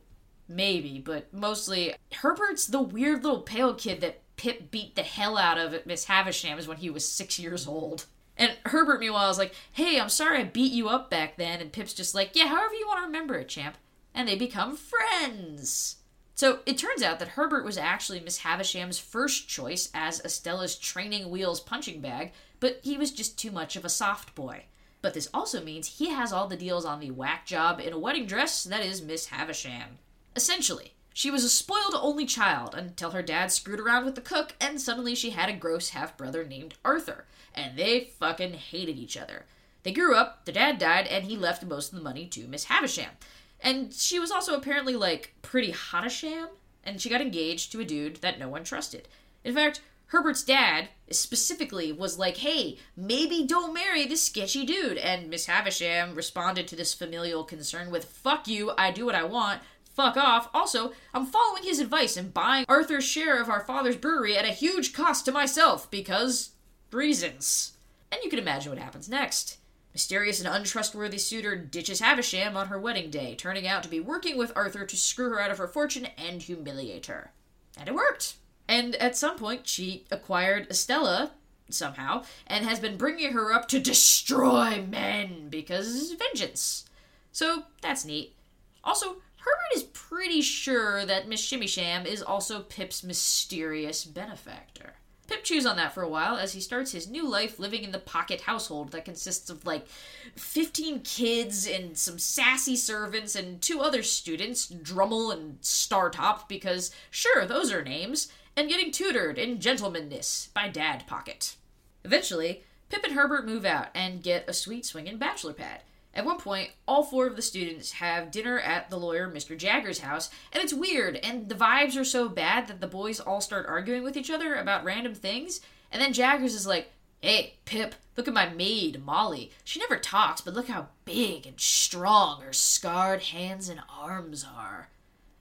maybe, 0.47 0.99
but 0.99 1.33
mostly 1.33 1.95
Herbert's 2.13 2.67
the 2.67 2.81
weird 2.81 3.23
little 3.23 3.41
pale 3.41 3.73
kid 3.73 4.01
that 4.01 4.21
Pip 4.35 4.71
beat 4.71 4.95
the 4.95 5.03
hell 5.03 5.37
out 5.37 5.57
of 5.57 5.73
at 5.73 5.85
Miss 5.85 6.05
Havisham's 6.05 6.67
when 6.67 6.77
he 6.77 6.89
was 6.89 7.07
six 7.07 7.37
years 7.37 7.67
old. 7.67 8.05
And 8.35 8.55
Herbert, 8.65 8.99
meanwhile, 8.99 9.29
is 9.29 9.37
like, 9.37 9.53
hey, 9.71 9.99
I'm 9.99 10.09
sorry 10.09 10.39
I 10.39 10.43
beat 10.43 10.71
you 10.71 10.89
up 10.89 11.09
back 11.09 11.37
then. 11.37 11.61
And 11.61 11.71
Pip's 11.71 11.93
just 11.93 12.15
like, 12.15 12.31
yeah, 12.33 12.47
however 12.47 12.73
you 12.73 12.87
want 12.87 12.99
to 12.99 13.05
remember 13.05 13.35
it, 13.35 13.47
champ. 13.47 13.77
And 14.13 14.27
they 14.27 14.35
become 14.35 14.75
friends. 14.75 15.97
So 16.35 16.59
it 16.65 16.79
turns 16.79 17.03
out 17.03 17.19
that 17.19 17.29
Herbert 17.29 17.63
was 17.63 17.77
actually 17.77 18.19
Miss 18.19 18.39
Havisham's 18.39 18.97
first 18.97 19.47
choice 19.47 19.89
as 19.93 20.19
Estella's 20.25 20.75
training 20.75 21.29
wheels 21.29 21.59
punching 21.59 22.01
bag, 22.01 22.33
but 22.63 22.79
he 22.81 22.97
was 22.97 23.11
just 23.11 23.37
too 23.37 23.51
much 23.51 23.75
of 23.75 23.83
a 23.83 23.89
soft 23.89 24.33
boy. 24.35 24.63
But 25.01 25.13
this 25.13 25.27
also 25.33 25.61
means 25.61 25.99
he 25.99 26.11
has 26.11 26.31
all 26.31 26.47
the 26.47 26.55
deals 26.55 26.85
on 26.85 27.01
the 27.01 27.11
whack 27.11 27.45
job 27.45 27.81
in 27.81 27.91
a 27.91 27.99
wedding 27.99 28.25
dress 28.25 28.63
that 28.63 28.85
is 28.85 29.01
Miss 29.01 29.25
Havisham. 29.25 29.97
Essentially, 30.33 30.93
she 31.13 31.29
was 31.29 31.43
a 31.43 31.49
spoiled 31.49 31.93
only 31.93 32.25
child 32.25 32.73
until 32.73 33.11
her 33.11 33.21
dad 33.21 33.51
screwed 33.51 33.81
around 33.81 34.05
with 34.05 34.15
the 34.15 34.21
cook, 34.21 34.55
and 34.61 34.79
suddenly 34.79 35.13
she 35.13 35.31
had 35.31 35.49
a 35.49 35.57
gross 35.57 35.89
half 35.89 36.15
brother 36.15 36.45
named 36.45 36.75
Arthur, 36.85 37.25
and 37.53 37.77
they 37.77 38.05
fucking 38.17 38.53
hated 38.53 38.97
each 38.97 39.17
other. 39.17 39.43
They 39.83 39.91
grew 39.91 40.15
up, 40.15 40.45
the 40.45 40.53
dad 40.53 40.77
died, 40.77 41.07
and 41.07 41.25
he 41.25 41.35
left 41.35 41.65
most 41.65 41.91
of 41.91 41.97
the 41.97 42.03
money 42.03 42.27
to 42.27 42.47
Miss 42.47 42.63
Havisham. 42.63 43.11
And 43.59 43.93
she 43.93 44.19
was 44.19 44.31
also 44.31 44.55
apparently 44.55 44.95
like 44.95 45.33
pretty 45.41 45.73
hotasham, 45.73 46.47
and 46.85 47.01
she 47.01 47.09
got 47.09 47.19
engaged 47.19 47.73
to 47.73 47.81
a 47.81 47.85
dude 47.85 48.21
that 48.21 48.39
no 48.39 48.47
one 48.47 48.63
trusted. 48.63 49.09
In 49.43 49.53
fact, 49.53 49.81
Herbert's 50.13 50.43
dad 50.43 50.89
specifically 51.09 51.91
was 51.91 52.19
like, 52.19 52.37
hey, 52.37 52.77
maybe 52.95 53.47
don't 53.47 53.73
marry 53.73 54.05
this 54.05 54.21
sketchy 54.21 54.63
dude. 54.63 54.99
And 54.99 55.27
Miss 55.27 55.47
Havisham 55.47 56.13
responded 56.13 56.67
to 56.67 56.75
this 56.75 56.93
familial 56.93 57.43
concern 57.43 57.89
with, 57.89 58.05
fuck 58.05 58.47
you, 58.47 58.73
I 58.77 58.91
do 58.91 59.07
what 59.07 59.15
I 59.15 59.23
want, 59.23 59.63
fuck 59.83 60.15
off. 60.15 60.51
Also, 60.53 60.93
I'm 61.15 61.25
following 61.25 61.63
his 61.63 61.79
advice 61.79 62.15
and 62.15 62.31
buying 62.31 62.65
Arthur's 62.69 63.03
share 63.03 63.41
of 63.41 63.49
our 63.49 63.61
father's 63.61 63.97
brewery 63.97 64.37
at 64.37 64.45
a 64.45 64.49
huge 64.49 64.93
cost 64.93 65.25
to 65.25 65.31
myself 65.31 65.89
because 65.89 66.51
reasons. 66.91 67.73
And 68.11 68.21
you 68.23 68.29
can 68.29 68.37
imagine 68.37 68.71
what 68.71 68.79
happens 68.79 69.09
next. 69.09 69.57
Mysterious 69.93 70.39
and 70.39 70.47
untrustworthy 70.47 71.17
suitor 71.17 71.55
ditches 71.55 72.01
Havisham 72.01 72.55
on 72.55 72.67
her 72.67 72.79
wedding 72.79 73.09
day, 73.09 73.33
turning 73.33 73.67
out 73.67 73.81
to 73.81 73.89
be 73.89 73.99
working 73.99 74.37
with 74.37 74.55
Arthur 74.55 74.85
to 74.85 74.95
screw 74.95 75.31
her 75.31 75.41
out 75.41 75.49
of 75.49 75.57
her 75.57 75.67
fortune 75.67 76.07
and 76.19 76.43
humiliate 76.43 77.07
her. 77.07 77.31
And 77.79 77.89
it 77.89 77.95
worked. 77.95 78.35
And 78.67 78.95
at 78.95 79.17
some 79.17 79.37
point, 79.37 79.67
she 79.67 80.05
acquired 80.09 80.67
Estella, 80.69 81.31
somehow, 81.69 82.23
and 82.47 82.65
has 82.65 82.79
been 82.79 82.97
bringing 82.97 83.33
her 83.33 83.53
up 83.53 83.67
to 83.69 83.79
destroy 83.79 84.83
men 84.87 85.49
because 85.49 86.13
vengeance. 86.13 86.85
So 87.31 87.63
that's 87.81 88.05
neat. 88.05 88.35
Also, 88.83 89.17
Herbert 89.37 89.75
is 89.75 89.83
pretty 89.83 90.41
sure 90.41 91.05
that 91.05 91.27
Miss 91.27 91.45
Shimmysham 91.45 92.05
is 92.05 92.21
also 92.21 92.61
Pip's 92.61 93.03
mysterious 93.03 94.05
benefactor. 94.05 94.93
Pip 95.27 95.43
chews 95.43 95.65
on 95.65 95.77
that 95.77 95.93
for 95.93 96.03
a 96.03 96.09
while 96.09 96.35
as 96.35 96.51
he 96.53 96.59
starts 96.59 96.91
his 96.91 97.09
new 97.09 97.27
life 97.27 97.57
living 97.57 97.83
in 97.83 97.91
the 97.91 97.99
pocket 97.99 98.41
household 98.41 98.91
that 98.91 99.05
consists 99.05 99.49
of 99.49 99.65
like 99.65 99.87
15 100.35 100.99
kids 101.01 101.65
and 101.65 101.97
some 101.97 102.19
sassy 102.19 102.75
servants 102.75 103.35
and 103.35 103.61
two 103.61 103.79
other 103.79 104.03
students, 104.03 104.67
Drummle 104.69 105.31
and 105.31 105.59
Startop, 105.61 106.49
because 106.49 106.91
sure, 107.09 107.45
those 107.45 107.71
are 107.71 107.83
names, 107.83 108.29
and 108.55 108.69
getting 108.69 108.91
tutored 108.91 109.37
in 109.37 109.59
gentlemanness 109.59 110.53
by 110.53 110.67
Dad 110.67 111.05
Pocket. 111.07 111.55
Eventually, 112.03 112.63
Pip 112.89 113.03
and 113.03 113.13
Herbert 113.13 113.45
move 113.45 113.65
out 113.65 113.87
and 113.95 114.21
get 114.21 114.47
a 114.47 114.53
sweet 114.53 114.85
swinging 114.85 115.17
bachelor 115.17 115.53
pad. 115.53 115.81
At 116.13 116.25
one 116.25 116.37
point, 116.37 116.69
all 116.87 117.03
four 117.03 117.25
of 117.25 117.35
the 117.35 117.41
students 117.41 117.93
have 117.93 118.29
dinner 118.29 118.59
at 118.59 118.91
the 118.91 118.97
lawyer 118.97 119.27
Mr. 119.27 119.57
Jagger's 119.57 119.99
house, 119.99 120.29
and 120.51 120.63
it's 120.63 120.73
weird, 120.73 121.15
and 121.17 121.49
the 121.49 121.55
vibes 121.55 121.97
are 121.99 122.03
so 122.03 122.29
bad 122.29 122.67
that 122.67 122.81
the 122.81 122.87
boys 122.87 123.19
all 123.19 123.41
start 123.41 123.65
arguing 123.67 124.03
with 124.03 124.15
each 124.15 124.29
other 124.29 124.53
about 124.53 124.83
random 124.83 125.15
things, 125.15 125.59
and 125.91 125.99
then 125.99 126.13
Jaggers 126.13 126.53
is 126.53 126.67
like, 126.67 126.91
Hey, 127.23 127.53
Pip, 127.63 127.95
look 128.17 128.27
at 128.27 128.33
my 128.33 128.49
maid, 128.49 129.03
Molly. 129.03 129.49
She 129.63 129.79
never 129.79 129.95
talks, 129.97 130.41
but 130.41 130.53
look 130.53 130.67
how 130.67 130.89
big 131.05 131.47
and 131.47 131.57
strong 131.57 132.41
her 132.41 132.51
scarred 132.51 133.21
hands 133.21 133.69
and 133.69 133.79
arms 133.89 134.45
are. 134.45 134.89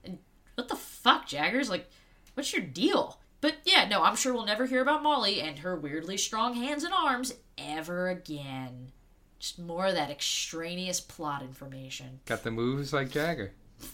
And 0.01 0.19
what 0.55 0.69
the 0.69 0.77
fuck, 0.77 1.27
Jaggers? 1.27 1.69
Like, 1.69 1.91
what's 2.33 2.53
your 2.53 2.61
deal? 2.61 3.19
But 3.41 3.57
yeah, 3.65 3.87
no, 3.87 4.03
I'm 4.03 4.15
sure 4.15 4.33
we'll 4.33 4.45
never 4.45 4.65
hear 4.65 4.81
about 4.81 5.03
Molly 5.03 5.41
and 5.41 5.59
her 5.59 5.75
weirdly 5.75 6.17
strong 6.17 6.53
hands 6.55 6.83
and 6.83 6.93
arms 6.93 7.33
ever 7.57 8.09
again. 8.09 8.91
Just 9.39 9.59
more 9.59 9.87
of 9.87 9.95
that 9.95 10.09
extraneous 10.09 11.01
plot 11.01 11.41
information. 11.41 12.21
Got 12.25 12.43
the 12.43 12.51
moves 12.51 12.93
like 12.93 13.11
Jagger. 13.11 13.51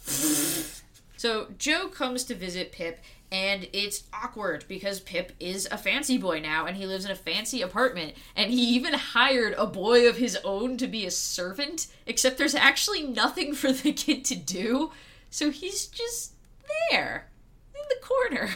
So 1.20 1.48
Joe 1.58 1.90
comes 1.90 2.24
to 2.24 2.34
visit 2.34 2.72
Pip, 2.72 3.02
and 3.30 3.68
it's 3.74 4.06
awkward 4.14 4.64
because 4.70 5.02
Pip 5.02 5.34
is 5.38 5.68
a 5.70 5.78
fancy 5.78 6.18
boy 6.18 6.40
now, 6.40 6.66
and 6.66 6.78
he 6.78 6.86
lives 6.86 7.04
in 7.04 7.12
a 7.12 7.16
fancy 7.16 7.62
apartment, 7.62 8.14
and 8.38 8.50
he 8.50 8.62
even 8.70 8.94
hired 8.94 9.54
a 9.58 9.68
boy 9.68 10.08
of 10.08 10.16
his 10.16 10.38
own 10.46 10.78
to 10.78 10.88
be 10.88 11.06
a 11.06 11.12
servant, 11.12 11.88
except 12.06 12.38
there's 12.38 12.56
actually 12.56 13.04
nothing 13.04 13.54
for 13.54 13.74
the 13.74 13.92
kid 13.92 14.24
to 14.26 14.36
do, 14.36 14.92
so 15.30 15.50
he's 15.50 15.88
just 15.88 16.36
there 16.90 17.29
the 17.90 18.06
corner. 18.06 18.50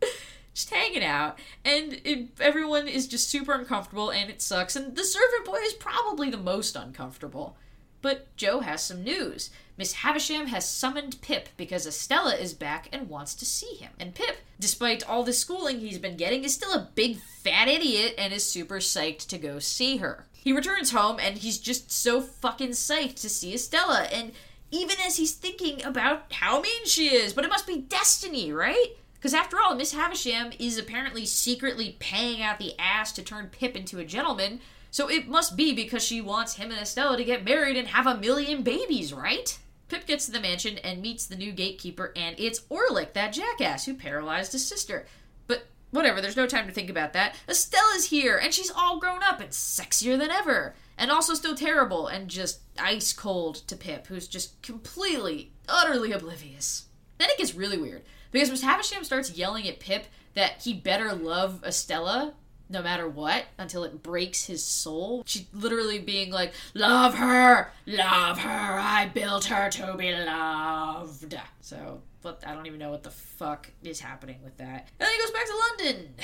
just 0.54 0.70
hanging 0.70 1.04
out, 1.04 1.38
and 1.64 2.00
it, 2.04 2.30
everyone 2.40 2.88
is 2.88 3.06
just 3.06 3.28
super 3.28 3.52
uncomfortable, 3.52 4.10
and 4.10 4.28
it 4.28 4.42
sucks. 4.42 4.74
And 4.74 4.96
the 4.96 5.04
servant 5.04 5.44
boy 5.44 5.58
is 5.58 5.74
probably 5.74 6.30
the 6.30 6.36
most 6.36 6.74
uncomfortable. 6.74 7.56
But 8.02 8.34
Joe 8.36 8.60
has 8.60 8.82
some 8.82 9.02
news. 9.02 9.50
Miss 9.76 9.94
Havisham 9.94 10.48
has 10.48 10.68
summoned 10.68 11.20
Pip 11.20 11.48
because 11.56 11.86
Estella 11.86 12.34
is 12.34 12.52
back 12.54 12.88
and 12.92 13.08
wants 13.08 13.34
to 13.36 13.44
see 13.44 13.74
him. 13.76 13.92
And 13.98 14.14
Pip, 14.14 14.38
despite 14.58 15.08
all 15.08 15.22
the 15.22 15.32
schooling 15.32 15.78
he's 15.80 15.98
been 15.98 16.16
getting, 16.16 16.42
is 16.42 16.54
still 16.54 16.72
a 16.72 16.88
big 16.94 17.18
fat 17.18 17.68
idiot 17.68 18.14
and 18.18 18.32
is 18.32 18.44
super 18.44 18.78
psyched 18.78 19.28
to 19.28 19.38
go 19.38 19.60
see 19.60 19.98
her. 19.98 20.26
He 20.32 20.52
returns 20.52 20.90
home 20.90 21.18
and 21.20 21.38
he's 21.38 21.58
just 21.58 21.92
so 21.92 22.20
fucking 22.20 22.70
psyched 22.70 23.20
to 23.20 23.28
see 23.28 23.54
Estella. 23.54 24.08
And 24.12 24.32
even 24.70 24.96
as 25.04 25.16
he's 25.16 25.34
thinking 25.34 25.82
about 25.84 26.32
how 26.32 26.60
mean 26.60 26.86
she 26.86 27.14
is, 27.14 27.32
but 27.32 27.44
it 27.44 27.50
must 27.50 27.66
be 27.66 27.78
destiny, 27.78 28.52
right? 28.52 28.96
Because 29.14 29.34
after 29.34 29.58
all, 29.58 29.74
Miss 29.74 29.92
Havisham 29.92 30.52
is 30.58 30.78
apparently 30.78 31.26
secretly 31.26 31.96
paying 31.98 32.42
out 32.42 32.58
the 32.58 32.78
ass 32.78 33.12
to 33.12 33.22
turn 33.22 33.48
Pip 33.48 33.76
into 33.76 33.98
a 33.98 34.04
gentleman, 34.04 34.60
so 34.90 35.08
it 35.08 35.28
must 35.28 35.56
be 35.56 35.74
because 35.74 36.04
she 36.04 36.20
wants 36.20 36.54
him 36.54 36.70
and 36.70 36.80
Estella 36.80 37.16
to 37.16 37.24
get 37.24 37.44
married 37.44 37.76
and 37.76 37.88
have 37.88 38.06
a 38.06 38.16
million 38.16 38.62
babies, 38.62 39.12
right? 39.12 39.58
Pip 39.88 40.06
gets 40.06 40.26
to 40.26 40.32
the 40.32 40.40
mansion 40.40 40.78
and 40.78 41.02
meets 41.02 41.26
the 41.26 41.36
new 41.36 41.50
gatekeeper, 41.50 42.12
and 42.14 42.38
it's 42.38 42.60
Orlick, 42.70 43.14
that 43.14 43.32
jackass 43.32 43.86
who 43.86 43.94
paralyzed 43.94 44.52
his 44.52 44.66
sister. 44.66 45.06
But 45.46 45.66
whatever, 45.90 46.20
there's 46.20 46.36
no 46.36 46.46
time 46.46 46.66
to 46.66 46.72
think 46.72 46.90
about 46.90 47.14
that. 47.14 47.34
Estella's 47.48 48.10
here, 48.10 48.36
and 48.36 48.52
she's 48.52 48.70
all 48.70 49.00
grown 49.00 49.22
up 49.22 49.40
and 49.40 49.50
sexier 49.50 50.18
than 50.18 50.30
ever, 50.30 50.74
and 50.98 51.10
also 51.10 51.34
still 51.34 51.54
terrible 51.54 52.08
and 52.08 52.28
just 52.28 52.60
ice 52.78 53.12
cold 53.12 53.56
to 53.68 53.76
Pip, 53.76 54.08
who's 54.08 54.28
just 54.28 54.60
completely, 54.62 55.52
utterly 55.68 56.12
oblivious. 56.12 56.86
Then 57.18 57.30
it 57.30 57.38
gets 57.38 57.54
really 57.54 57.78
weird 57.78 58.02
because 58.32 58.50
Miss 58.50 58.62
Havisham 58.62 59.04
starts 59.04 59.36
yelling 59.36 59.66
at 59.68 59.80
Pip 59.80 60.06
that 60.34 60.62
he 60.62 60.74
better 60.74 61.14
love 61.14 61.64
Estella 61.64 62.34
no 62.70 62.82
matter 62.82 63.08
what 63.08 63.46
until 63.56 63.84
it 63.84 64.02
breaks 64.02 64.44
his 64.44 64.62
soul. 64.62 65.22
She 65.26 65.48
literally 65.52 65.98
being 65.98 66.30
like, 66.30 66.52
Love 66.74 67.14
her! 67.14 67.72
Love 67.86 68.38
her! 68.38 68.78
I 68.78 69.10
built 69.12 69.46
her 69.46 69.70
to 69.70 69.94
be 69.96 70.12
loved. 70.12 71.34
So, 71.60 72.02
but 72.22 72.42
I 72.46 72.52
don't 72.52 72.66
even 72.66 72.78
know 72.78 72.90
what 72.90 73.02
the 73.02 73.10
fuck 73.10 73.70
is 73.82 74.00
happening 74.00 74.40
with 74.44 74.56
that. 74.58 74.88
And 75.00 75.06
then 75.06 75.12
he 75.12 75.18
goes 75.18 75.30
back 75.30 75.46
to 75.46 75.86
London. 75.86 76.14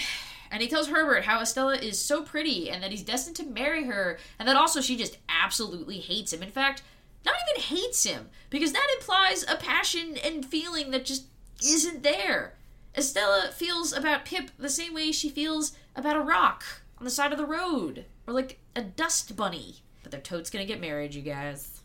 And 0.55 0.63
he 0.63 0.69
tells 0.69 0.87
Herbert 0.87 1.25
how 1.25 1.41
Estella 1.41 1.75
is 1.75 1.99
so 1.99 2.23
pretty 2.23 2.71
and 2.71 2.81
that 2.81 2.93
he's 2.93 3.03
destined 3.03 3.35
to 3.39 3.45
marry 3.45 3.87
her, 3.87 4.21
and 4.39 4.47
that 4.47 4.55
also 4.55 4.81
she 4.81 4.97
just 4.97 5.19
absolutely 5.29 5.99
hates 5.99 6.33
him. 6.33 6.45
In 6.45 6.53
fact, 6.53 6.85
not 7.27 7.35
even 7.49 7.61
hates 7.61 8.05
him, 8.05 8.29
because 8.51 8.73
that 8.73 8.87
implies 8.97 9.43
a 9.49 9.57
passion 9.57 10.17
and 10.25 10.47
feeling 10.47 10.93
that 10.93 11.05
just 11.05 11.25
isn't 11.61 12.05
there. 12.05 12.55
Estella 12.97 13.51
feels 13.53 13.93
about 13.93 14.25
Pip 14.25 14.53
the 14.57 14.69
same 14.69 14.95
way 14.95 15.11
she 15.11 15.29
feels 15.29 15.77
about 15.97 16.15
a 16.15 16.21
rock 16.21 16.63
on 16.99 17.05
the 17.05 17.11
side 17.11 17.33
of 17.33 17.39
the 17.39 17.45
road. 17.45 18.05
or 18.25 18.33
like 18.33 18.61
a 18.77 18.83
dust 18.83 19.35
bunny. 19.35 19.79
But 20.05 20.13
they're 20.13 20.21
totes 20.21 20.51
gonna 20.51 20.67
get 20.67 20.81
married, 20.81 21.17
you 21.17 21.23
guys. 21.23 21.81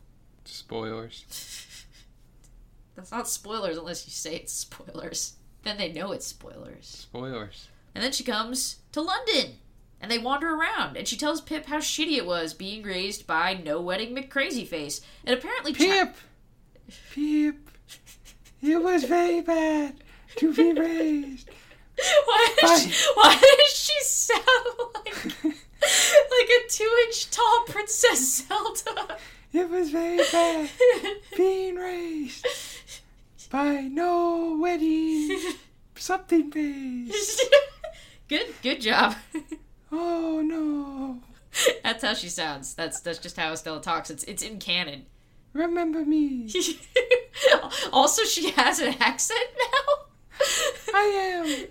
Spoilers. 0.46 1.26
That's 2.96 3.12
not 3.12 3.28
spoilers 3.28 3.80
unless 3.80 4.06
you 4.06 4.12
say 4.12 4.36
it's 4.36 4.54
spoilers. 4.54 5.38
Then 5.64 5.78
they 5.80 5.92
know 5.92 6.12
it's 6.12 6.28
spoilers. 6.28 6.86
Spoilers. 6.86 7.68
And 8.00 8.06
then 8.06 8.14
she 8.14 8.24
comes 8.24 8.78
to 8.94 9.02
London. 9.02 9.58
And 10.00 10.10
they 10.10 10.20
wander 10.20 10.56
around, 10.56 10.96
and 10.96 11.06
she 11.06 11.18
tells 11.18 11.42
Pip 11.42 11.66
how 11.66 11.80
shitty 11.80 12.16
it 12.16 12.26
was 12.26 12.54
being 12.54 12.82
raised 12.82 13.28
by 13.28 13.56
No 13.56 13.82
Wedding 13.82 14.16
McCrazyface. 14.16 15.02
And 15.26 15.38
apparently, 15.38 15.74
Pip! 15.74 16.16
Pip! 17.12 17.58
It 18.62 18.82
was 18.82 19.04
very 19.04 19.42
bad 19.42 19.96
to 20.38 20.54
be 20.54 20.72
raised. 20.72 21.50
why, 22.26 22.56
does 22.62 22.84
she, 22.84 23.06
why 23.16 23.36
does 23.38 23.76
she 23.76 24.02
sound 24.04 24.46
like 24.96 25.16
like 25.44 26.50
a 26.56 26.70
two-inch 26.70 27.32
tall 27.32 27.66
Princess 27.68 28.48
Zelda? 28.48 29.18
It 29.52 29.70
was 29.70 29.90
very 29.90 30.24
bad 30.32 30.70
being 31.36 31.76
raised 31.76 32.48
by 33.50 33.82
no 33.82 34.58
wedding 34.58 35.38
something 35.98 36.50
face. 36.50 37.42
Good, 38.30 38.48
good 38.64 38.82
job. 38.82 39.16
Oh 39.92 40.42
no. 40.46 41.22
That's 41.84 42.04
how 42.04 42.14
she 42.14 42.30
sounds. 42.30 42.74
That's 42.76 43.00
that's 43.00 43.20
just 43.20 43.38
how 43.38 43.52
Estella 43.52 43.82
talks. 43.82 44.10
It's 44.10 44.24
it's 44.26 44.44
in 44.44 44.60
canon. 44.60 45.06
Remember 45.54 46.06
me. 46.06 46.48
also, 47.92 48.24
she 48.24 48.52
has 48.52 48.80
an 48.80 48.96
accent 49.00 49.40
now. 49.58 50.46
I 50.94 51.02
am. 51.02 51.68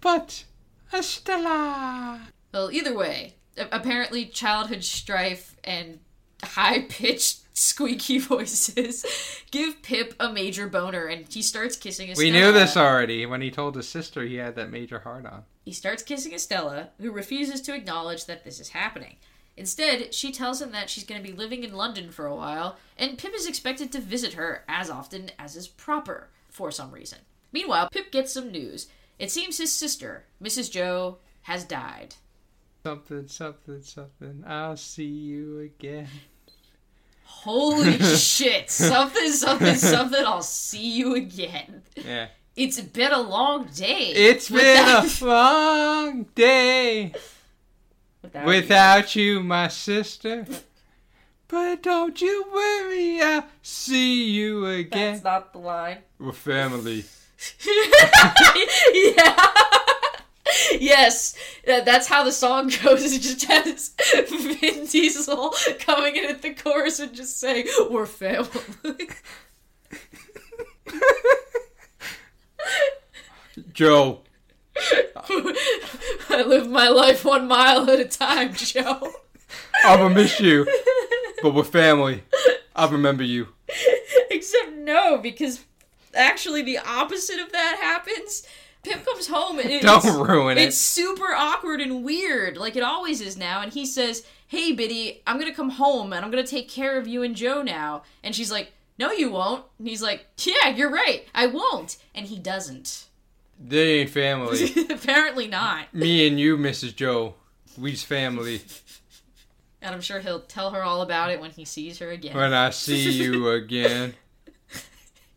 But 0.00 0.44
Estella. 0.92 2.28
Well, 2.52 2.70
either 2.70 2.94
way, 2.94 3.34
apparently 3.56 4.26
childhood 4.26 4.84
strife 4.84 5.56
and 5.64 5.98
high 6.44 6.82
pitched 6.82 7.40
squeaky 7.56 8.18
voices 8.18 9.04
give 9.50 9.82
Pip 9.82 10.14
a 10.20 10.32
major 10.32 10.68
boner, 10.68 11.06
and 11.06 11.26
he 11.28 11.42
starts 11.42 11.76
kissing 11.76 12.10
Estella. 12.10 12.28
We 12.28 12.30
knew 12.30 12.52
this 12.52 12.76
already 12.76 13.26
when 13.26 13.40
he 13.40 13.50
told 13.50 13.74
his 13.74 13.88
sister 13.88 14.22
he 14.22 14.36
had 14.36 14.54
that 14.54 14.70
major 14.70 15.00
heart 15.00 15.26
on. 15.26 15.44
He 15.64 15.72
starts 15.72 16.02
kissing 16.02 16.34
Estella, 16.34 16.90
who 17.00 17.10
refuses 17.10 17.60
to 17.62 17.74
acknowledge 17.74 18.26
that 18.26 18.44
this 18.44 18.60
is 18.60 18.70
happening. 18.70 19.16
Instead, 19.56 20.12
she 20.12 20.30
tells 20.30 20.60
him 20.60 20.72
that 20.72 20.90
she's 20.90 21.04
going 21.04 21.22
to 21.22 21.26
be 21.28 21.36
living 21.36 21.64
in 21.64 21.72
London 21.72 22.10
for 22.10 22.26
a 22.26 22.34
while, 22.34 22.76
and 22.98 23.16
Pip 23.16 23.32
is 23.34 23.46
expected 23.46 23.90
to 23.92 24.00
visit 24.00 24.34
her 24.34 24.64
as 24.68 24.90
often 24.90 25.30
as 25.38 25.56
is 25.56 25.68
proper, 25.68 26.28
for 26.50 26.70
some 26.70 26.90
reason. 26.90 27.20
Meanwhile, 27.52 27.88
Pip 27.90 28.10
gets 28.10 28.32
some 28.32 28.50
news. 28.50 28.88
It 29.18 29.30
seems 29.30 29.58
his 29.58 29.72
sister, 29.72 30.24
Mrs. 30.42 30.70
Joe, 30.70 31.18
has 31.42 31.64
died. 31.64 32.16
Something, 32.84 33.28
something, 33.28 33.80
something. 33.82 34.44
I'll 34.46 34.76
see 34.76 35.04
you 35.04 35.60
again. 35.60 36.08
Holy 37.24 37.98
shit! 38.16 38.70
Something, 38.70 39.30
something, 39.30 39.76
something, 39.76 40.24
I'll 40.26 40.42
see 40.42 40.90
you 40.90 41.14
again. 41.14 41.82
Yeah. 41.96 42.28
It's 42.56 42.80
been 42.80 43.12
a 43.12 43.20
long 43.20 43.66
day. 43.74 44.12
It's 44.14 44.48
been 44.48 44.88
a 44.88 45.04
long 45.24 46.26
day 46.36 47.12
without, 48.22 48.46
without 48.46 49.16
you, 49.16 49.42
my 49.42 49.66
sister. 49.68 50.46
But 51.48 51.82
don't 51.82 52.20
you 52.20 52.46
worry, 52.52 53.20
I'll 53.20 53.46
see 53.62 54.30
you 54.30 54.66
you. 54.66 54.80
again. 54.80 55.12
That's 55.14 55.24
not 55.24 55.52
the 55.52 55.58
line. 55.58 55.98
We're 56.18 56.32
family. 56.32 57.04
yeah. 58.94 59.48
yes, 60.78 61.36
that's 61.66 62.06
how 62.06 62.22
the 62.22 62.32
song 62.32 62.70
goes. 62.82 63.12
It 63.12 63.20
just 63.20 63.44
has 63.46 63.94
Vin 64.28 64.86
Diesel 64.86 65.52
coming 65.80 66.16
in 66.16 66.26
at 66.26 66.42
the 66.42 66.54
chorus 66.54 67.00
and 67.00 67.12
just 67.14 67.40
saying, 67.40 67.66
"We're 67.90 68.06
family." 68.06 69.08
Joe, 73.72 74.20
I 74.76 76.42
live 76.46 76.68
my 76.68 76.88
life 76.88 77.24
one 77.24 77.46
mile 77.46 77.88
at 77.90 78.00
a 78.00 78.04
time, 78.04 78.52
Joe. 78.54 79.12
I'm 79.84 79.98
gonna 80.00 80.14
miss 80.14 80.40
you, 80.40 80.66
but 81.42 81.54
we're 81.54 81.62
family. 81.64 82.22
I 82.74 82.88
remember 82.88 83.22
you. 83.22 83.48
Except 84.30 84.72
no, 84.72 85.18
because 85.18 85.64
actually 86.14 86.62
the 86.62 86.78
opposite 86.78 87.38
of 87.38 87.52
that 87.52 87.78
happens. 87.80 88.46
Pip 88.82 89.04
comes 89.06 89.28
home 89.28 89.58
and 89.58 89.70
it's, 89.70 89.84
Don't 89.84 90.28
ruin 90.28 90.58
it. 90.58 90.62
it's 90.68 90.76
super 90.76 91.32
awkward 91.32 91.80
and 91.80 92.04
weird, 92.04 92.56
like 92.58 92.76
it 92.76 92.82
always 92.82 93.20
is 93.20 93.36
now. 93.36 93.62
And 93.62 93.72
he 93.72 93.86
says, 93.86 94.26
"Hey, 94.46 94.72
Biddy, 94.72 95.22
I'm 95.26 95.38
gonna 95.38 95.54
come 95.54 95.70
home 95.70 96.12
and 96.12 96.22
I'm 96.24 96.30
gonna 96.30 96.46
take 96.46 96.68
care 96.68 96.98
of 96.98 97.06
you 97.08 97.22
and 97.22 97.34
Joe 97.34 97.62
now." 97.62 98.02
And 98.22 98.34
she's 98.34 98.50
like, 98.50 98.72
"No, 98.98 99.10
you 99.12 99.30
won't." 99.30 99.64
And 99.78 99.88
he's 99.88 100.02
like, 100.02 100.26
"Yeah, 100.38 100.68
you're 100.68 100.90
right, 100.90 101.26
I 101.34 101.46
won't." 101.46 101.96
And 102.14 102.26
he 102.26 102.38
doesn't. 102.38 103.06
They 103.58 104.00
ain't 104.00 104.10
family. 104.10 104.72
Apparently 104.90 105.46
not. 105.46 105.92
Me 105.94 106.26
and 106.26 106.38
you, 106.38 106.56
Mrs. 106.56 106.94
Joe, 106.94 107.34
we's 107.78 108.02
family. 108.02 108.62
And 109.80 109.94
I'm 109.94 110.00
sure 110.00 110.20
he'll 110.20 110.40
tell 110.40 110.70
her 110.70 110.82
all 110.82 111.02
about 111.02 111.30
it 111.30 111.40
when 111.40 111.50
he 111.50 111.64
sees 111.64 111.98
her 111.98 112.10
again. 112.10 112.36
When 112.36 112.52
I 112.52 112.70
see 112.70 113.10
you 113.10 113.48
again, 113.50 114.14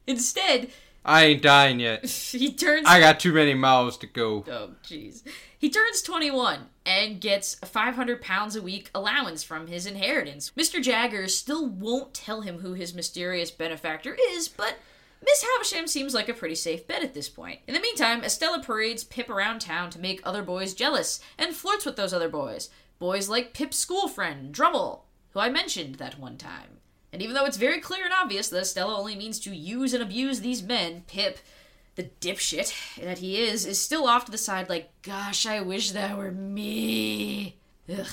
Instead, 0.08 0.70
I 1.04 1.26
ain't 1.26 1.42
dying 1.42 1.80
yet. 1.80 2.06
he 2.32 2.54
turns 2.54 2.88
I 2.88 3.00
got 3.00 3.20
too 3.20 3.34
many 3.34 3.54
miles 3.54 3.98
to 4.00 4.08
go. 4.08 4.46
Oh, 4.50 4.70
jeez. 4.84 5.22
He 5.60 5.70
turns 5.70 6.02
21 6.02 6.60
and 6.86 7.20
gets 7.20 7.56
500 7.56 8.22
pounds 8.22 8.56
a 8.56 8.62
week 8.62 8.90
allowance 8.96 9.44
from 9.44 9.68
his 9.68 9.86
inheritance. 9.86 10.52
Mr. 10.58 10.82
Jagger 10.82 11.28
still 11.28 11.68
won't 11.68 12.14
tell 12.14 12.42
him 12.42 12.60
who 12.60 12.74
his 12.74 12.94
mysterious 12.94 13.52
benefactor 13.52 14.18
is, 14.32 14.48
but 14.48 14.76
Miss 15.24 15.44
Havisham 15.44 15.88
seems 15.88 16.14
like 16.14 16.30
a 16.30 16.34
pretty 16.34 16.56
safe 16.56 16.88
bet 16.88 17.04
at 17.04 17.14
this 17.14 17.30
point. 17.30 17.60
In 17.68 17.74
the 17.74 17.80
meantime, 17.80 18.24
Estella 18.24 18.62
parades 18.62 19.04
Pip 19.04 19.30
around 19.30 19.60
town 19.60 19.90
to 19.92 20.00
make 20.00 20.22
other 20.24 20.44
boys 20.44 20.74
jealous 20.74 21.20
and 21.38 21.56
flirts 21.56 21.86
with 21.86 21.96
those 21.96 22.14
other 22.14 22.30
boys. 22.30 22.70
Boys 23.00 23.30
like 23.30 23.54
Pip's 23.54 23.78
school 23.78 24.08
friend, 24.08 24.54
Drummle, 24.54 25.02
who 25.32 25.40
I 25.40 25.50
mentioned 25.50 25.96
that 25.96 26.20
one 26.20 26.38
time. 26.38 26.80
And 27.12 27.22
even 27.22 27.36
though 27.36 27.46
it's 27.46 27.58
very 27.58 27.80
clear 27.80 28.06
and 28.06 28.14
obvious 28.14 28.50
that 28.50 28.62
Estella 28.62 28.98
only 28.98 29.16
means 29.16 29.40
to 29.42 29.56
use 29.56 29.94
and 29.94 30.04
abuse 30.04 30.42
these 30.42 30.62
men, 30.62 31.04
Pip, 31.08 31.40
the 31.96 32.10
dipshit 32.22 32.74
that 33.02 33.20
he 33.20 33.42
is, 33.42 33.66
is 33.66 33.82
still 33.82 34.08
off 34.08 34.26
to 34.26 34.32
the 34.32 34.38
side 34.38 34.70
like, 34.70 34.90
gosh, 35.02 35.46
I 35.46 35.62
wish 35.62 35.92
that 35.92 36.18
were 36.18 36.32
me. 36.32 37.58
Ugh. 37.92 38.08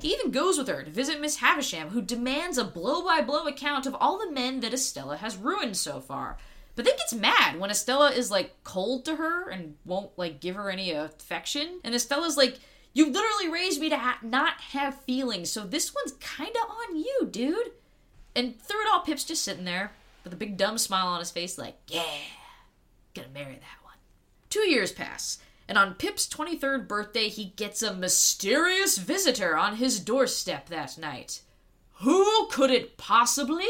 He 0.00 0.12
even 0.12 0.30
goes 0.30 0.58
with 0.58 0.68
her 0.68 0.82
to 0.84 0.90
visit 0.90 1.20
Miss 1.20 1.36
Havisham, 1.38 1.88
who 1.88 2.00
demands 2.00 2.56
a 2.56 2.64
blow 2.64 3.02
by 3.04 3.20
blow 3.20 3.46
account 3.46 3.84
of 3.86 3.96
all 3.98 4.18
the 4.18 4.30
men 4.30 4.60
that 4.60 4.72
Estella 4.72 5.16
has 5.16 5.36
ruined 5.36 5.76
so 5.76 6.00
far. 6.00 6.38
But 6.76 6.84
then 6.84 6.96
gets 6.96 7.12
mad 7.14 7.58
when 7.58 7.70
Estella 7.72 8.12
is 8.12 8.30
like 8.30 8.62
cold 8.62 9.04
to 9.06 9.16
her 9.16 9.48
and 9.50 9.74
won't 9.84 10.16
like 10.16 10.38
give 10.40 10.54
her 10.54 10.70
any 10.70 10.92
affection. 10.92 11.80
And 11.82 11.92
Estella's 11.94 12.36
like, 12.36 12.58
You 12.94 13.06
literally 13.10 13.48
raised 13.48 13.80
me 13.80 13.88
to 13.88 13.96
ha- 13.98 14.20
not 14.22 14.60
have 14.60 15.00
feelings, 15.02 15.50
so 15.50 15.64
this 15.64 15.92
one's 15.92 16.12
kinda 16.20 16.58
on 16.60 16.96
you, 16.96 17.28
dude. 17.28 17.72
And 18.36 18.60
through 18.62 18.82
it 18.82 18.88
all, 18.92 19.00
Pip's 19.00 19.24
just 19.24 19.42
sitting 19.42 19.64
there 19.64 19.90
with 20.22 20.32
a 20.32 20.36
big 20.36 20.56
dumb 20.56 20.78
smile 20.78 21.08
on 21.08 21.18
his 21.18 21.32
face, 21.32 21.58
like, 21.58 21.76
Yeah, 21.88 22.04
gonna 23.14 23.28
marry 23.34 23.54
that 23.54 23.82
one. 23.84 23.94
Two 24.48 24.68
years 24.70 24.92
pass, 24.92 25.38
and 25.68 25.76
on 25.76 25.94
Pip's 25.94 26.26
23rd 26.26 26.88
birthday, 26.88 27.28
he 27.28 27.52
gets 27.56 27.82
a 27.82 27.94
mysterious 27.94 28.96
visitor 28.96 29.56
on 29.56 29.76
his 29.76 30.00
doorstep 30.00 30.68
that 30.70 30.96
night. 30.96 31.42
Who 32.00 32.46
could 32.48 32.70
it 32.70 32.96
possibly 32.96 33.66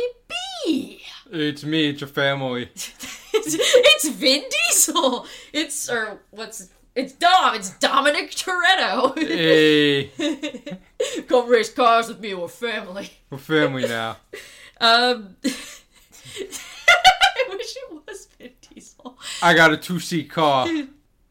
be? 0.65 1.03
It's 1.31 1.65
me, 1.65 1.89
it's 1.91 2.01
your 2.01 2.09
family. 2.09 2.71
it's, 2.75 2.93
it's 3.33 4.09
Vin 4.11 4.45
Diesel. 4.69 5.27
It's 5.53 5.91
or 5.91 6.21
what's 6.31 6.69
it's 6.95 7.13
Dom. 7.13 7.55
It's 7.55 7.71
Dominic 7.79 8.33
Toretto. 8.33 9.17
Hey, 9.19 10.11
Come 11.29 11.49
race 11.49 11.73
cars 11.73 12.09
with 12.09 12.21
me. 12.21 12.35
We're 12.35 12.49
family. 12.49 13.11
we're 13.31 13.39
family 13.39 13.87
now. 13.87 14.17
Um, 14.81 15.35
I 15.45 15.49
wish 17.49 17.77
it 17.77 17.91
was 18.07 18.29
Vin 18.39 18.53
Diesel. 18.61 19.19
I 19.43 19.55
got 19.55 19.73
a 19.73 19.77
two 19.77 19.99
seat 19.99 20.31
car, 20.31 20.69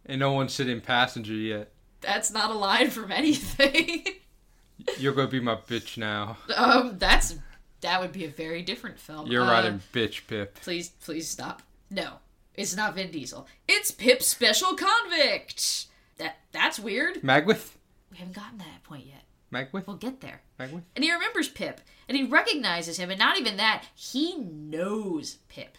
and 0.07 0.19
no 0.19 0.31
one's 0.33 0.53
sitting 0.53 0.81
passenger 0.81 1.33
yet. 1.33 1.71
That's 2.01 2.31
not 2.31 2.49
a 2.51 2.53
line 2.53 2.89
from 2.89 3.11
anything. 3.11 4.05
You're 4.99 5.13
gonna 5.13 5.27
be 5.27 5.39
my 5.39 5.55
bitch 5.55 5.97
now. 5.97 6.37
um, 6.55 6.97
that's 6.97 7.35
that 7.81 8.01
would 8.01 8.11
be 8.11 8.25
a 8.25 8.29
very 8.29 8.61
different 8.61 8.99
film. 8.99 9.27
You're 9.31 9.43
Uh, 9.43 9.51
riding 9.51 9.81
bitch, 9.93 10.25
Pip. 10.27 10.55
Please, 10.61 10.89
please 10.89 11.27
stop. 11.29 11.61
No, 11.89 12.13
it's 12.55 12.75
not 12.75 12.95
Vin 12.95 13.11
Diesel. 13.11 13.47
It's 13.67 13.91
Pip 13.91 14.21
Special 14.23 14.75
Convict. 14.75 15.85
That 16.17 16.37
that's 16.51 16.79
weird. 16.79 17.21
Magwitch? 17.21 17.71
We 18.11 18.17
haven't 18.17 18.35
gotten 18.35 18.59
to 18.59 18.65
that 18.65 18.83
point 18.83 19.05
yet. 19.05 19.23
Magwitch? 19.51 19.87
We'll 19.87 19.95
get 19.97 20.21
there. 20.21 20.41
Magwitch? 20.59 20.83
And 20.95 21.03
he 21.05 21.11
remembers 21.11 21.47
Pip, 21.49 21.81
and 22.07 22.17
he 22.17 22.23
recognizes 22.23 22.97
him, 22.97 23.09
and 23.09 23.19
not 23.19 23.37
even 23.39 23.57
that, 23.57 23.83
he 23.95 24.35
knows 24.37 25.37
Pip, 25.49 25.77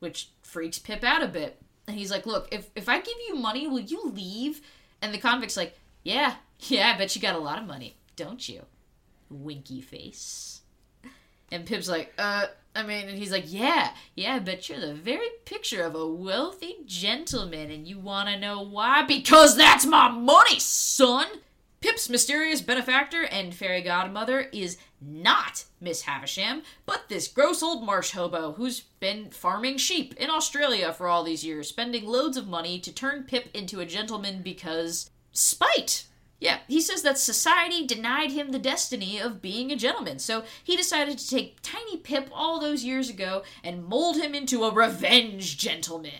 which 0.00 0.30
freaks 0.42 0.78
Pip 0.78 1.02
out 1.04 1.22
a 1.22 1.28
bit. 1.28 1.60
And 1.88 1.96
he's 1.96 2.10
like, 2.10 2.26
Look, 2.26 2.48
if, 2.52 2.70
if 2.74 2.88
I 2.88 2.98
give 2.98 3.16
you 3.28 3.36
money, 3.36 3.66
will 3.66 3.80
you 3.80 4.10
leave? 4.10 4.60
And 5.02 5.12
the 5.12 5.18
convict's 5.18 5.56
like, 5.56 5.76
Yeah, 6.02 6.34
yeah, 6.60 6.92
I 6.94 6.98
bet 6.98 7.14
you 7.14 7.22
got 7.22 7.34
a 7.36 7.38
lot 7.38 7.58
of 7.58 7.66
money. 7.66 7.96
don't 8.16 8.48
you? 8.48 8.62
Winky 9.30 9.80
face. 9.80 10.60
And 11.52 11.64
Pip's 11.64 11.88
like, 11.88 12.12
uh, 12.18 12.46
I 12.74 12.82
mean, 12.82 13.08
and 13.08 13.16
he's 13.16 13.30
like, 13.30 13.44
yeah, 13.46 13.90
yeah, 14.14 14.34
I 14.34 14.38
bet 14.40 14.68
you're 14.68 14.80
the 14.80 14.94
very 14.94 15.28
picture 15.44 15.82
of 15.82 15.94
a 15.94 16.06
wealthy 16.06 16.76
gentleman, 16.84 17.70
and 17.70 17.86
you 17.86 17.98
want 17.98 18.28
to 18.28 18.38
know 18.38 18.62
why? 18.62 19.02
Because 19.02 19.56
that's 19.56 19.86
my 19.86 20.10
money, 20.10 20.58
son! 20.58 21.26
Pip's 21.80 22.08
mysterious 22.08 22.60
benefactor 22.60 23.22
and 23.22 23.54
fairy 23.54 23.80
godmother 23.80 24.40
is 24.52 24.76
not 25.00 25.64
Miss 25.80 26.02
Havisham, 26.02 26.62
but 26.84 27.08
this 27.08 27.28
gross 27.28 27.62
old 27.62 27.84
marsh 27.84 28.12
hobo 28.12 28.52
who's 28.52 28.80
been 29.00 29.30
farming 29.30 29.78
sheep 29.78 30.14
in 30.14 30.30
Australia 30.30 30.92
for 30.92 31.08
all 31.08 31.22
these 31.22 31.44
years, 31.44 31.68
spending 31.68 32.06
loads 32.06 32.36
of 32.36 32.48
money 32.48 32.78
to 32.80 32.92
turn 32.92 33.24
Pip 33.24 33.48
into 33.54 33.80
a 33.80 33.86
gentleman 33.86 34.42
because 34.42 35.10
spite. 35.32 36.06
Yeah, 36.40 36.58
he 36.68 36.80
says 36.80 37.02
that 37.02 37.18
society 37.18 37.86
denied 37.86 38.30
him 38.32 38.50
the 38.50 38.58
destiny 38.58 39.18
of 39.18 39.40
being 39.40 39.72
a 39.72 39.76
gentleman, 39.76 40.18
so 40.18 40.44
he 40.62 40.76
decided 40.76 41.18
to 41.18 41.28
take 41.28 41.62
tiny 41.62 41.96
Pip 41.96 42.28
all 42.32 42.60
those 42.60 42.84
years 42.84 43.08
ago 43.08 43.42
and 43.64 43.84
mold 43.84 44.16
him 44.16 44.34
into 44.34 44.64
a 44.64 44.72
revenge 44.72 45.56
gentleman. 45.56 46.12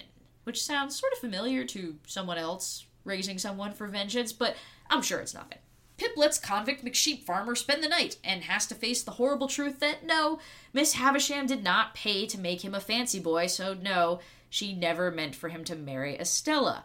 Which 0.45 0.63
sounds 0.63 0.99
sort 0.99 1.13
of 1.13 1.19
familiar 1.19 1.65
to 1.65 1.97
someone 2.07 2.39
else 2.39 2.87
raising 3.05 3.39
someone 3.39 3.73
for 3.73 3.87
vengeance, 3.87 4.33
but 4.33 4.57
I'm 4.89 5.03
sure 5.03 5.21
it's 5.21 5.35
nothing. 5.35 5.59
Pip 5.97 6.13
lets 6.17 6.39
convict 6.39 6.85
McSheep 6.85 7.25
Farmer 7.25 7.55
spend 7.55 7.83
the 7.83 7.89
night 7.89 8.17
and 8.23 8.45
has 8.45 8.67
to 8.67 8.75
face 8.75 9.03
the 9.03 9.13
horrible 9.13 9.49
truth 9.49 9.81
that 9.81 10.05
no, 10.05 10.39
Miss 10.73 10.95
Havisham 10.95 11.47
did 11.47 11.65
not 11.65 11.95
pay 11.95 12.27
to 12.27 12.39
make 12.39 12.65
him 12.65 12.75
a 12.75 12.81
fancy 12.81 13.19
boy, 13.19 13.47
so 13.47 13.75
no, 13.75 14.21
she 14.51 14.75
never 14.75 15.11
meant 15.11 15.35
for 15.35 15.49
him 15.49 15.65
to 15.65 15.75
marry 15.75 16.19
Estella. 16.19 16.85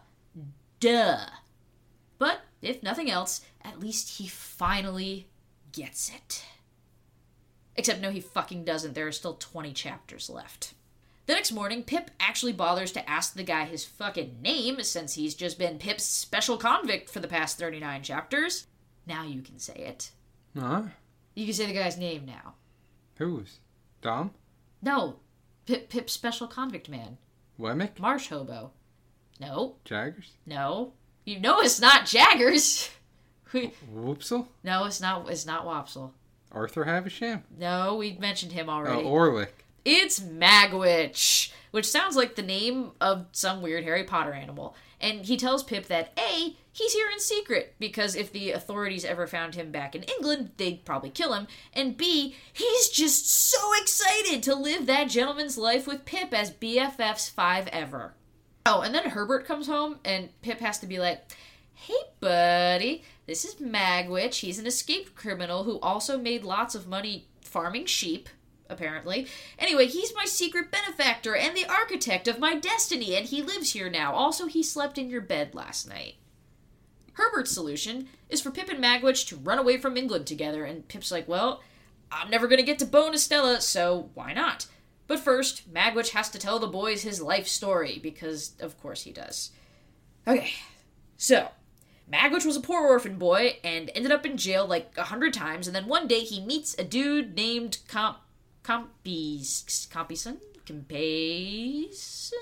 Duh. 0.80 1.26
But 2.18 2.40
if 2.62 2.82
nothing 2.82 3.10
else, 3.10 3.42
at 3.62 3.80
least 3.80 4.18
he 4.18 4.26
finally 4.26 5.28
gets 5.72 6.10
it. 6.10 6.44
Except 7.76 8.00
no, 8.00 8.10
he 8.10 8.20
fucking 8.20 8.64
doesn't. 8.64 8.94
There 8.94 9.06
are 9.06 9.12
still 9.12 9.34
20 9.34 9.72
chapters 9.72 10.30
left. 10.30 10.74
The 11.26 11.34
next 11.34 11.52
morning, 11.52 11.84
Pip 11.84 12.10
actually 12.18 12.52
bothers 12.52 12.92
to 12.92 13.08
ask 13.08 13.34
the 13.34 13.44
guy 13.44 13.64
his 13.64 13.84
fucking 13.84 14.42
name 14.42 14.82
since 14.82 15.14
he's 15.14 15.34
just 15.34 15.58
been 15.58 15.78
Pip's 15.78 16.04
special 16.04 16.56
convict 16.56 17.08
for 17.08 17.20
the 17.20 17.28
past 17.28 17.58
39 17.58 18.02
chapters. 18.02 18.66
Now 19.06 19.24
you 19.24 19.42
can 19.42 19.58
say 19.58 19.74
it. 19.74 20.10
Huh? 20.58 20.82
You 21.34 21.44
can 21.46 21.54
say 21.54 21.66
the 21.66 21.72
guy's 21.72 21.96
name 21.98 22.24
now. 22.26 22.54
Who's? 23.18 23.58
Dom? 24.00 24.32
No, 24.82 25.16
Pip 25.66 25.88
Pip's 25.88 26.12
special 26.12 26.46
convict 26.46 26.88
man. 26.88 27.18
Wemmick? 27.58 27.98
Marsh 27.98 28.28
hobo. 28.28 28.72
No, 29.40 29.76
Jaggers? 29.84 30.32
no. 30.46 30.92
You 31.24 31.38
know 31.38 31.60
it's 31.60 31.80
not 31.80 32.06
Jaggers. 32.06 32.90
We, 33.52 33.70
Whoopsel? 33.94 34.46
no, 34.64 34.86
it's 34.86 34.98
not. 35.02 35.28
It's 35.30 35.44
not 35.44 35.66
Wopsle. 35.66 36.12
Arthur 36.52 36.84
Havisham? 36.84 37.42
No, 37.58 37.96
we 37.96 38.12
mentioned 38.18 38.52
him 38.52 38.70
Oh, 38.70 38.72
already. 38.72 39.02
Uh, 39.02 39.04
Orlick. 39.10 39.48
It's 39.84 40.20
Magwitch, 40.20 41.52
which 41.70 41.86
sounds 41.86 42.16
like 42.16 42.34
the 42.34 42.42
name 42.42 42.92
of 43.00 43.26
some 43.32 43.60
weird 43.60 43.84
Harry 43.84 44.04
Potter 44.04 44.32
animal. 44.32 44.74
And 45.02 45.26
he 45.26 45.36
tells 45.36 45.64
Pip 45.64 45.86
that 45.88 46.12
A, 46.16 46.56
he's 46.72 46.92
here 46.92 47.08
in 47.12 47.18
secret, 47.18 47.74
because 47.80 48.14
if 48.14 48.32
the 48.32 48.52
authorities 48.52 49.04
ever 49.04 49.26
found 49.26 49.56
him 49.56 49.72
back 49.72 49.96
in 49.96 50.04
England, 50.04 50.52
they'd 50.56 50.84
probably 50.84 51.10
kill 51.10 51.34
him. 51.34 51.48
And 51.74 51.96
B, 51.96 52.36
he's 52.52 52.88
just 52.88 53.28
so 53.28 53.58
excited 53.80 54.42
to 54.44 54.54
live 54.54 54.86
that 54.86 55.10
gentleman's 55.10 55.58
life 55.58 55.88
with 55.88 56.04
Pip 56.04 56.32
as 56.32 56.52
BFFs 56.52 57.28
5 57.28 57.66
ever. 57.68 58.14
Oh, 58.64 58.82
and 58.82 58.94
then 58.94 59.10
Herbert 59.10 59.44
comes 59.44 59.66
home, 59.66 59.98
and 60.04 60.28
Pip 60.40 60.60
has 60.60 60.78
to 60.78 60.86
be 60.86 61.00
like, 61.00 61.32
Hey, 61.74 61.94
buddy, 62.20 63.02
this 63.26 63.44
is 63.44 63.56
Magwitch. 63.56 64.36
He's 64.36 64.60
an 64.60 64.68
escaped 64.68 65.16
criminal 65.16 65.64
who 65.64 65.80
also 65.80 66.16
made 66.16 66.44
lots 66.44 66.76
of 66.76 66.86
money 66.86 67.26
farming 67.40 67.86
sheep, 67.86 68.28
apparently. 68.72 69.28
Anyway, 69.58 69.86
he's 69.86 70.14
my 70.14 70.24
secret 70.24 70.72
benefactor 70.72 71.36
and 71.36 71.56
the 71.56 71.70
architect 71.70 72.26
of 72.26 72.40
my 72.40 72.56
destiny, 72.56 73.14
and 73.14 73.26
he 73.26 73.42
lives 73.42 73.72
here 73.72 73.90
now. 73.90 74.14
Also, 74.14 74.46
he 74.46 74.62
slept 74.62 74.98
in 74.98 75.10
your 75.10 75.20
bed 75.20 75.54
last 75.54 75.88
night. 75.88 76.14
Herbert's 77.12 77.52
solution 77.52 78.08
is 78.28 78.40
for 78.40 78.50
Pip 78.50 78.70
and 78.70 78.82
Magwitch 78.82 79.28
to 79.28 79.36
run 79.36 79.58
away 79.58 79.76
from 79.76 79.96
England 79.96 80.26
together, 80.26 80.64
and 80.64 80.88
Pip's 80.88 81.12
like, 81.12 81.28
well, 81.28 81.62
I'm 82.10 82.30
never 82.30 82.48
gonna 82.48 82.62
get 82.62 82.78
to 82.80 82.86
bone 82.86 83.14
Estella, 83.14 83.60
so 83.60 84.10
why 84.14 84.32
not? 84.32 84.66
But 85.06 85.20
first, 85.20 85.72
Magwitch 85.72 86.10
has 86.10 86.30
to 86.30 86.38
tell 86.38 86.58
the 86.58 86.66
boys 86.66 87.02
his 87.02 87.20
life 87.20 87.46
story, 87.46 88.00
because 88.02 88.52
of 88.60 88.80
course 88.80 89.02
he 89.02 89.12
does. 89.12 89.50
Okay, 90.26 90.52
so 91.16 91.48
Magwitch 92.10 92.46
was 92.46 92.56
a 92.56 92.60
poor 92.60 92.86
orphan 92.86 93.16
boy 93.16 93.58
and 93.64 93.90
ended 93.94 94.12
up 94.12 94.24
in 94.24 94.36
jail 94.36 94.66
like 94.66 94.92
a 94.96 95.04
hundred 95.04 95.34
times, 95.34 95.66
and 95.66 95.76
then 95.76 95.86
one 95.86 96.06
day 96.06 96.20
he 96.20 96.44
meets 96.44 96.74
a 96.78 96.84
dude 96.84 97.34
named 97.34 97.78
Comp 97.88 98.18
Compis 98.62 99.90
Compison 99.90 100.38
Compayson 100.64 102.38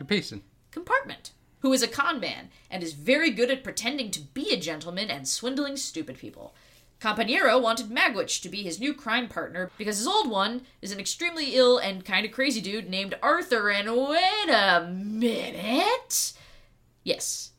Capacin. 0.00 0.40
Compartment, 0.70 1.32
who 1.60 1.72
is 1.72 1.82
a 1.82 1.88
con 1.88 2.20
man 2.20 2.48
and 2.70 2.82
is 2.82 2.94
very 2.94 3.30
good 3.30 3.50
at 3.50 3.64
pretending 3.64 4.10
to 4.12 4.20
be 4.20 4.52
a 4.52 4.56
gentleman 4.56 5.10
and 5.10 5.28
swindling 5.28 5.76
stupid 5.76 6.16
people. 6.16 6.54
Campaniero 7.00 7.60
wanted 7.60 7.90
Magwitch 7.90 8.42
to 8.42 8.48
be 8.48 8.62
his 8.62 8.78
new 8.78 8.92
crime 8.92 9.26
partner 9.28 9.70
because 9.78 9.98
his 9.98 10.06
old 10.06 10.30
one 10.30 10.62
is 10.82 10.92
an 10.92 11.00
extremely 11.00 11.56
ill 11.56 11.78
and 11.78 12.04
kind 12.04 12.26
of 12.26 12.32
crazy 12.32 12.60
dude 12.60 12.90
named 12.90 13.14
Arthur. 13.22 13.70
And 13.70 13.88
wait 13.96 14.48
a 14.50 14.86
minute! 14.90 16.34
Yes, 17.02 17.49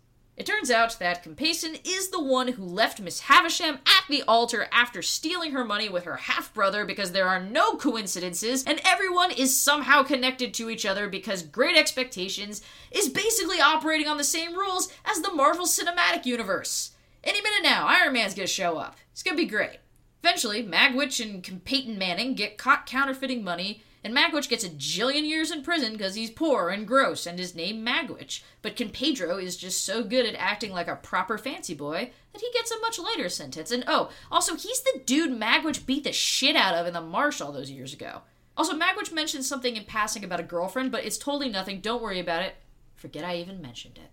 it 0.42 0.48
turns 0.48 0.72
out 0.72 0.98
that 0.98 1.24
Compeyson 1.24 1.80
is 1.84 2.10
the 2.10 2.20
one 2.20 2.48
who 2.48 2.64
left 2.66 3.00
Miss 3.00 3.20
Havisham 3.20 3.76
at 3.86 4.06
the 4.10 4.24
altar 4.24 4.66
after 4.72 5.04
stealing 5.04 5.52
her 5.52 5.64
money 5.64 5.88
with 5.88 6.06
her 6.06 6.16
half 6.16 6.52
brother 6.52 6.84
because 6.84 7.12
there 7.12 7.28
are 7.28 7.40
no 7.40 7.76
coincidences 7.76 8.64
and 8.64 8.82
everyone 8.84 9.30
is 9.30 9.56
somehow 9.56 10.02
connected 10.02 10.52
to 10.56 10.72
each 10.72 10.84
other 10.84 11.08
because 11.08 11.44
Great 11.44 11.78
Expectations 11.78 12.64
is 12.90 13.08
basically 13.08 13.62
operating 13.62 14.08
on 14.08 14.18
the 14.18 14.24
same 14.24 14.56
rules 14.56 14.92
as 15.06 15.22
the 15.22 15.32
Marvel 15.32 15.68
Cinematic 15.68 16.26
Universe. 16.26 16.94
Any 17.24 17.40
minute 17.40 17.62
now, 17.62 17.86
Iron 17.86 18.14
Man's 18.14 18.34
gonna 18.34 18.48
show 18.48 18.80
up. 18.80 18.98
It's 19.12 19.22
gonna 19.22 19.38
be 19.38 19.46
great. 19.46 19.78
Eventually, 20.24 20.64
Magwitch 20.64 21.24
and 21.24 21.64
Peyton 21.66 22.00
Manning 22.00 22.34
get 22.34 22.58
caught 22.58 22.88
counterfeiting 22.88 23.44
money, 23.44 23.84
and 24.04 24.16
Magwitch 24.16 24.50
gets 24.50 24.64
a 24.64 24.70
jillion 24.70 25.28
years 25.28 25.52
in 25.52 25.62
prison 25.62 25.94
because 25.94 26.16
he's 26.16 26.32
poor 26.32 26.70
and 26.70 26.88
gross 26.88 27.28
and 27.28 27.40
is 27.40 27.54
named 27.54 27.88
Magwitch. 27.88 28.42
But 28.62 28.76
Pedro 28.76 29.38
is 29.38 29.56
just 29.56 29.86
so 29.86 30.04
good 30.04 30.26
at 30.26 30.36
acting 30.36 30.72
like 30.72 30.88
a 30.88 30.96
proper 30.96 31.38
fancy 31.38 31.76
boy 31.76 32.12
that 32.34 32.42
he 32.42 32.52
gets 32.52 32.72
a 32.72 32.80
much 32.80 32.98
lighter 32.98 33.30
sentence. 33.30 33.72
And 33.72 33.84
oh, 33.86 34.10
also, 34.32 34.56
he's 34.56 34.82
the 34.82 35.02
dude 35.06 35.40
Magwitch 35.40 35.86
beat 35.86 36.04
the 36.04 36.12
shit 36.12 36.56
out 36.56 36.74
of 36.74 36.88
in 36.88 36.94
the 36.94 37.02
marsh 37.02 37.42
all 37.42 37.52
those 37.52 37.70
years 37.70 37.94
ago. 37.94 38.22
Also, 38.58 38.74
Magwitch 38.74 39.14
mentions 39.14 39.48
something 39.48 39.76
in 39.76 39.86
passing 39.86 40.24
about 40.24 40.40
a 40.40 40.44
girlfriend, 40.44 40.92
but 40.92 41.06
it's 41.06 41.18
totally 41.18 41.50
nothing. 41.50 41.80
Don't 41.80 42.02
worry 42.02 42.20
about 42.20 42.42
it. 42.42 42.56
Forget 42.96 43.24
I 43.24 43.38
even 43.38 43.62
mentioned 43.62 43.98
it. 43.98 44.10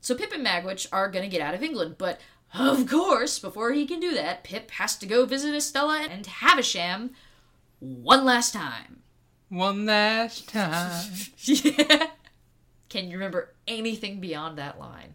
So 0.00 0.14
Pip 0.14 0.32
and 0.32 0.46
Magwitch 0.46 0.86
are 0.90 1.10
gonna 1.10 1.28
get 1.28 1.42
out 1.42 1.54
of 1.54 1.62
England, 1.62 1.96
but 1.98 2.18
of 2.54 2.88
course, 2.88 3.38
before 3.38 3.72
he 3.72 3.86
can 3.86 4.00
do 4.00 4.14
that, 4.14 4.42
Pip 4.42 4.70
has 4.72 4.96
to 4.96 5.06
go 5.06 5.26
visit 5.26 5.54
Estella 5.54 6.06
and 6.10 6.24
Havisham 6.24 7.10
one 7.78 8.24
last 8.24 8.54
time. 8.54 9.02
One 9.48 9.86
last 9.86 10.48
time. 10.48 11.06
yeah. 11.38 12.08
Can 12.88 13.06
you 13.08 13.16
remember 13.16 13.54
anything 13.66 14.20
beyond 14.20 14.58
that 14.58 14.78
line? 14.78 15.14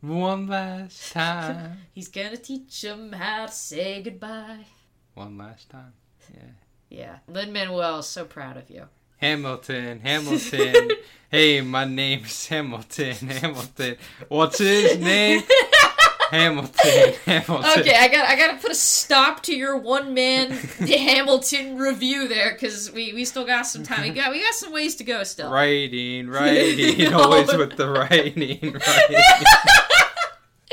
One 0.00 0.48
last 0.48 1.12
time. 1.12 1.78
He's 1.92 2.08
gonna 2.08 2.36
teach 2.36 2.82
him 2.82 3.12
how 3.12 3.46
to 3.46 3.52
say 3.52 4.02
goodbye. 4.02 4.66
One 5.14 5.38
last 5.38 5.70
time. 5.70 5.92
Yeah. 6.34 6.50
Yeah. 6.90 7.16
Lin 7.28 7.52
Manuel, 7.52 8.02
so 8.02 8.24
proud 8.24 8.56
of 8.56 8.68
you. 8.68 8.88
Hamilton, 9.18 10.00
Hamilton. 10.04 10.90
hey, 11.30 11.60
my 11.60 11.84
name's 11.84 12.46
Hamilton, 12.48 13.14
Hamilton. 13.14 13.96
What's 14.28 14.58
his 14.58 14.98
name? 14.98 15.42
Hamilton, 16.32 17.12
Hamilton. 17.26 17.80
Okay, 17.80 17.94
I 17.94 18.08
got 18.08 18.26
I 18.26 18.36
got 18.36 18.52
to 18.52 18.58
put 18.58 18.70
a 18.70 18.74
stop 18.74 19.42
to 19.42 19.54
your 19.54 19.76
one 19.76 20.14
man 20.14 20.50
Hamilton 20.78 21.76
review 21.76 22.26
there 22.26 22.52
because 22.54 22.90
we, 22.90 23.12
we 23.12 23.26
still 23.26 23.44
got 23.44 23.66
some 23.66 23.82
time. 23.82 24.02
We 24.02 24.10
got 24.10 24.32
we 24.32 24.40
got 24.40 24.54
some 24.54 24.72
ways 24.72 24.96
to 24.96 25.04
go 25.04 25.24
still. 25.24 25.52
Writing, 25.52 26.28
writing, 26.30 27.12
always 27.12 27.52
with 27.52 27.76
the 27.76 27.86
writing, 27.86 28.72
writing. 28.72 29.44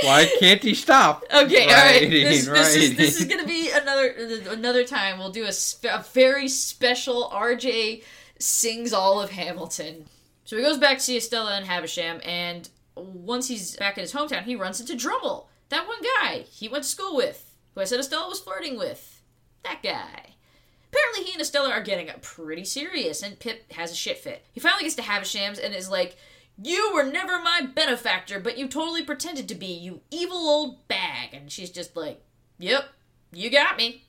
Why 0.01 0.31
can't 0.39 0.63
he 0.63 0.73
stop? 0.75 1.25
Okay, 1.25 1.65
all 1.65 1.71
right. 1.73 2.09
This, 2.09 2.45
this 2.45 2.75
is 2.77 2.95
this 2.95 3.19
is 3.19 3.25
gonna 3.25 3.45
be 3.45 3.69
another 3.69 4.15
another 4.49 4.85
time. 4.85 5.19
We'll 5.19 5.29
do 5.29 5.43
a, 5.43 5.51
sp- 5.51 5.91
a 5.91 6.05
very 6.13 6.47
special 6.47 7.29
RJ 7.33 8.03
sings 8.39 8.93
all 8.93 9.21
of 9.21 9.31
Hamilton. 9.31 10.05
So 10.45 10.55
he 10.55 10.63
goes 10.63 10.77
back 10.77 10.99
to 10.99 11.03
see 11.03 11.17
Estella 11.17 11.57
and 11.57 11.65
Havisham, 11.65 12.21
and 12.23 12.69
once 12.95 13.49
he's 13.49 13.75
back 13.75 13.97
in 13.97 14.01
his 14.01 14.13
hometown, 14.13 14.43
he 14.43 14.55
runs 14.55 14.79
into 14.79 14.93
Drummle, 14.93 15.45
that 15.69 15.87
one 15.87 16.01
guy 16.01 16.39
he 16.49 16.67
went 16.67 16.83
to 16.83 16.89
school 16.89 17.15
with, 17.15 17.55
who 17.73 17.81
I 17.81 17.85
said 17.85 17.99
Estella 17.99 18.27
was 18.27 18.39
flirting 18.39 18.77
with. 18.77 19.21
That 19.63 19.81
guy. 19.83 20.35
Apparently, 20.91 21.23
he 21.23 21.33
and 21.33 21.41
Estella 21.41 21.69
are 21.69 21.83
getting 21.83 22.09
pretty 22.21 22.65
serious, 22.65 23.21
and 23.21 23.39
Pip 23.39 23.71
has 23.73 23.91
a 23.91 23.95
shit 23.95 24.17
fit. 24.17 24.43
He 24.51 24.59
finally 24.59 24.83
gets 24.83 24.95
to 24.95 25.01
Havisham's 25.03 25.59
and 25.59 25.75
is 25.75 25.89
like, 25.89 26.17
You 26.57 26.91
were 26.93 27.03
never 27.03 27.39
my 27.41 27.61
benefactor, 27.61 28.39
but 28.39 28.57
you 28.57 28.67
totally 28.67 29.03
pretended 29.03 29.47
to 29.49 29.55
be, 29.55 29.67
you 29.67 30.01
evil 30.09 30.37
old 30.37 30.87
bag. 30.87 31.33
And 31.33 31.51
she's 31.51 31.69
just 31.69 31.95
like, 31.95 32.23
Yep, 32.57 32.85
You 33.31 33.49
got 33.51 33.77
me. 33.77 34.05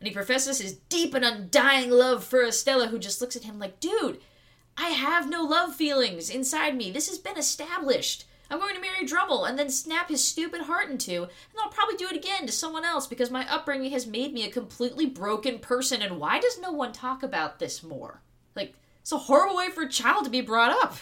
And 0.00 0.08
he 0.08 0.14
professes 0.14 0.60
his 0.60 0.74
deep 0.88 1.14
and 1.14 1.24
undying 1.24 1.88
love 1.88 2.24
for 2.24 2.44
Estella, 2.44 2.88
who 2.88 2.98
just 2.98 3.20
looks 3.20 3.36
at 3.36 3.44
him 3.44 3.60
like, 3.60 3.78
dude, 3.78 4.18
I 4.76 4.88
have 4.88 5.30
no 5.30 5.44
love 5.44 5.76
feelings 5.76 6.28
inside 6.28 6.76
me. 6.76 6.90
This 6.90 7.08
has 7.08 7.18
been 7.18 7.38
established. 7.38 8.24
I'm 8.52 8.58
going 8.58 8.74
to 8.74 8.80
marry 8.80 9.06
Drummle 9.06 9.48
and 9.48 9.58
then 9.58 9.70
snap 9.70 10.10
his 10.10 10.22
stupid 10.22 10.62
heart 10.62 10.90
in 10.90 10.98
two, 10.98 11.22
and 11.22 11.60
I'll 11.60 11.70
probably 11.70 11.96
do 11.96 12.08
it 12.08 12.16
again 12.16 12.44
to 12.46 12.52
someone 12.52 12.84
else 12.84 13.06
because 13.06 13.30
my 13.30 13.50
upbringing 13.50 13.92
has 13.92 14.06
made 14.06 14.34
me 14.34 14.44
a 14.44 14.50
completely 14.50 15.06
broken 15.06 15.58
person, 15.58 16.02
and 16.02 16.20
why 16.20 16.38
does 16.38 16.60
no 16.60 16.70
one 16.70 16.92
talk 16.92 17.22
about 17.22 17.58
this 17.58 17.82
more? 17.82 18.20
Like, 18.54 18.74
it's 19.00 19.10
a 19.10 19.16
horrible 19.16 19.56
way 19.56 19.70
for 19.70 19.84
a 19.84 19.88
child 19.88 20.24
to 20.24 20.30
be 20.30 20.42
brought 20.42 20.70
up. 20.70 20.96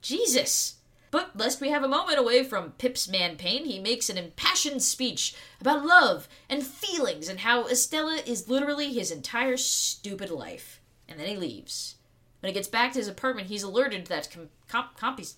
Jesus. 0.00 0.76
But 1.10 1.36
lest 1.36 1.60
we 1.60 1.70
have 1.70 1.82
a 1.82 1.88
moment 1.88 2.20
away 2.20 2.44
from 2.44 2.70
Pip's 2.78 3.08
man 3.08 3.36
pain, 3.36 3.64
he 3.64 3.80
makes 3.80 4.08
an 4.08 4.16
impassioned 4.16 4.82
speech 4.82 5.34
about 5.60 5.84
love 5.84 6.28
and 6.48 6.64
feelings 6.64 7.28
and 7.28 7.40
how 7.40 7.66
Estella 7.66 8.20
is 8.24 8.48
literally 8.48 8.92
his 8.92 9.10
entire 9.10 9.56
stupid 9.56 10.30
life. 10.30 10.80
And 11.08 11.18
then 11.18 11.26
he 11.26 11.36
leaves. 11.36 11.96
When 12.42 12.48
he 12.48 12.54
gets 12.54 12.66
back 12.66 12.92
to 12.92 12.98
his 12.98 13.06
apartment, 13.06 13.46
he's 13.46 13.62
alerted 13.62 14.06
that 14.08 14.28
com- 14.32 14.48
comp- 14.66 14.98
compis- 14.98 15.36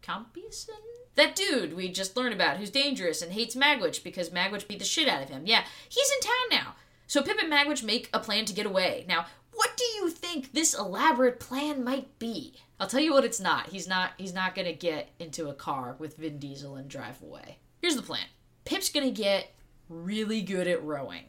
compison? 0.00 0.76
That 1.16 1.34
dude 1.34 1.74
we 1.74 1.90
just 1.90 2.16
learned 2.16 2.32
about 2.32 2.58
who's 2.58 2.70
dangerous 2.70 3.20
and 3.20 3.32
hates 3.32 3.56
Magwitch 3.56 4.04
because 4.04 4.30
Magwitch 4.30 4.68
beat 4.68 4.78
the 4.78 4.84
shit 4.84 5.08
out 5.08 5.24
of 5.24 5.28
him. 5.28 5.42
Yeah, 5.44 5.64
he's 5.88 6.08
in 6.08 6.20
town 6.20 6.62
now. 6.64 6.76
So 7.08 7.20
Pip 7.20 7.38
and 7.42 7.52
Magwitch 7.52 7.82
make 7.82 8.08
a 8.12 8.20
plan 8.20 8.44
to 8.44 8.54
get 8.54 8.64
away. 8.64 9.04
Now, 9.08 9.26
what 9.54 9.76
do 9.76 9.82
you 9.96 10.08
think 10.08 10.52
this 10.52 10.72
elaborate 10.72 11.40
plan 11.40 11.82
might 11.82 12.16
be? 12.20 12.54
I'll 12.78 12.86
tell 12.86 13.00
you 13.00 13.12
what 13.12 13.24
it's 13.24 13.40
not. 13.40 13.70
He's 13.70 13.88
not 13.88 14.12
he's 14.18 14.32
not 14.32 14.54
to 14.68 14.72
get 14.72 15.08
into 15.18 15.48
a 15.48 15.54
car 15.54 15.96
with 15.98 16.16
Vin 16.16 16.38
Diesel 16.38 16.76
and 16.76 16.88
drive 16.88 17.20
away. 17.22 17.58
Here's 17.82 17.96
the 17.96 18.02
plan. 18.02 18.26
Pip's 18.64 18.88
to 19.12 19.20
get 19.22 19.52
really 19.88 20.42
good 20.42 20.68
at 20.68 20.84
rowing. 20.84 21.24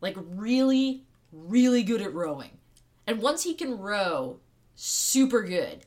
Like 0.00 0.16
really 0.18 1.04
really 1.32 1.82
good 1.82 2.02
at 2.02 2.14
rowing. 2.14 2.58
And 3.06 3.20
once 3.22 3.44
he 3.44 3.54
can 3.54 3.78
row 3.78 4.40
super 4.74 5.42
good, 5.42 5.84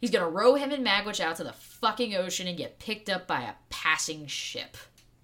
he's 0.00 0.10
going 0.10 0.24
to 0.24 0.30
row 0.30 0.54
him 0.54 0.70
and 0.70 0.86
Magwitch 0.86 1.20
out 1.20 1.36
to 1.36 1.44
the 1.44 1.52
fucking 1.52 2.14
ocean 2.14 2.46
and 2.46 2.56
get 2.56 2.78
picked 2.78 3.10
up 3.10 3.26
by 3.26 3.42
a 3.42 3.54
passing 3.70 4.26
ship. 4.26 4.76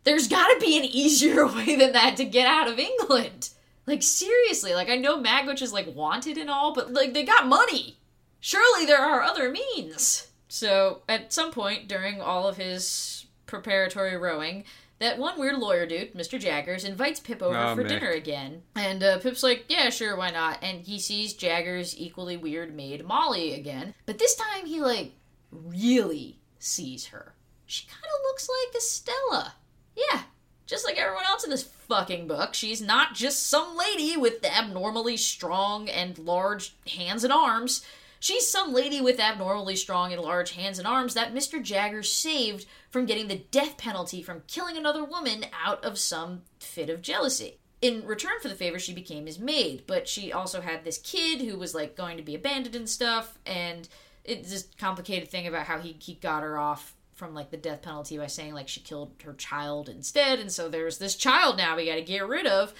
There's 0.04 0.28
got 0.28 0.48
to 0.48 0.60
be 0.60 0.78
an 0.78 0.84
easier 0.84 1.46
way 1.54 1.76
than 1.76 1.92
that 1.92 2.16
to 2.16 2.24
get 2.24 2.46
out 2.46 2.68
of 2.68 2.78
England. 2.78 3.50
Like 3.86 4.02
seriously, 4.02 4.74
like 4.74 4.90
I 4.90 4.96
know 4.96 5.22
Magwitch 5.22 5.62
is 5.62 5.72
like 5.72 5.94
wanted 5.94 6.36
and 6.36 6.50
all, 6.50 6.74
but 6.74 6.92
like 6.92 7.14
they 7.14 7.24
got 7.24 7.46
money. 7.46 7.98
Surely 8.40 8.84
there 8.84 9.00
are 9.00 9.22
other 9.22 9.50
means. 9.50 10.28
So 10.48 11.02
at 11.08 11.32
some 11.32 11.52
point 11.52 11.88
during 11.88 12.20
all 12.20 12.48
of 12.48 12.56
his 12.56 13.26
preparatory 13.46 14.16
rowing, 14.16 14.64
that 15.00 15.18
one 15.18 15.38
weird 15.38 15.58
lawyer 15.58 15.86
dude, 15.86 16.14
Mr. 16.14 16.38
Jaggers, 16.40 16.84
invites 16.84 17.20
Pip 17.20 17.42
over 17.42 17.56
Oh, 17.56 17.74
for 17.74 17.84
Mick. 17.84 17.88
dinner 17.88 18.10
again. 18.10 18.62
And 18.74 19.02
uh, 19.02 19.18
Pip's 19.18 19.42
like, 19.42 19.64
yeah, 19.68 19.90
sure, 19.90 20.16
why 20.16 20.30
not? 20.30 20.58
And 20.62 20.80
he 20.80 20.98
sees 20.98 21.34
Jaggers' 21.34 21.98
equally 21.98 22.36
weird 22.36 22.74
maid, 22.74 23.04
Molly, 23.06 23.54
again. 23.54 23.94
But 24.06 24.18
this 24.18 24.34
time 24.34 24.66
he, 24.66 24.80
like, 24.80 25.12
really 25.52 26.38
sees 26.58 27.06
her. 27.06 27.34
She 27.66 27.86
kind 27.86 28.04
of 28.04 28.22
looks 28.24 28.48
like 28.48 28.74
Estella. 28.76 29.54
Yeah, 29.96 30.22
just 30.66 30.84
like 30.86 30.96
everyone 30.98 31.24
else 31.26 31.44
in 31.44 31.50
this 31.50 31.62
fucking 31.64 32.26
book, 32.26 32.54
she's 32.54 32.80
not 32.80 33.14
just 33.14 33.46
some 33.46 33.76
lady 33.76 34.16
with 34.16 34.44
abnormally 34.44 35.16
strong 35.16 35.88
and 35.88 36.18
large 36.18 36.74
hands 36.96 37.24
and 37.24 37.32
arms. 37.32 37.84
She's 38.20 38.48
some 38.48 38.72
lady 38.72 39.00
with 39.00 39.20
abnormally 39.20 39.76
strong 39.76 40.12
and 40.12 40.20
large 40.20 40.52
hands 40.52 40.78
and 40.78 40.88
arms 40.88 41.14
that 41.14 41.34
Mr. 41.34 41.62
Jagger 41.62 42.02
saved 42.02 42.66
from 42.90 43.06
getting 43.06 43.28
the 43.28 43.44
death 43.50 43.76
penalty 43.76 44.22
from 44.22 44.42
killing 44.46 44.76
another 44.76 45.04
woman 45.04 45.46
out 45.64 45.84
of 45.84 45.98
some 45.98 46.42
fit 46.58 46.90
of 46.90 47.02
jealousy. 47.02 47.58
In 47.80 48.04
return 48.04 48.40
for 48.42 48.48
the 48.48 48.56
favor, 48.56 48.78
she 48.80 48.92
became 48.92 49.26
his 49.26 49.38
maid, 49.38 49.84
but 49.86 50.08
she 50.08 50.32
also 50.32 50.60
had 50.60 50.82
this 50.82 50.98
kid 50.98 51.42
who 51.42 51.56
was 51.56 51.74
like 51.74 51.96
going 51.96 52.16
to 52.16 52.24
be 52.24 52.34
abandoned 52.34 52.74
and 52.74 52.88
stuff, 52.88 53.38
and 53.46 53.88
it's 54.24 54.50
this 54.50 54.68
complicated 54.78 55.28
thing 55.28 55.46
about 55.46 55.66
how 55.66 55.78
he, 55.78 55.96
he 56.00 56.14
got 56.14 56.42
her 56.42 56.58
off 56.58 56.94
from 57.14 57.34
like 57.34 57.50
the 57.50 57.56
death 57.56 57.82
penalty 57.82 58.18
by 58.18 58.26
saying 58.26 58.52
like 58.52 58.68
she 58.68 58.80
killed 58.80 59.12
her 59.22 59.32
child 59.34 59.88
instead, 59.88 60.40
and 60.40 60.50
so 60.50 60.68
there's 60.68 60.98
this 60.98 61.14
child 61.14 61.56
now 61.56 61.76
we 61.76 61.86
gotta 61.86 62.02
get 62.02 62.26
rid 62.26 62.46
of. 62.46 62.74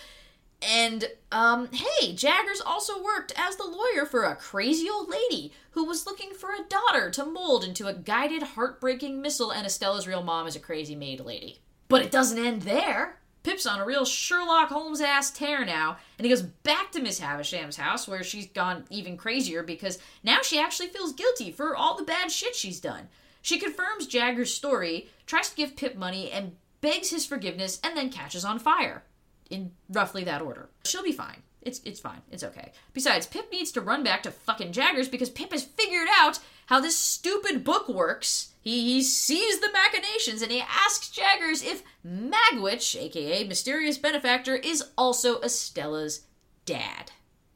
And 0.61 1.09
um, 1.31 1.69
hey, 1.73 2.15
Jaggers 2.15 2.61
also 2.61 3.03
worked 3.03 3.33
as 3.37 3.57
the 3.57 3.65
lawyer 3.65 4.05
for 4.05 4.25
a 4.25 4.35
crazy 4.37 4.89
old 4.91 5.09
lady 5.09 5.53
who 5.71 5.85
was 5.85 6.07
looking 6.07 6.33
for 6.35 6.51
a 6.51 6.69
daughter 6.69 7.11
to 7.13 7.25
mold 7.25 7.63
into 7.63 7.87
a 7.87 7.95
guided, 7.95 8.43
heartbreaking 8.43 9.23
missile, 9.23 9.53
and 9.53 9.67
Estella's 9.67 10.09
real 10.09 10.23
mom 10.23 10.47
is 10.47 10.57
a 10.57 10.61
crazy 10.61 10.97
maid 10.97 11.21
lady. 11.21 11.61
But 11.89 12.03
it 12.03 12.11
doesn't 12.11 12.45
end 12.45 12.63
there. 12.63 13.19
Pip's 13.45 13.67
on 13.67 13.81
a 13.81 13.87
real 13.87 14.05
Sherlock 14.05 14.69
Holmes 14.69 15.01
ass 15.01 15.31
tear 15.31 15.65
now, 15.65 15.97
and 16.19 16.25
he 16.25 16.31
goes 16.31 16.43
back 16.43 16.91
to 16.93 17.01
Miss 17.01 17.21
Havisham's 17.21 17.77
house 17.77 18.09
where 18.09 18.25
she's 18.25 18.49
gone 18.49 18.85
even 18.91 19.17
crazier 19.17 19.63
because 19.63 19.99
now 20.25 20.43
she 20.43 20.59
actually 20.59 20.89
feels 20.89 21.13
guilty 21.13 21.53
for 21.53 21.77
all 21.77 21.97
the 21.97 22.03
bad 22.03 22.33
shit 22.33 22.57
she's 22.57 22.81
done. 22.81 23.09
She 23.41 23.59
confirms 23.59 24.09
Jagger's 24.09 24.53
story, 24.53 25.09
tries 25.25 25.51
to 25.51 25.57
give 25.57 25.77
Pip 25.77 25.97
money, 25.97 26.31
and 26.33 26.57
begs 26.81 27.11
his 27.11 27.25
forgiveness, 27.25 27.81
and 27.83 27.97
then 27.97 28.11
catches 28.11 28.45
on 28.45 28.59
fire 28.59 29.05
in 29.51 29.73
roughly 29.89 30.25
that 30.25 30.43
order. 30.43 30.69
She'll 30.85 31.03
be 31.03 31.13
fine. 31.13 31.43
It's 31.63 31.81
it's 31.85 32.01
fine. 32.01 32.23
It's 32.31 32.45
okay. 32.45 32.73
Besides, 32.93 33.27
Pip 33.27 33.51
needs 33.51 33.73
to 33.73 33.81
run 33.81 34.03
back 34.05 34.23
to 34.23 34.31
fucking 34.31 34.73
Jaggers 34.73 35.09
because 35.09 35.29
Pip 35.29 35.53
has 35.53 35.65
figured 35.65 36.09
out 36.19 36.39
how 36.67 36.81
this 36.81 36.97
stupid 36.97 37.65
book 37.65 37.89
works. 37.89 38.53
He, 38.61 38.95
he 38.95 39.03
sees 39.03 39.61
the 39.61 39.71
machinations 39.73 40.41
and 40.43 40.53
he 40.53 40.61
asks 40.61 41.11
Jaggers 41.11 41.63
if 41.63 41.83
Magwitch, 42.07 42.95
aka 43.01 43.45
Mysterious 43.45 43.99
Benefactor, 43.99 44.55
is 44.57 44.85
also 44.97 45.41
Estella's 45.41 46.23
dad. 46.65 47.11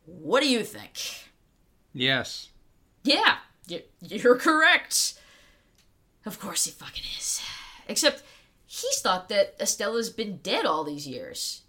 What 0.05 0.41
do 0.43 0.49
you 0.49 0.65
think? 0.65 1.29
Yes. 1.93 2.49
Yeah, 3.05 3.37
y- 3.69 3.85
you're 4.01 4.37
correct. 4.39 5.15
Of 6.27 6.39
course 6.41 6.65
he 6.65 6.71
fucking 6.71 7.03
is. 7.19 7.41
Except 7.89 8.23
he's 8.67 9.01
thought 9.01 9.29
that 9.29 9.55
Estella's 9.61 10.11
been 10.11 10.39
dead 10.39 10.65
all 10.67 10.85
these 10.85 11.07
years. 11.07 11.62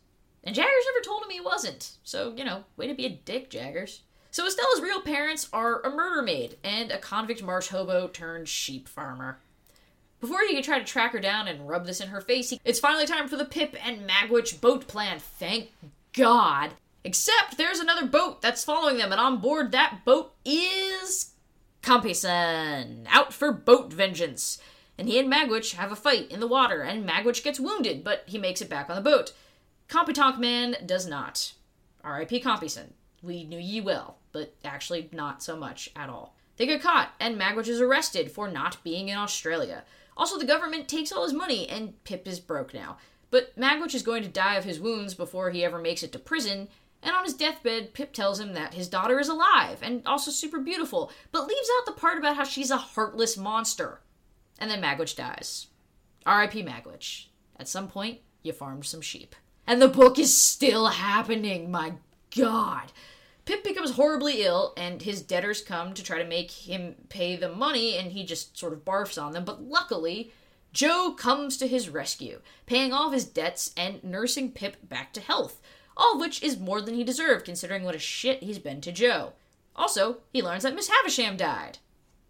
And 0.44 0.54
Jaggers 0.56 0.86
never 0.94 1.04
told 1.04 1.24
him 1.24 1.30
he 1.30 1.40
wasn't. 1.40 1.92
So, 2.04 2.34
you 2.36 2.44
know, 2.44 2.66
way 2.76 2.88
to 2.88 2.94
be 2.94 3.06
a 3.06 3.10
dick, 3.10 3.50
Jaggers. 3.50 4.02
So 4.32 4.46
Estella's 4.46 4.82
real 4.82 5.02
parents 5.02 5.48
are 5.54 5.82
a 5.82 5.90
murder 5.90 6.22
maid 6.22 6.58
and 6.64 6.92
a 6.92 6.98
convict 6.98 7.44
marsh 7.44 7.68
hobo 7.70 8.08
turned 8.08 8.50
sheep 8.50 8.88
farmer. 8.88 9.40
Before 10.20 10.40
he 10.48 10.56
could 10.56 10.64
try 10.64 10.80
to 10.80 10.86
track 10.86 11.12
her 11.12 11.20
down 11.20 11.48
and 11.48 11.68
rub 11.68 11.86
this 11.86 12.02
in 12.02 12.08
her 12.10 12.22
face, 12.22 12.50
he- 12.50 12.60
it's 12.66 12.80
finally 12.80 13.06
time 13.06 13.28
for 13.28 13.36
the 13.36 13.46
Pip 13.46 13.76
and 13.86 14.10
Magwitch 14.10 14.60
boat 14.60 14.88
plan. 14.88 15.20
Thank 15.20 15.72
God. 16.14 16.72
Except 17.04 17.58
there's 17.58 17.80
another 17.80 18.06
boat 18.06 18.42
that's 18.42 18.64
following 18.64 18.98
them, 18.98 19.12
and 19.12 19.20
on 19.20 19.38
board 19.40 19.72
that 19.72 20.06
boat 20.06 20.34
is 20.46 21.34
Compeyson, 21.82 23.06
out 23.10 23.34
for 23.34 23.52
boat 23.52 23.92
vengeance. 23.92 24.58
And 24.98 25.08
he 25.10 25.20
and 25.20 25.32
Magwitch 25.32 25.74
have 25.74 25.92
a 25.92 25.96
fight 25.98 26.32
in 26.32 26.40
the 26.40 26.48
water, 26.48 26.82
and 26.82 27.08
Magwitch 27.08 27.44
gets 27.44 27.60
wounded, 27.60 28.04
but 28.04 28.24
he 28.26 28.38
makes 28.38 28.62
it 28.62 28.70
back 28.70 28.90
on 28.90 28.96
the 28.96 29.02
boat. 29.02 29.34
Competonk 29.94 30.40
Man 30.40 30.76
does 30.88 31.06
not. 31.06 31.54
R.I.P. 32.04 32.42
Compeyson. 32.42 32.94
We 33.22 33.44
knew 33.44 33.60
ye 33.60 33.80
well, 33.80 34.18
but 34.32 34.56
actually 34.66 35.08
not 35.12 35.44
so 35.44 35.56
much 35.56 35.92
at 35.96 36.10
all. 36.10 36.36
They 36.58 36.66
get 36.66 36.82
caught, 36.82 37.14
and 37.20 37.40
Magwitch 37.40 37.68
is 37.68 37.80
arrested 37.80 38.32
for 38.32 38.48
not 38.48 38.84
being 38.84 39.10
in 39.10 39.20
Australia. 39.20 39.84
Also, 40.18 40.40
the 40.40 40.46
government 40.46 40.88
takes 40.88 41.12
all 41.12 41.22
his 41.22 41.32
money, 41.32 41.70
and 41.70 42.04
Pip 42.06 42.28
is 42.28 42.40
broke 42.40 42.74
now. 42.74 42.98
But 43.30 43.56
Magwitch 43.56 43.94
is 43.94 44.02
going 44.02 44.24
to 44.24 44.30
die 44.30 44.56
of 44.56 44.64
his 44.64 44.80
wounds 44.80 45.14
before 45.14 45.52
he 45.52 45.64
ever 45.64 45.78
makes 45.78 46.02
it 46.02 46.12
to 46.14 46.20
prison, 46.20 46.70
and 47.04 47.16
on 47.16 47.24
his 47.24 47.36
deathbed, 47.36 47.94
Pip 47.94 48.14
tells 48.14 48.40
him 48.40 48.56
that 48.56 48.74
his 48.74 48.90
daughter 48.90 49.20
is 49.20 49.30
alive 49.30 49.78
and 49.84 50.02
also 50.08 50.32
super 50.32 50.60
beautiful, 50.60 51.12
but 51.32 51.46
leaves 51.46 51.70
out 51.78 51.86
the 51.86 51.92
part 51.92 52.18
about 52.18 52.36
how 52.36 52.46
she's 52.46 52.72
a 52.72 52.78
heartless 52.78 53.38
monster. 53.38 54.02
And 54.58 54.72
then 54.72 54.82
Magwitch 54.82 55.16
dies. 55.16 55.68
R.I.P. 56.26 56.64
Magwitch. 56.64 57.28
At 57.60 57.68
some 57.68 57.88
point, 57.88 58.22
you 58.42 58.54
farmed 58.54 58.86
some 58.86 59.02
sheep. 59.02 59.36
And 59.66 59.82
the 59.82 59.88
book 59.88 60.20
is 60.20 60.36
still 60.36 60.88
happening, 60.88 61.72
my 61.72 61.94
god. 62.36 62.92
Pip 63.46 63.64
becomes 63.64 63.92
horribly 63.92 64.44
ill, 64.44 64.74
and 64.78 65.02
his 65.02 65.22
debtors 65.22 65.62
come 65.62 65.94
to 65.94 66.04
try 66.04 66.18
to 66.18 66.28
make 66.28 66.50
him 66.52 66.96
pay 67.10 67.36
the 67.36 67.50
money, 67.50 67.98
and 67.98 68.12
he 68.12 68.24
just 68.24 68.58
sort 68.58 68.74
of 68.74 68.86
barfs 68.86 69.22
on 69.22 69.34
them. 69.34 69.44
But 69.44 69.64
luckily, 69.64 70.32
Joe 70.72 71.14
comes 71.18 71.58
to 71.58 71.68
his 71.68 71.90
rescue, 71.90 72.40
paying 72.66 72.94
off 72.94 73.14
his 73.14 73.26
debts 73.26 73.72
and 73.76 74.04
nursing 74.04 74.52
Pip 74.52 74.78
back 74.88 75.14
to 75.14 75.22
health, 75.22 75.62
all 75.96 76.14
of 76.14 76.20
which 76.20 76.42
is 76.42 76.58
more 76.58 76.82
than 76.82 76.96
he 76.96 77.04
deserved 77.04 77.46
considering 77.46 77.84
what 77.84 77.96
a 77.96 78.00
shit 78.00 78.44
he's 78.44 78.60
been 78.60 78.82
to 78.82 78.92
Joe. 78.92 79.34
Also, 79.76 80.18
he 80.32 80.42
learns 80.42 80.64
that 80.64 80.76
Miss 80.76 80.90
Havisham 80.90 81.38
died. 81.38 81.80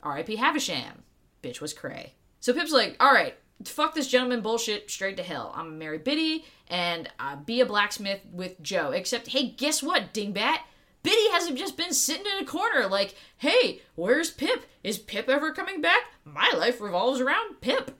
R.I.P. 0.02 0.36
Havisham. 0.36 1.04
Bitch 1.42 1.62
was 1.62 1.74
cray. 1.74 2.14
So 2.40 2.54
Pip's 2.54 2.72
like, 2.72 3.02
alright, 3.02 3.36
fuck 3.68 3.94
this 3.94 4.08
gentleman 4.08 4.42
bullshit 4.42 4.90
straight 4.90 5.18
to 5.18 5.24
hell. 5.24 5.54
I'm 5.56 5.80
gonna 5.80 5.98
Biddy 6.00 6.46
and 6.68 7.10
uh, 7.20 7.36
be 7.36 7.62
a 7.62 7.66
blacksmith 7.66 8.22
with 8.32 8.62
Joe. 8.62 8.92
Except, 8.92 9.28
hey, 9.28 9.50
guess 9.50 9.84
what, 9.84 10.14
dingbat? 10.14 10.58
Biddy 11.04 11.30
hasn't 11.32 11.58
just 11.58 11.76
been 11.76 11.94
sitting 11.94 12.26
in 12.38 12.44
a 12.44 12.48
corner 12.48 12.88
like, 12.88 13.16
hey, 13.38 13.82
where's 13.96 14.32
Pip? 14.32 14.66
Is 14.84 14.98
Pip 14.98 15.28
ever 15.30 15.52
coming 15.52 15.82
back? 15.82 16.02
My 16.24 16.52
life 16.58 16.80
revolves 16.80 17.20
around 17.20 17.60
Pip. 17.62 17.92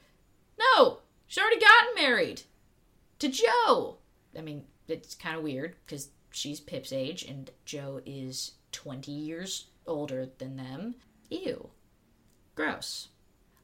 No, 0.58 1.00
she's 1.28 1.42
already 1.42 1.60
gotten 1.60 1.96
married. 1.96 2.44
to 3.20 3.28
Joe. 3.30 3.98
I 4.38 4.42
mean, 4.42 4.64
it's 4.88 5.16
kind 5.16 5.38
of 5.38 5.44
weird 5.44 5.76
because 5.86 6.10
she's 6.32 6.60
Pip's 6.60 6.92
age 6.94 7.24
and 7.24 7.52
Joe 7.66 8.02
is 8.06 8.52
20 8.72 9.12
years 9.12 9.68
older 9.86 10.30
than 10.38 10.56
them. 10.56 10.96
Ew. 11.30 11.70
Gross. 12.56 13.10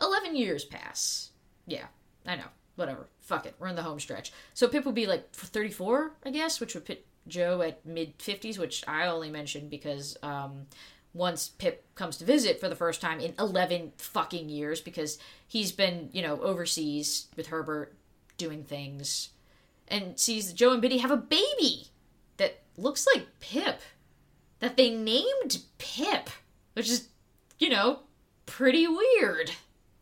11 0.01 0.35
years 0.35 0.65
pass. 0.65 1.31
Yeah, 1.69 1.85
I 2.25 2.35
know. 2.35 2.47
Whatever. 2.75 3.07
Fuck 3.19 3.45
it. 3.45 3.55
We're 3.59 3.67
in 3.67 3.75
the 3.75 3.83
home 3.83 3.99
stretch. 3.99 4.31
So 4.53 4.67
Pip 4.67 4.85
would 4.85 4.95
be 4.95 5.05
like 5.05 5.31
34, 5.31 6.13
I 6.25 6.31
guess, 6.31 6.59
which 6.59 6.73
would 6.73 6.85
put 6.85 7.05
Joe 7.27 7.61
at 7.61 7.85
mid 7.85 8.17
50s, 8.17 8.57
which 8.57 8.83
I 8.87 9.07
only 9.07 9.29
mentioned 9.29 9.69
because 9.69 10.17
um, 10.23 10.65
once 11.13 11.49
Pip 11.49 11.83
comes 11.95 12.17
to 12.17 12.25
visit 12.25 12.59
for 12.59 12.69
the 12.69 12.75
first 12.75 13.01
time 13.01 13.19
in 13.19 13.33
11 13.37 13.93
fucking 13.97 14.49
years, 14.49 14.81
because 14.81 15.19
he's 15.47 15.71
been, 15.71 16.09
you 16.11 16.21
know, 16.21 16.41
overseas 16.41 17.27
with 17.35 17.47
Herbert 17.47 17.95
doing 18.37 18.63
things, 18.63 19.29
and 19.87 20.19
sees 20.19 20.53
Joe 20.53 20.71
and 20.71 20.81
Biddy 20.81 20.99
have 20.99 21.11
a 21.11 21.17
baby 21.17 21.87
that 22.37 22.61
looks 22.77 23.05
like 23.13 23.27
Pip, 23.39 23.81
that 24.59 24.77
they 24.77 24.89
named 24.89 25.63
Pip, 25.77 26.29
which 26.73 26.89
is, 26.89 27.09
you 27.59 27.69
know, 27.69 27.99
pretty 28.45 28.87
weird. 28.87 29.51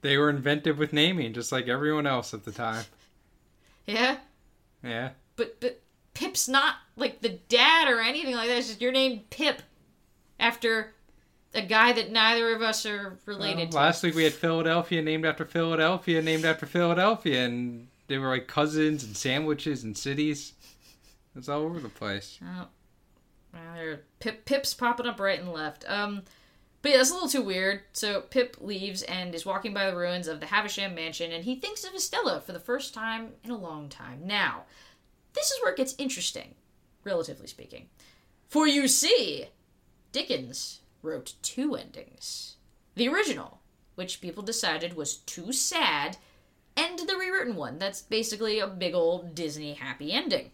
They 0.01 0.17
were 0.17 0.29
inventive 0.29 0.77
with 0.77 0.93
naming, 0.93 1.33
just 1.33 1.51
like 1.51 1.67
everyone 1.67 2.05
else 2.07 2.33
at 2.33 2.45
the 2.45 2.51
time. 2.51 2.85
Yeah? 3.85 4.17
Yeah. 4.83 5.09
But 5.35 5.59
but 5.59 5.81
Pip's 6.13 6.47
not 6.47 6.75
like 6.95 7.21
the 7.21 7.39
dad 7.49 7.87
or 7.87 7.99
anything 7.99 8.35
like 8.35 8.47
that. 8.47 8.57
It's 8.57 8.67
just 8.67 8.81
your 8.81 8.91
name 8.91 9.21
Pip 9.29 9.61
after 10.39 10.93
a 11.53 11.61
guy 11.61 11.93
that 11.93 12.11
neither 12.11 12.53
of 12.53 12.61
us 12.61 12.85
are 12.85 13.17
related 13.25 13.73
Well, 13.73 13.83
last 13.83 14.03
week 14.03 14.15
we 14.15 14.23
had 14.23 14.33
Philadelphia 14.33 15.01
named 15.01 15.25
after 15.25 15.45
Philadelphia, 15.45 16.21
named 16.21 16.45
after 16.45 16.65
Philadelphia, 16.65 17.45
and 17.45 17.87
they 18.07 18.17
were 18.17 18.27
like 18.27 18.47
cousins 18.47 19.03
and 19.03 19.15
sandwiches 19.15 19.83
and 19.83 19.97
cities. 19.97 20.53
It's 21.35 21.49
all 21.49 21.61
over 21.61 21.79
the 21.79 21.89
place. 21.89 22.39
Oh. 22.43 22.67
Well, 23.53 23.97
Pip 24.19 24.45
Pip's 24.45 24.73
popping 24.73 25.07
up 25.07 25.19
right 25.19 25.39
and 25.39 25.51
left. 25.51 25.85
Um 25.87 26.23
but 26.87 26.91
yeah, 26.91 26.97
that's 26.99 27.11
a 27.11 27.15
little 27.15 27.27
too 27.27 27.41
weird. 27.41 27.81
So 27.91 28.21
Pip 28.21 28.55
leaves 28.61 29.01
and 29.01 29.35
is 29.35 29.45
walking 29.45 29.73
by 29.73 29.91
the 29.91 29.97
ruins 29.97 30.25
of 30.25 30.39
the 30.39 30.45
Havisham 30.45 30.95
mansion 30.95 31.33
and 31.33 31.43
he 31.43 31.57
thinks 31.57 31.83
of 31.83 31.93
Estella 31.93 32.39
for 32.39 32.53
the 32.53 32.61
first 32.61 32.93
time 32.93 33.31
in 33.43 33.51
a 33.51 33.57
long 33.57 33.89
time. 33.89 34.21
Now, 34.23 34.63
this 35.33 35.47
is 35.51 35.59
where 35.61 35.73
it 35.73 35.77
gets 35.77 35.95
interesting, 35.97 36.55
relatively 37.03 37.47
speaking. 37.47 37.87
For 38.47 38.67
you 38.67 38.87
see, 38.87 39.47
Dickens 40.13 40.79
wrote 41.01 41.33
two 41.41 41.75
endings. 41.75 42.55
The 42.95 43.09
original, 43.09 43.59
which 43.95 44.21
people 44.21 44.41
decided 44.41 44.95
was 44.95 45.17
too 45.17 45.51
sad, 45.51 46.15
and 46.77 46.99
the 46.99 47.17
rewritten 47.17 47.57
one 47.57 47.79
that's 47.79 48.01
basically 48.01 48.59
a 48.59 48.67
big 48.67 48.95
old 48.95 49.35
Disney 49.35 49.73
happy 49.73 50.13
ending. 50.13 50.51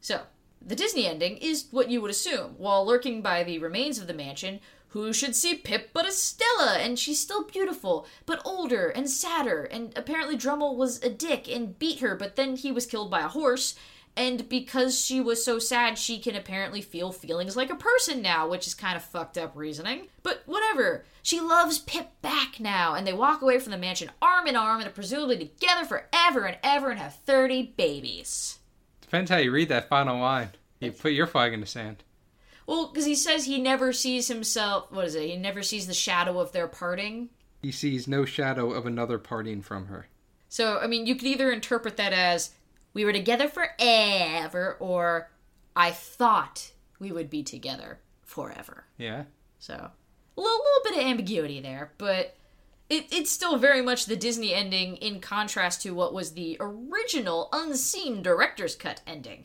So, 0.00 0.22
the 0.64 0.74
Disney 0.74 1.06
ending 1.06 1.36
is 1.36 1.66
what 1.70 1.90
you 1.90 2.00
would 2.00 2.10
assume. 2.10 2.54
While 2.56 2.86
lurking 2.86 3.20
by 3.20 3.44
the 3.44 3.58
remains 3.58 3.98
of 3.98 4.06
the 4.06 4.14
mansion, 4.14 4.60
who 4.88 5.12
should 5.12 5.36
see 5.36 5.54
Pip 5.54 5.90
but 5.92 6.06
Estella? 6.06 6.78
And 6.78 6.98
she's 6.98 7.20
still 7.20 7.44
beautiful, 7.44 8.06
but 8.24 8.40
older 8.44 8.88
and 8.88 9.10
sadder. 9.10 9.64
And 9.64 9.92
apparently 9.96 10.36
Drummle 10.36 10.76
was 10.76 11.02
a 11.02 11.10
dick 11.10 11.48
and 11.48 11.78
beat 11.78 12.00
her, 12.00 12.14
but 12.14 12.36
then 12.36 12.56
he 12.56 12.72
was 12.72 12.86
killed 12.86 13.10
by 13.10 13.20
a 13.20 13.28
horse. 13.28 13.74
And 14.16 14.48
because 14.48 14.98
she 14.98 15.20
was 15.20 15.44
so 15.44 15.58
sad, 15.58 15.98
she 15.98 16.18
can 16.18 16.34
apparently 16.34 16.80
feel 16.80 17.12
feelings 17.12 17.54
like 17.54 17.68
a 17.68 17.76
person 17.76 18.22
now, 18.22 18.48
which 18.48 18.66
is 18.66 18.72
kind 18.72 18.96
of 18.96 19.04
fucked 19.04 19.36
up 19.36 19.54
reasoning. 19.54 20.06
But 20.22 20.42
whatever. 20.46 21.04
She 21.22 21.40
loves 21.40 21.78
Pip 21.80 22.08
back 22.22 22.60
now, 22.60 22.94
and 22.94 23.06
they 23.06 23.12
walk 23.12 23.42
away 23.42 23.58
from 23.58 23.72
the 23.72 23.78
mansion 23.78 24.10
arm 24.22 24.46
in 24.46 24.56
arm 24.56 24.78
and 24.78 24.88
are 24.88 24.92
presumably 24.92 25.36
together 25.36 25.84
forever 25.84 26.46
and 26.46 26.56
ever 26.62 26.90
and 26.90 27.00
have 27.00 27.16
30 27.26 27.74
babies. 27.76 28.60
Depends 29.02 29.30
how 29.30 29.36
you 29.36 29.50
read 29.50 29.68
that 29.68 29.88
final 29.88 30.18
line. 30.18 30.50
You 30.80 30.92
put 30.92 31.12
your 31.12 31.26
flag 31.26 31.52
in 31.52 31.60
the 31.60 31.66
sand. 31.66 32.04
Well, 32.66 32.88
because 32.88 33.06
he 33.06 33.14
says 33.14 33.44
he 33.44 33.60
never 33.60 33.92
sees 33.92 34.28
himself. 34.28 34.90
What 34.90 35.06
is 35.06 35.14
it? 35.14 35.30
He 35.30 35.36
never 35.36 35.62
sees 35.62 35.86
the 35.86 35.94
shadow 35.94 36.40
of 36.40 36.52
their 36.52 36.66
parting. 36.66 37.30
He 37.62 37.72
sees 37.72 38.08
no 38.08 38.24
shadow 38.24 38.72
of 38.72 38.86
another 38.86 39.18
parting 39.18 39.62
from 39.62 39.86
her. 39.86 40.08
So, 40.48 40.78
I 40.78 40.86
mean, 40.86 41.06
you 41.06 41.14
could 41.14 41.28
either 41.28 41.50
interpret 41.50 41.96
that 41.96 42.12
as 42.12 42.50
we 42.92 43.04
were 43.04 43.12
together 43.12 43.48
forever, 43.48 44.76
or 44.80 45.30
I 45.74 45.90
thought 45.90 46.72
we 46.98 47.12
would 47.12 47.30
be 47.30 47.42
together 47.42 48.00
forever. 48.24 48.84
Yeah. 48.98 49.24
So, 49.58 49.74
a 49.74 50.40
little, 50.40 50.58
little 50.58 50.82
bit 50.84 50.98
of 50.98 51.10
ambiguity 51.10 51.60
there, 51.60 51.92
but 51.98 52.36
it, 52.88 53.06
it's 53.10 53.30
still 53.30 53.58
very 53.58 53.82
much 53.82 54.06
the 54.06 54.16
Disney 54.16 54.54
ending 54.54 54.96
in 54.96 55.20
contrast 55.20 55.82
to 55.82 55.90
what 55.90 56.14
was 56.14 56.32
the 56.32 56.56
original 56.60 57.48
unseen 57.52 58.22
director's 58.22 58.76
cut 58.76 59.02
ending. 59.06 59.44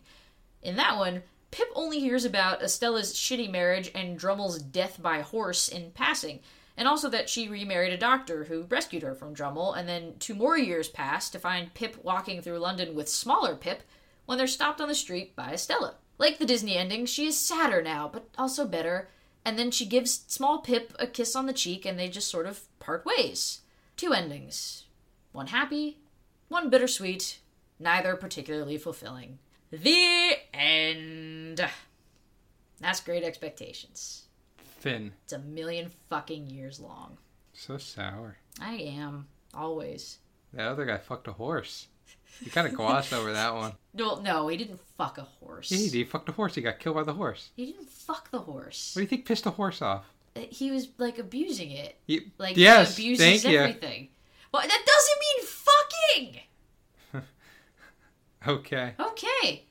In 0.61 0.75
that 0.75 0.97
one, 0.97 1.23
Pip 1.51 1.67
only 1.75 1.99
hears 1.99 2.23
about 2.23 2.63
Estella's 2.63 3.13
shitty 3.13 3.51
marriage 3.51 3.91
and 3.93 4.17
Drummle's 4.17 4.59
death 4.59 5.01
by 5.01 5.21
horse 5.21 5.67
in 5.67 5.91
passing, 5.91 6.39
and 6.77 6.87
also 6.87 7.09
that 7.09 7.29
she 7.29 7.49
remarried 7.49 7.91
a 7.91 7.97
doctor 7.97 8.45
who 8.45 8.63
rescued 8.63 9.03
her 9.03 9.13
from 9.13 9.35
Drummle, 9.35 9.77
and 9.77 9.87
then 9.87 10.15
two 10.17 10.33
more 10.33 10.57
years 10.57 10.87
pass 10.87 11.29
to 11.29 11.39
find 11.39 11.73
Pip 11.73 11.97
walking 12.03 12.41
through 12.41 12.59
London 12.59 12.95
with 12.95 13.09
smaller 13.09 13.55
Pip 13.55 13.83
when 14.25 14.37
they're 14.37 14.47
stopped 14.47 14.79
on 14.79 14.87
the 14.87 14.95
street 14.95 15.35
by 15.35 15.51
Estella. 15.51 15.95
Like 16.17 16.37
the 16.37 16.45
Disney 16.45 16.77
ending, 16.77 17.05
she 17.05 17.27
is 17.27 17.37
sadder 17.37 17.81
now, 17.81 18.09
but 18.11 18.29
also 18.37 18.65
better, 18.65 19.09
and 19.43 19.59
then 19.59 19.71
she 19.71 19.85
gives 19.85 20.23
small 20.27 20.59
Pip 20.59 20.93
a 20.99 21.07
kiss 21.07 21.35
on 21.35 21.47
the 21.47 21.53
cheek 21.53 21.85
and 21.85 21.99
they 21.99 22.07
just 22.07 22.29
sort 22.29 22.45
of 22.45 22.61
part 22.79 23.05
ways. 23.05 23.61
Two 23.97 24.13
endings. 24.13 24.85
One 25.33 25.47
happy, 25.47 25.97
one 26.47 26.69
bittersweet, 26.69 27.39
neither 27.79 28.15
particularly 28.15 28.77
fulfilling. 28.77 29.39
The 29.71 30.33
end. 30.53 31.65
That's 32.79 32.99
great 33.01 33.23
expectations. 33.23 34.23
Fin. 34.79 35.13
It's 35.23 35.33
a 35.33 35.39
million 35.39 35.91
fucking 36.09 36.49
years 36.49 36.79
long. 36.79 37.17
So 37.53 37.77
sour. 37.77 38.37
I 38.59 38.73
am. 38.73 39.27
Always. 39.53 40.17
That 40.53 40.67
other 40.67 40.85
guy 40.85 40.97
fucked 40.97 41.27
a 41.27 41.33
horse. 41.33 41.87
You 42.43 42.49
kind 42.51 42.65
of 42.67 42.73
glossed 42.73 43.13
over 43.13 43.31
that 43.33 43.53
one. 43.55 43.73
Well, 43.93 44.21
no, 44.21 44.47
he 44.47 44.55
didn't 44.55 44.79
fuck 44.97 45.17
a 45.17 45.23
horse. 45.23 45.69
Yeah, 45.69 45.77
he 45.77 45.83
did. 45.89 45.93
He 45.93 46.03
fucked 46.05 46.29
a 46.29 46.31
horse. 46.31 46.55
He 46.55 46.61
got 46.61 46.79
killed 46.79 46.95
by 46.95 47.03
the 47.03 47.13
horse. 47.13 47.49
He 47.57 47.65
didn't 47.65 47.89
fuck 47.89 48.31
the 48.31 48.39
horse. 48.39 48.95
What 48.95 49.01
do 49.01 49.03
you 49.03 49.07
think 49.07 49.25
pissed 49.25 49.45
a 49.45 49.49
horse 49.51 49.81
off? 49.81 50.05
Uh, 50.33 50.39
He 50.49 50.71
was 50.71 50.87
like 50.97 51.19
abusing 51.19 51.71
it. 51.71 51.97
You, 52.07 52.21
Like 52.37 52.55
yes, 52.55 52.95
he 52.95 53.07
abuses 53.13 53.41
thank 53.43 53.53
you. 53.53 53.59
everything. 53.59 54.07
Well, 54.53 54.61
that 54.61 54.85
doesn't 54.85 55.19
mean 55.19 55.45
fucking. 55.45 56.41
Okay. 58.47 58.93
Okay. 58.99 59.65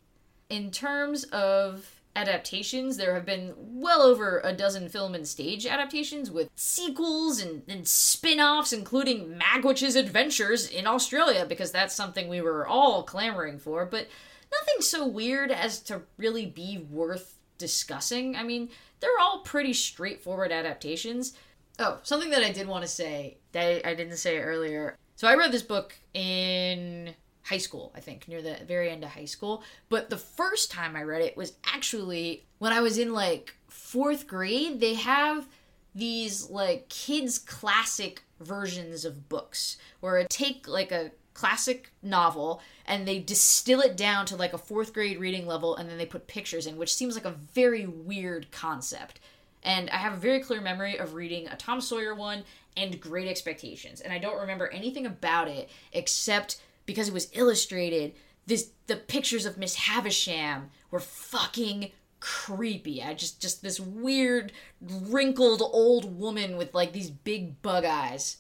In 0.49 0.71
terms 0.71 1.25
of 1.25 2.01
adaptations, 2.17 2.97
there 2.97 3.15
have 3.15 3.25
been 3.25 3.55
well 3.57 4.03
over 4.03 4.41
a 4.43 4.53
dozen 4.53 4.89
film 4.89 5.15
and 5.15 5.27
stage 5.27 5.65
adaptations 5.67 6.31
with 6.31 6.51
sequels 6.57 7.41
and, 7.41 7.63
and 7.69 7.87
spin 7.87 8.41
offs, 8.41 8.73
including 8.73 9.39
Magwitch's 9.39 9.97
Adventures 9.97 10.69
in 10.69 10.87
Australia, 10.87 11.47
because 11.47 11.71
that's 11.71 11.95
something 11.95 12.29
we 12.29 12.41
were 12.41 12.67
all 12.67 13.05
clamoring 13.05 13.59
for, 13.59 13.87
but 13.87 14.09
nothing 14.53 14.81
so 14.81 15.07
weird 15.07 15.51
as 15.51 15.81
to 15.81 16.03
really 16.17 16.47
be 16.47 16.79
worth 16.91 17.39
discussing. 17.59 18.35
I 18.35 18.43
mean, 18.43 18.71
they're 18.99 19.19
all 19.21 19.41
pretty 19.41 19.73
straightforward 19.73 20.51
adaptations. 20.51 21.35
Oh, 21.79 21.99
something 22.03 22.31
that 22.31 22.43
I 22.43 22.53
did 22.53 22.67
want 22.67 22.83
to 22.83 22.89
say 22.89 23.39
that 23.53 23.87
I 23.87 23.95
didn't 23.95 24.17
say 24.17 24.39
earlier. 24.39 24.97
So 25.17 25.29
I 25.29 25.35
read 25.35 25.53
this 25.53 25.63
book 25.63 25.95
in 26.13 27.15
high 27.51 27.59
school, 27.59 27.93
I 27.97 28.01
think, 28.01 28.29
near 28.29 28.41
the 28.41 28.57
very 28.67 28.91
end 28.91 29.03
of 29.03 29.11
high 29.11 29.25
school. 29.25 29.65
But 29.89 30.09
the 30.09 30.17
first 30.17 30.71
time 30.71 30.95
I 30.95 31.03
read 31.03 31.21
it 31.21 31.37
was 31.37 31.55
actually 31.65 32.45
when 32.59 32.73
I 32.73 32.81
was 32.81 32.97
in 32.97 33.13
like 33.13 33.57
fourth 33.69 34.29
grade. 34.29 34.81
They 34.81 34.95
have 34.95 35.49
these 35.93 36.49
like 36.49 36.89
kids' 36.89 37.41
classic 37.41 38.23
versions 38.39 39.05
of 39.05 39.29
books 39.29 39.77
where 39.99 40.25
take 40.29 40.69
like 40.69 40.93
a 40.93 41.11
classic 41.35 41.93
novel 42.03 42.61
and 42.87 43.07
they 43.07 43.19
distill 43.19 43.81
it 43.81 43.97
down 43.97 44.27
to 44.27 44.37
like 44.37 44.53
a 44.53 44.59
fourth 44.59 44.93
grade 44.93 45.19
reading 45.19 45.47
level 45.47 45.75
and 45.75 45.91
then 45.91 45.99
they 45.99 46.07
put 46.07 46.29
pictures 46.29 46.69
in, 46.69 46.77
which 46.77 46.95
seems 46.95 47.17
like 47.17 47.25
a 47.25 47.37
very 47.53 47.85
weird 47.85 48.51
concept. 48.53 49.19
And 49.65 49.91
I 49.91 49.97
have 49.97 50.13
a 50.13 50.17
very 50.17 50.39
clear 50.39 50.61
memory 50.61 50.99
of 50.99 51.15
reading 51.15 51.49
a 51.49 51.57
Tom 51.57 51.81
Sawyer 51.81 52.15
one 52.15 52.45
and 52.77 53.01
Great 53.01 53.27
Expectations. 53.27 54.01
And 54.01 54.13
I 54.13 54.19
don't 54.19 54.41
remember 54.41 54.69
anything 54.69 55.05
about 55.05 55.49
it 55.49 55.69
except 55.93 56.61
because 56.87 57.09
it 57.09 57.15
was 57.15 57.31
illustrated. 57.33 58.15
This 58.47 58.71
the 58.87 58.97
pictures 58.97 59.47
of 59.47 59.59
Miss 59.59 59.77
Havisham 59.77 60.71
were 60.91 61.01
fucking 61.01 61.93
creepy. 62.21 63.03
I 63.03 63.15
just 63.15 63.41
just 63.41 63.63
this 63.63 63.81
weird 63.81 64.53
wrinkled 64.81 65.63
old 65.63 66.19
woman 66.19 66.57
with 66.57 66.75
like 66.75 66.93
these 66.93 67.11
big 67.11 67.63
bug 67.63 67.85
eyes. 67.85 68.39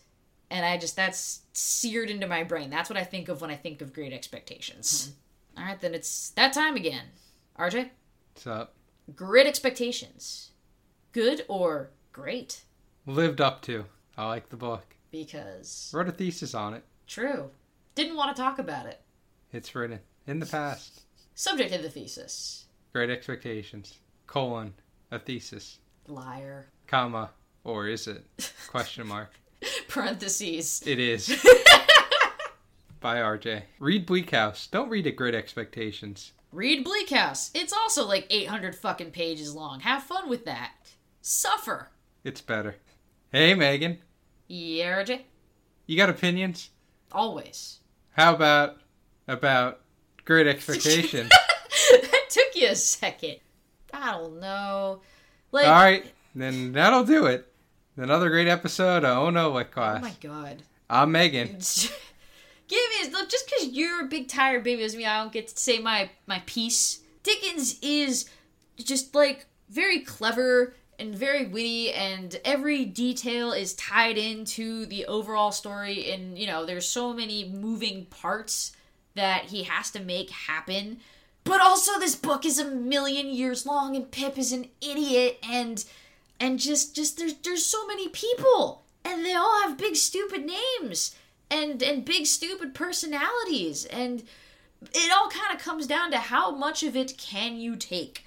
And 0.50 0.66
I 0.66 0.78
just 0.78 0.96
that's 0.96 1.42
seared 1.52 2.10
into 2.10 2.26
my 2.26 2.42
brain. 2.42 2.70
That's 2.70 2.90
what 2.90 2.98
I 2.98 3.04
think 3.04 3.28
of 3.28 3.40
when 3.40 3.50
I 3.50 3.56
think 3.56 3.80
of 3.80 3.92
Great 3.92 4.12
Expectations. 4.12 5.12
Mm-hmm. 5.12 5.60
All 5.62 5.68
right, 5.68 5.80
then 5.80 5.94
it's 5.94 6.30
that 6.30 6.52
time 6.52 6.74
again. 6.76 7.04
RJ, 7.58 7.90
What's 8.34 8.46
up? 8.46 8.74
Great 9.14 9.46
Expectations. 9.46 10.50
Good 11.12 11.44
or 11.48 11.90
great? 12.12 12.64
Lived 13.06 13.40
up 13.40 13.62
to. 13.62 13.84
I 14.16 14.26
like 14.26 14.48
the 14.48 14.56
book. 14.56 14.96
Because 15.10 15.90
Wrote 15.94 16.08
a 16.08 16.12
thesis 16.12 16.54
on 16.54 16.74
it. 16.74 16.84
true. 17.06 17.50
Didn't 18.00 18.16
want 18.16 18.34
to 18.34 18.42
talk 18.42 18.58
about 18.58 18.86
it. 18.86 18.98
It's 19.52 19.74
written. 19.74 20.00
in 20.26 20.38
the 20.38 20.46
past. 20.46 21.02
Subject 21.34 21.70
of 21.74 21.82
the 21.82 21.90
thesis. 21.90 22.64
Great 22.94 23.10
expectations. 23.10 23.98
Colon. 24.26 24.72
A 25.10 25.18
thesis. 25.18 25.80
Liar. 26.08 26.70
Comma. 26.86 27.28
Or 27.62 27.88
is 27.88 28.06
it? 28.06 28.24
Question 28.68 29.06
mark. 29.06 29.34
Parentheses. 29.88 30.82
It 30.86 30.98
is. 30.98 31.28
By 33.00 33.16
RJ. 33.16 33.64
Read 33.78 34.06
Bleak 34.06 34.30
House. 34.30 34.66
Don't 34.66 34.88
read 34.88 35.06
it 35.06 35.16
Great 35.16 35.34
Expectations. 35.34 36.32
Read 36.52 36.82
Bleak 36.82 37.10
House. 37.10 37.50
It's 37.52 37.74
also 37.74 38.06
like 38.06 38.26
800 38.30 38.74
fucking 38.74 39.10
pages 39.10 39.54
long. 39.54 39.80
Have 39.80 40.04
fun 40.04 40.26
with 40.30 40.46
that. 40.46 40.72
Suffer. 41.20 41.90
It's 42.24 42.40
better. 42.40 42.76
Hey, 43.30 43.52
Megan. 43.52 43.98
Yeah, 44.48 45.02
RJ. 45.02 45.20
You 45.84 45.98
got 45.98 46.08
opinions? 46.08 46.70
Always. 47.12 47.79
How 48.20 48.34
about 48.34 48.76
about 49.28 49.80
Great 50.26 50.46
Expectation? 50.54 51.26
that 51.30 52.20
took 52.28 52.54
you 52.54 52.68
a 52.68 52.74
second. 52.74 53.36
I 53.94 54.10
don't 54.10 54.38
know. 54.40 55.00
Like, 55.52 55.66
All 55.66 55.72
right, 55.72 56.04
then 56.34 56.72
that'll 56.72 57.04
do 57.04 57.24
it. 57.24 57.50
Another 57.96 58.28
great 58.28 58.46
episode 58.46 59.06
of 59.06 59.16
Oh 59.16 59.30
No 59.30 59.52
What 59.52 59.70
oh 59.74 59.98
my 60.00 60.12
god. 60.20 60.62
I'm 60.90 61.12
Megan. 61.12 61.46
Give 62.68 62.78
me 63.02 63.10
look 63.10 63.30
just 63.30 63.46
because 63.48 63.68
you're 63.68 64.04
a 64.04 64.08
big 64.08 64.28
tired 64.28 64.64
baby 64.64 64.82
doesn't 64.82 64.98
mean 64.98 65.08
I 65.08 65.22
don't 65.22 65.32
get 65.32 65.48
to 65.48 65.56
say 65.56 65.78
my 65.78 66.10
my 66.26 66.42
piece. 66.44 67.00
Dickens 67.22 67.78
is 67.80 68.28
just 68.76 69.14
like 69.14 69.46
very 69.70 70.00
clever 70.00 70.74
and 71.00 71.14
very 71.14 71.46
witty 71.46 71.92
and 71.92 72.38
every 72.44 72.84
detail 72.84 73.52
is 73.52 73.74
tied 73.74 74.18
into 74.18 74.86
the 74.86 75.06
overall 75.06 75.52
story. 75.52 76.10
And 76.10 76.38
you 76.38 76.46
know 76.46 76.64
there's 76.64 76.88
so 76.88 77.12
many 77.12 77.48
moving 77.48 78.06
parts 78.06 78.72
that 79.14 79.46
he 79.46 79.64
has 79.64 79.90
to 79.92 80.00
make 80.00 80.30
happen. 80.30 80.98
But 81.44 81.60
also 81.60 81.98
this 81.98 82.14
book 82.14 82.44
is 82.44 82.58
a 82.58 82.70
million 82.70 83.28
years 83.28 83.66
long 83.66 83.96
and 83.96 84.10
pip 84.10 84.38
is 84.38 84.52
an 84.52 84.66
idiot 84.80 85.38
and 85.42 85.84
and 86.38 86.58
just 86.58 86.94
just 86.94 87.18
there's 87.18 87.34
there's 87.34 87.64
so 87.64 87.86
many 87.86 88.08
people 88.08 88.82
and 89.04 89.24
they 89.24 89.34
all 89.34 89.62
have 89.62 89.78
big 89.78 89.96
stupid 89.96 90.44
names 90.44 91.16
and 91.50 91.82
and 91.82 92.04
big 92.04 92.26
stupid 92.26 92.74
personalities 92.74 93.84
and 93.86 94.22
it 94.94 95.12
all 95.12 95.28
kind 95.28 95.54
of 95.54 95.62
comes 95.62 95.86
down 95.86 96.10
to 96.10 96.18
how 96.18 96.50
much 96.50 96.82
of 96.82 96.96
it 96.96 97.18
can 97.18 97.58
you 97.58 97.76
take 97.76 98.24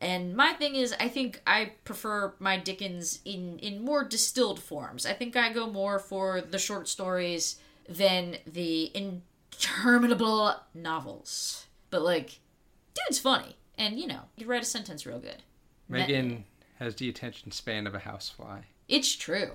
and 0.00 0.36
my 0.36 0.52
thing 0.52 0.74
is 0.74 0.94
i 1.00 1.08
think 1.08 1.40
i 1.46 1.72
prefer 1.84 2.32
my 2.38 2.56
dickens 2.56 3.20
in 3.24 3.58
in 3.58 3.84
more 3.84 4.04
distilled 4.04 4.60
forms 4.60 5.04
i 5.06 5.12
think 5.12 5.36
i 5.36 5.52
go 5.52 5.66
more 5.66 5.98
for 5.98 6.40
the 6.40 6.58
short 6.58 6.88
stories 6.88 7.56
than 7.88 8.36
the 8.46 8.90
interminable 8.94 10.54
novels 10.74 11.66
but 11.90 12.02
like 12.02 12.40
dude's 12.94 13.18
funny 13.18 13.56
and 13.76 13.98
you 13.98 14.06
know 14.06 14.20
he 14.36 14.44
write 14.44 14.62
a 14.62 14.66
sentence 14.66 15.04
real 15.06 15.18
good 15.18 15.42
Megan 15.88 16.44
has 16.78 16.94
the 16.96 17.08
attention 17.08 17.50
span 17.50 17.86
of 17.86 17.94
a 17.94 17.98
housefly. 17.98 18.60
it's 18.88 19.14
true. 19.14 19.52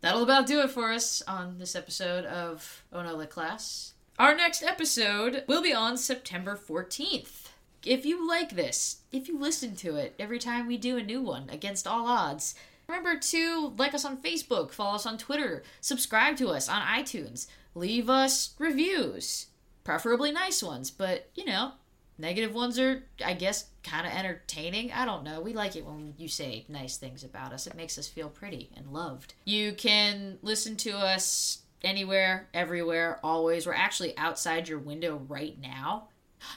That'll 0.00 0.22
about 0.22 0.46
do 0.46 0.60
it 0.60 0.70
for 0.70 0.92
us 0.92 1.22
on 1.26 1.58
this 1.58 1.74
episode 1.74 2.24
of 2.24 2.84
Oh 2.92 3.02
No 3.02 3.16
Lit 3.16 3.30
Class. 3.30 3.94
Our 4.18 4.34
next 4.34 4.62
episode 4.62 5.42
will 5.48 5.62
be 5.62 5.74
on 5.74 5.96
September 5.96 6.56
14th. 6.56 7.47
If 7.84 8.04
you 8.04 8.26
like 8.28 8.50
this, 8.50 9.02
if 9.12 9.28
you 9.28 9.38
listen 9.38 9.76
to 9.76 9.96
it 9.96 10.14
every 10.18 10.38
time 10.38 10.66
we 10.66 10.76
do 10.76 10.96
a 10.96 11.02
new 11.02 11.22
one 11.22 11.48
against 11.50 11.86
all 11.86 12.06
odds, 12.06 12.54
remember 12.88 13.16
to 13.16 13.74
like 13.76 13.94
us 13.94 14.04
on 14.04 14.22
Facebook, 14.22 14.72
follow 14.72 14.96
us 14.96 15.06
on 15.06 15.18
Twitter, 15.18 15.62
subscribe 15.80 16.36
to 16.38 16.48
us 16.48 16.68
on 16.68 16.82
iTunes, 16.82 17.46
leave 17.74 18.10
us 18.10 18.54
reviews. 18.58 19.46
Preferably 19.84 20.32
nice 20.32 20.62
ones, 20.62 20.90
but 20.90 21.30
you 21.34 21.44
know, 21.44 21.72
negative 22.18 22.54
ones 22.54 22.78
are, 22.78 23.04
I 23.24 23.32
guess, 23.34 23.66
kind 23.82 24.06
of 24.06 24.12
entertaining. 24.12 24.92
I 24.92 25.04
don't 25.04 25.24
know. 25.24 25.40
We 25.40 25.54
like 25.54 25.76
it 25.76 25.86
when 25.86 26.14
you 26.18 26.28
say 26.28 26.66
nice 26.68 26.96
things 26.96 27.24
about 27.24 27.52
us. 27.52 27.66
It 27.66 27.76
makes 27.76 27.96
us 27.96 28.08
feel 28.08 28.28
pretty 28.28 28.70
and 28.76 28.92
loved. 28.92 29.34
You 29.44 29.72
can 29.72 30.38
listen 30.42 30.76
to 30.78 30.90
us 30.98 31.62
anywhere, 31.82 32.48
everywhere, 32.52 33.20
always. 33.22 33.66
We're 33.66 33.74
actually 33.74 34.16
outside 34.18 34.68
your 34.68 34.78
window 34.78 35.22
right 35.28 35.58
now. 35.60 36.08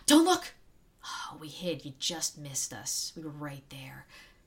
Don't 0.08 0.26
look! 0.26 0.54
Oh, 1.06 1.38
we 1.40 1.48
hid. 1.48 1.86
You 1.86 1.94
just 2.00 2.38
missed 2.38 2.74
us. 2.74 3.14
We 3.16 3.24
were 3.24 3.30
right 3.30 3.64
there. 3.70 4.06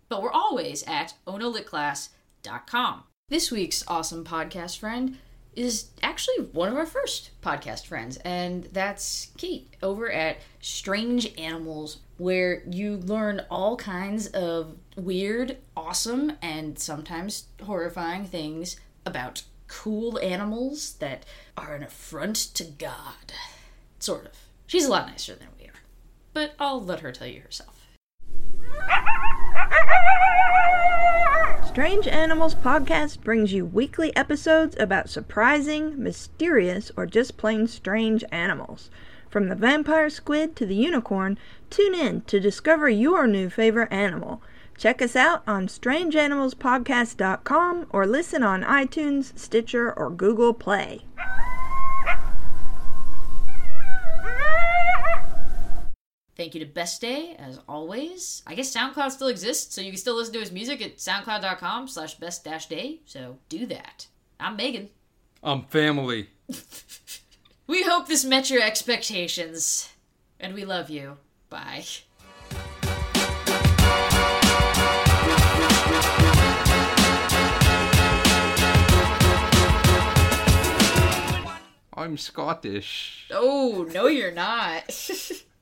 But 0.09 0.23
we're 0.23 0.33
always 0.33 0.85
at 0.87 1.15
onolitclass.com. 1.27 3.05
This 3.29 3.51
week's 3.51 3.85
awesome 3.89 4.25
podcast 4.25 4.79
friend 4.79 5.19
is 5.57 5.91
actually 6.03 6.47
one 6.53 6.69
of 6.69 6.77
our 6.77 6.87
first 6.87 7.31
podcast 7.43 7.87
friends, 7.87 8.17
and 8.19 8.65
that's 8.73 9.29
Kate 9.39 9.75
over 9.83 10.11
at 10.11 10.39
Strange 10.61 11.33
Animals, 11.39 11.99
where 12.19 12.63
you 12.69 12.97
learn 12.97 13.43
all 13.51 13.77
kinds 13.77 14.27
of 14.29 14.77
weird, 14.97 15.59
awesome, 15.77 16.33
and 16.43 16.79
sometimes 16.79 17.47
horrifying 17.63 18.25
things 18.25 18.77
about 19.07 19.43
cool 19.69 20.19
animals 20.19 20.95
that 20.95 21.25
are 21.57 21.75
an 21.75 21.83
affront 21.83 22.37
to 22.37 22.65
God. 22.65 23.33
Sort 23.99 24.27
of. 24.27 24.33
She's 24.67 24.87
a 24.87 24.91
lot 24.91 25.09
nicer 25.09 25.35
than. 25.35 25.49
But 26.35 26.55
I'll 26.59 26.83
let 26.83 27.01
her 27.01 27.13
tell 27.13 27.29
you 27.29 27.41
herself. 27.41 27.71
Strange 31.67 32.07
Animals 32.07 32.55
Podcast 32.55 33.23
brings 33.23 33.53
you 33.53 33.65
weekly 33.65 34.15
episodes 34.15 34.77
about 34.79 35.09
surprising, 35.09 36.01
mysterious, 36.01 36.93
or 36.97 37.07
just 37.07 37.37
plain 37.37 37.67
strange 37.67 38.23
animals. 38.31 38.91
From 39.31 39.49
the 39.49 39.57
vampire 39.57 40.11
squid 40.11 40.55
to 40.57 40.67
the 40.67 40.77
unicorn, 40.77 41.39
tune 41.71 41.95
in 41.95 42.21
to 42.23 42.39
discover 42.39 42.89
your 42.89 43.27
new 43.27 43.51
favorite 43.51 43.93
animal. 43.93 44.41
Check 44.77 45.03
us 45.03 45.17
out 45.17 45.43
on 45.47 45.67
strangeanimalspodcast.com 45.67 47.87
or 47.91 48.07
listen 48.07 48.45
on 48.45 48.63
iTunes, 48.63 49.39
Stitcher, 49.39 49.93
or 49.93 50.11
Google 50.11 50.55
Play. 50.55 51.01
Thank 56.37 56.55
you 56.55 56.61
to 56.61 56.67
Best 56.67 57.01
Day, 57.01 57.37
as 57.39 57.61
always. 57.69 58.43
I 58.47 58.55
guess 58.55 58.75
SoundCloud 58.75 59.11
still 59.13 59.29
exists, 59.29 59.75
so 59.75 59.81
you 59.81 59.91
can 59.91 59.99
still 59.99 60.17
listen 60.17 60.35
to 60.35 60.41
his 60.41 60.51
music 60.51 60.83
at 60.83 60.97
soundcloud.com 60.97 61.89
slash 61.89 62.15
best 62.17 62.45
dash 62.45 62.67
day, 62.67 63.01
so 63.05 63.39
do 63.49 63.67
that. 63.67 64.09
I'm 64.41 64.57
Megan. 64.57 64.91
I'm 65.43 65.63
family. 65.63 66.29
We 67.67 67.83
hope 67.83 68.09
this 68.09 68.27
met 68.27 68.51
your 68.51 68.63
expectations, 68.63 69.91
and 70.39 70.53
we 70.53 70.67
love 70.67 70.91
you. 70.91 71.17
Bye. 71.49 71.85
I'm 81.97 82.19
Scottish. 82.19 83.29
Oh, 83.31 83.89
no, 83.95 84.09
you're 84.09 84.31
not. 84.31 85.11